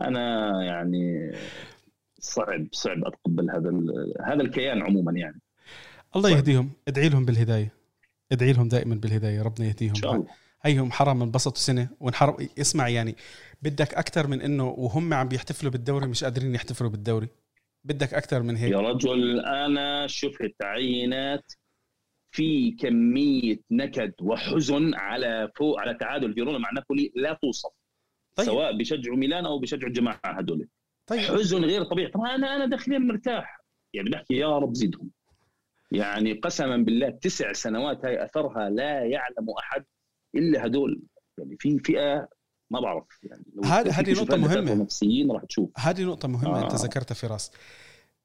أنا 0.01 0.51
يعني 0.63 1.31
صعب 2.23 2.67
صعب 2.71 3.05
أتقبل 3.05 3.51
هذا 3.51 3.71
هذا 4.25 4.41
الكيان 4.41 4.81
عموما 4.81 5.11
يعني. 5.11 5.41
الله 6.15 6.29
طيب. 6.29 6.37
يهديهم. 6.37 6.71
ادعي 6.87 7.09
لهم 7.09 7.25
بالهداية. 7.25 7.73
ادعي 8.31 8.53
لهم 8.53 8.67
دائما 8.67 8.95
بالهداية. 8.95 9.41
ربنا 9.41 9.67
يهديهم. 9.67 9.89
إن 9.89 9.95
شاء 9.95 10.13
الله. 10.15 10.27
هيهم 10.61 10.91
حرام 10.91 11.21
انبسطوا 11.21 11.57
سنة 11.57 11.89
وانحرم 11.99 12.47
اسمع 12.59 12.89
يعني 12.89 13.15
بدك 13.61 13.93
أكثر 13.93 14.27
من 14.27 14.41
إنه 14.41 14.67
وهم 14.67 15.13
عم 15.13 15.27
بيحتفلوا 15.27 15.71
بالدوري 15.71 16.07
مش 16.07 16.23
قادرين 16.23 16.55
يحتفلوا 16.55 16.89
بالدوري. 16.89 17.27
بدك 17.83 18.13
أكثر 18.13 18.41
من 18.41 18.57
هيك. 18.57 18.71
يا 18.71 18.79
رجل 18.79 19.39
أنا 19.39 20.07
شفت 20.07 20.55
عينات 20.63 21.51
في 22.31 22.71
كمية 22.71 23.59
نكد 23.71 24.13
وحزن 24.21 24.93
على 24.93 25.51
فوق 25.55 25.79
على 25.79 25.93
تعادل 25.93 26.33
فيرونا 26.33 26.57
مع 26.57 26.69
نابولي 26.71 27.11
لا 27.15 27.33
توصف 27.41 27.69
طيب. 28.35 28.47
طيب. 28.47 28.47
سواء 28.47 28.77
بيشجعوا 28.77 29.17
ميلان 29.17 29.45
أو 29.45 29.59
بيشجعوا 29.59 29.87
الجماعة 29.89 30.19
هدول 30.23 30.67
طيب. 31.07 31.19
حزن 31.19 31.63
غير 31.65 31.83
طبيعي. 31.83 32.11
طبعا 32.11 32.35
أنا 32.35 32.55
أنا 32.55 32.65
داخلين 32.65 33.07
مرتاح. 33.07 33.63
يعني 33.93 34.09
بحكي 34.09 34.33
يا 34.33 34.59
رب 34.59 34.75
زدهم 34.75 35.09
يعني 35.91 36.33
قسما 36.33 36.77
بالله 36.77 37.09
تسع 37.09 37.53
سنوات 37.53 38.05
هاي 38.05 38.25
أثرها 38.25 38.69
لا 38.69 39.03
يعلم 39.03 39.49
أحد 39.59 39.85
إلا 40.35 40.65
هدول. 40.65 41.01
يعني 41.37 41.55
في 41.59 41.79
فئة 41.79 42.27
ما 42.71 42.79
بعرف. 42.79 43.05
يعني 43.23 43.43
هذه 43.65 44.01
تشوف 44.01 44.21
نقطة 44.21 44.37
مهمة. 44.37 44.73
نفسيين 44.73 45.31
راح 45.31 45.43
تشوف. 45.43 45.69
هذه 45.77 46.03
نقطة 46.03 46.27
مهمة 46.27 46.61
آه. 46.61 46.63
أنت 46.63 46.75
ذكرتها 46.75 47.15
فراس. 47.15 47.51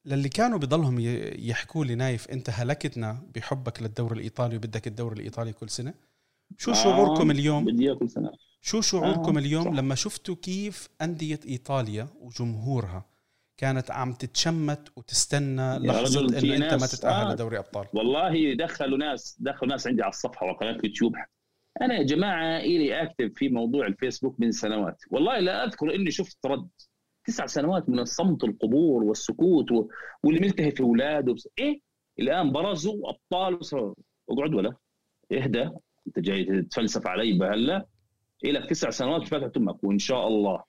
للي 0.05 0.29
كانوا 0.29 0.59
بضلهم 0.59 0.97
يحكوا 1.39 1.85
لي 1.85 1.95
نايف 1.95 2.31
أنت 2.31 2.51
هلكتنا 2.51 3.23
بحبك 3.35 3.83
للدوري 3.83 4.17
الإيطالي 4.17 4.57
وبدك 4.57 4.87
الدوري 4.87 5.17
الإيطالي 5.17 5.53
كل 5.53 5.71
سنة. 5.71 5.95
شو 6.59 6.73
شعوركم 6.73 7.31
آه، 7.31 7.35
اليوم؟ 7.35 7.65
بدي 7.65 7.85
إياه 7.85 7.95
كل 7.95 8.11
سنة. 8.11 8.33
شو 8.69 8.81
شعوركم 8.81 9.37
آه، 9.37 9.41
اليوم. 9.41 9.77
لما 9.77 9.95
شفتوا 9.95 10.35
كيف 10.35 10.89
أندية 11.03 11.41
إيطاليا 11.49 12.09
وجمهورها 12.21 13.05
كانت 13.57 13.91
عم 13.91 14.13
تتشمت 14.13 14.89
وتستنى 14.97 15.79
لحظة 15.79 16.21
إنه 16.21 16.57
أنت 16.57 16.75
ما 16.75 16.87
تتأهل 16.87 17.27
آه. 17.27 17.33
لدوري 17.33 17.59
أبطال؟ 17.59 17.87
والله 17.95 18.55
دخلوا 18.55 18.99
ناس 18.99 19.37
دخلوا 19.41 19.73
ناس 19.73 19.87
عندي 19.87 20.03
على 20.03 20.11
الصفحة 20.11 20.47
وقناة 20.47 20.79
يوتيوب. 20.85 21.15
أنا 21.83 21.95
يا 21.95 22.03
جماعة 22.03 22.59
إلي 22.59 23.03
أكتب 23.03 23.33
في 23.37 23.49
موضوع 23.49 23.87
الفيسبوك 23.87 24.41
من 24.41 24.53
سنوات. 24.53 25.03
والله 25.11 25.39
لا 25.39 25.65
أذكر 25.65 25.95
إني 25.95 26.11
شفت 26.11 26.47
رد. 26.47 26.69
تسع 27.25 27.47
سنوات 27.47 27.89
من 27.89 27.99
الصمت 27.99 28.45
القبور 28.45 29.03
والسكوت 29.05 29.73
و... 29.73 29.89
واللي 30.23 30.41
ملتهي 30.41 30.71
في 30.71 30.81
أولاده. 30.83 31.33
بس... 31.35 31.49
إيه؟ 31.59 31.81
الآن 32.19 32.53
برزوا 32.53 33.11
أبطال 33.11 33.55
وصاروا. 33.55 33.95
اقعد 34.31 34.55
ولا؟ 34.55 34.77
إهدى. 35.33 35.71
أنت 36.07 36.19
جاي 36.19 36.45
تتفلسف 36.45 37.07
علي 37.07 37.33
بهلا. 37.33 37.87
لك 38.45 38.71
تسع 38.71 38.91
سنوات 38.91 39.23
في 39.23 39.29
فتره 39.29 39.53
أمك 39.57 39.85
وان 39.85 39.99
شاء 39.99 40.29
الله 40.29 40.65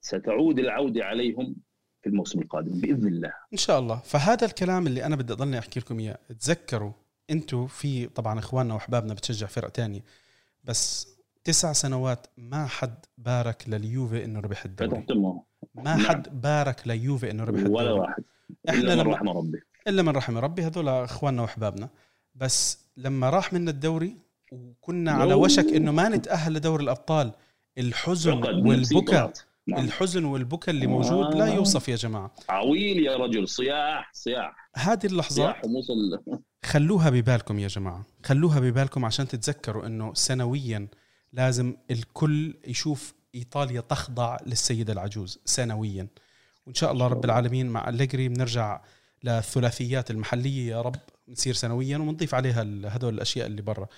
ستعود 0.00 0.58
العوده 0.58 1.04
عليهم 1.04 1.56
في 2.02 2.08
الموسم 2.08 2.38
القادم 2.38 2.80
بإذن 2.80 3.08
الله. 3.08 3.32
إن 3.52 3.58
شاء 3.58 3.78
الله. 3.78 3.96
فهذا 4.04 4.46
الكلام 4.46 4.86
اللي 4.86 5.04
أنا 5.06 5.16
بدي 5.16 5.32
أضلني 5.32 5.58
أحكي 5.58 5.80
لكم 5.80 5.98
إياه 5.98 6.18
تذكروا 6.40 6.92
أنتم 7.30 7.66
في 7.66 8.06
طبعا 8.06 8.38
إخواننا 8.38 8.74
وأحبابنا 8.74 9.14
بتشجع 9.14 9.46
فرق 9.46 9.68
تانية 9.68 10.00
بس 10.64 11.08
تسع 11.44 11.72
سنوات 11.72 12.26
ما 12.36 12.66
حد 12.66 13.04
بارك 13.18 13.64
لليوفي 13.68 14.24
إنه 14.24 14.40
ربح 14.40 14.64
الدوري. 14.64 15.06
ما 15.74 15.82
نعم. 15.82 16.00
حد 16.00 16.40
بارك 16.40 16.88
ليوفي 16.88 17.30
إنه 17.30 17.44
ربح 17.44 17.60
ولا 17.60 17.66
الدوري. 17.68 17.90
واحد. 17.90 18.24
إحنا 18.68 18.80
الا 18.80 18.94
من 18.94 19.10
رحم 19.10 19.28
ربي. 19.28 19.60
إلا 19.88 20.02
من 20.02 20.08
رحم 20.08 20.38
ربي 20.38 20.62
هذول 20.62 20.88
إخواننا 20.88 21.42
وأحبابنا. 21.42 21.88
بس 22.34 22.86
لما 22.96 23.30
راح 23.30 23.52
منا 23.52 23.70
الدوري 23.70 24.16
وكنا 24.52 25.12
على. 25.12 25.34
وشك 25.34 25.64
إنه 25.64 25.92
ما 25.92 26.08
نتأهل 26.08 26.54
لدوري 26.54 26.84
الأبطال. 26.84 27.32
الحزن 27.78 28.32
والبكاء. 28.66 29.32
نعم. 29.66 29.84
الحزن 29.84 30.24
والبكاء 30.24 30.74
اللي 30.74 30.86
موجود 30.86 31.34
لا 31.34 31.46
آه. 31.46 31.54
يوصف 31.54 31.88
يا 31.88 31.96
جماعة. 31.96 32.34
عويل 32.48 32.98
يا 33.06 33.16
رجل. 33.16 33.48
صياح 33.48 34.10
صياح. 34.14 34.70
هذه 34.76 35.06
اللحظات 35.06 35.34
صياح 35.34 35.62
خلوها 36.72 37.10
ببالكم 37.10 37.58
يا 37.58 37.68
جماعة. 37.68 38.06
خلوها 38.24 38.60
ببالكم 38.60 39.04
عشان 39.04 39.28
تتذكروا 39.28 39.86
إنه 39.86 40.14
سنويا 40.14 40.88
لازم 41.32 41.76
الكل 41.90 42.54
يشوف 42.66 43.14
إيطاليا 43.34 43.80
تخضع 43.80 44.36
للسيدة 44.46 44.92
العجوز. 44.92 45.38
سنويا. 45.44 46.06
وإن 46.66 46.74
شاء 46.74 46.92
الله 46.92 47.06
رب 47.06 47.24
العالمين 47.24 47.66
مع 47.66 47.88
أليجري 47.88 48.28
بنرجع 48.28 48.80
للثلاثيات 49.24 50.10
المحلية 50.10 50.70
يا 50.70 50.82
رب. 50.82 50.96
نصير 51.28 51.54
سنويا 51.54 51.98
وبنضيف 51.98 52.34
عليها 52.34 52.62
هدول 52.84 53.14
الأشياء 53.14 53.46
اللي 53.46 53.62
برا. 53.62 53.82
آه، 53.82 53.88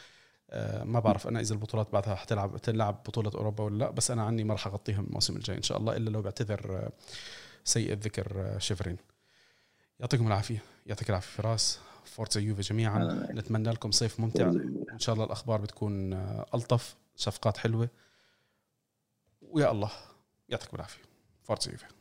ما 0.84 1.00
بعرف 1.00 1.28
أنا 1.28 1.40
إذا 1.40 1.54
البطولات 1.54 1.92
بعدها 1.92 2.14
حتلعب 2.14 2.56
تلعب 2.56 3.02
بطولة 3.06 3.30
أوروبا 3.34 3.64
ولا 3.64 3.78
لا 3.78 3.90
بس 3.90 4.10
أنا 4.10 4.22
عني 4.22 4.44
ما 4.44 4.54
راح 4.54 4.66
أغطيهم 4.66 5.04
الموسم 5.04 5.36
الجاي 5.36 5.56
إن 5.56 5.62
شاء 5.62 5.78
الله 5.78 5.96
إلا 5.96 6.10
لو 6.10 6.22
بعتذر 6.22 6.76
آه، 6.76 6.92
سيء 7.64 7.92
الذكر 7.92 8.32
آه، 8.36 8.58
شيفرين. 8.58 8.96
يعطيكم 10.00 10.26
العافية. 10.26 10.62
يعطيك 10.86 11.10
العافية 11.10 11.42
فراس. 11.42 11.80
فورتزا 12.04 12.40
يوفي 12.40 12.60
جميعا. 12.60 13.28
نتمنى 13.30 13.70
لكم 13.70 13.90
صيف 13.90 14.20
ممتع. 14.20 14.46
إن 14.92 14.98
شاء 14.98 15.14
الله 15.14 15.24
الأخبار 15.24 15.60
بتكون 15.60 16.12
آه، 16.12 16.46
ألطف 16.54 16.96
صفقات 17.16 17.56
حلوة. 17.56 17.88
ويا 19.42 19.70
الله. 19.70 19.90
يعطيكم 20.48 20.76
العافية. 20.76 21.02
فورتزا 21.42 21.72
يوفي. 21.72 21.97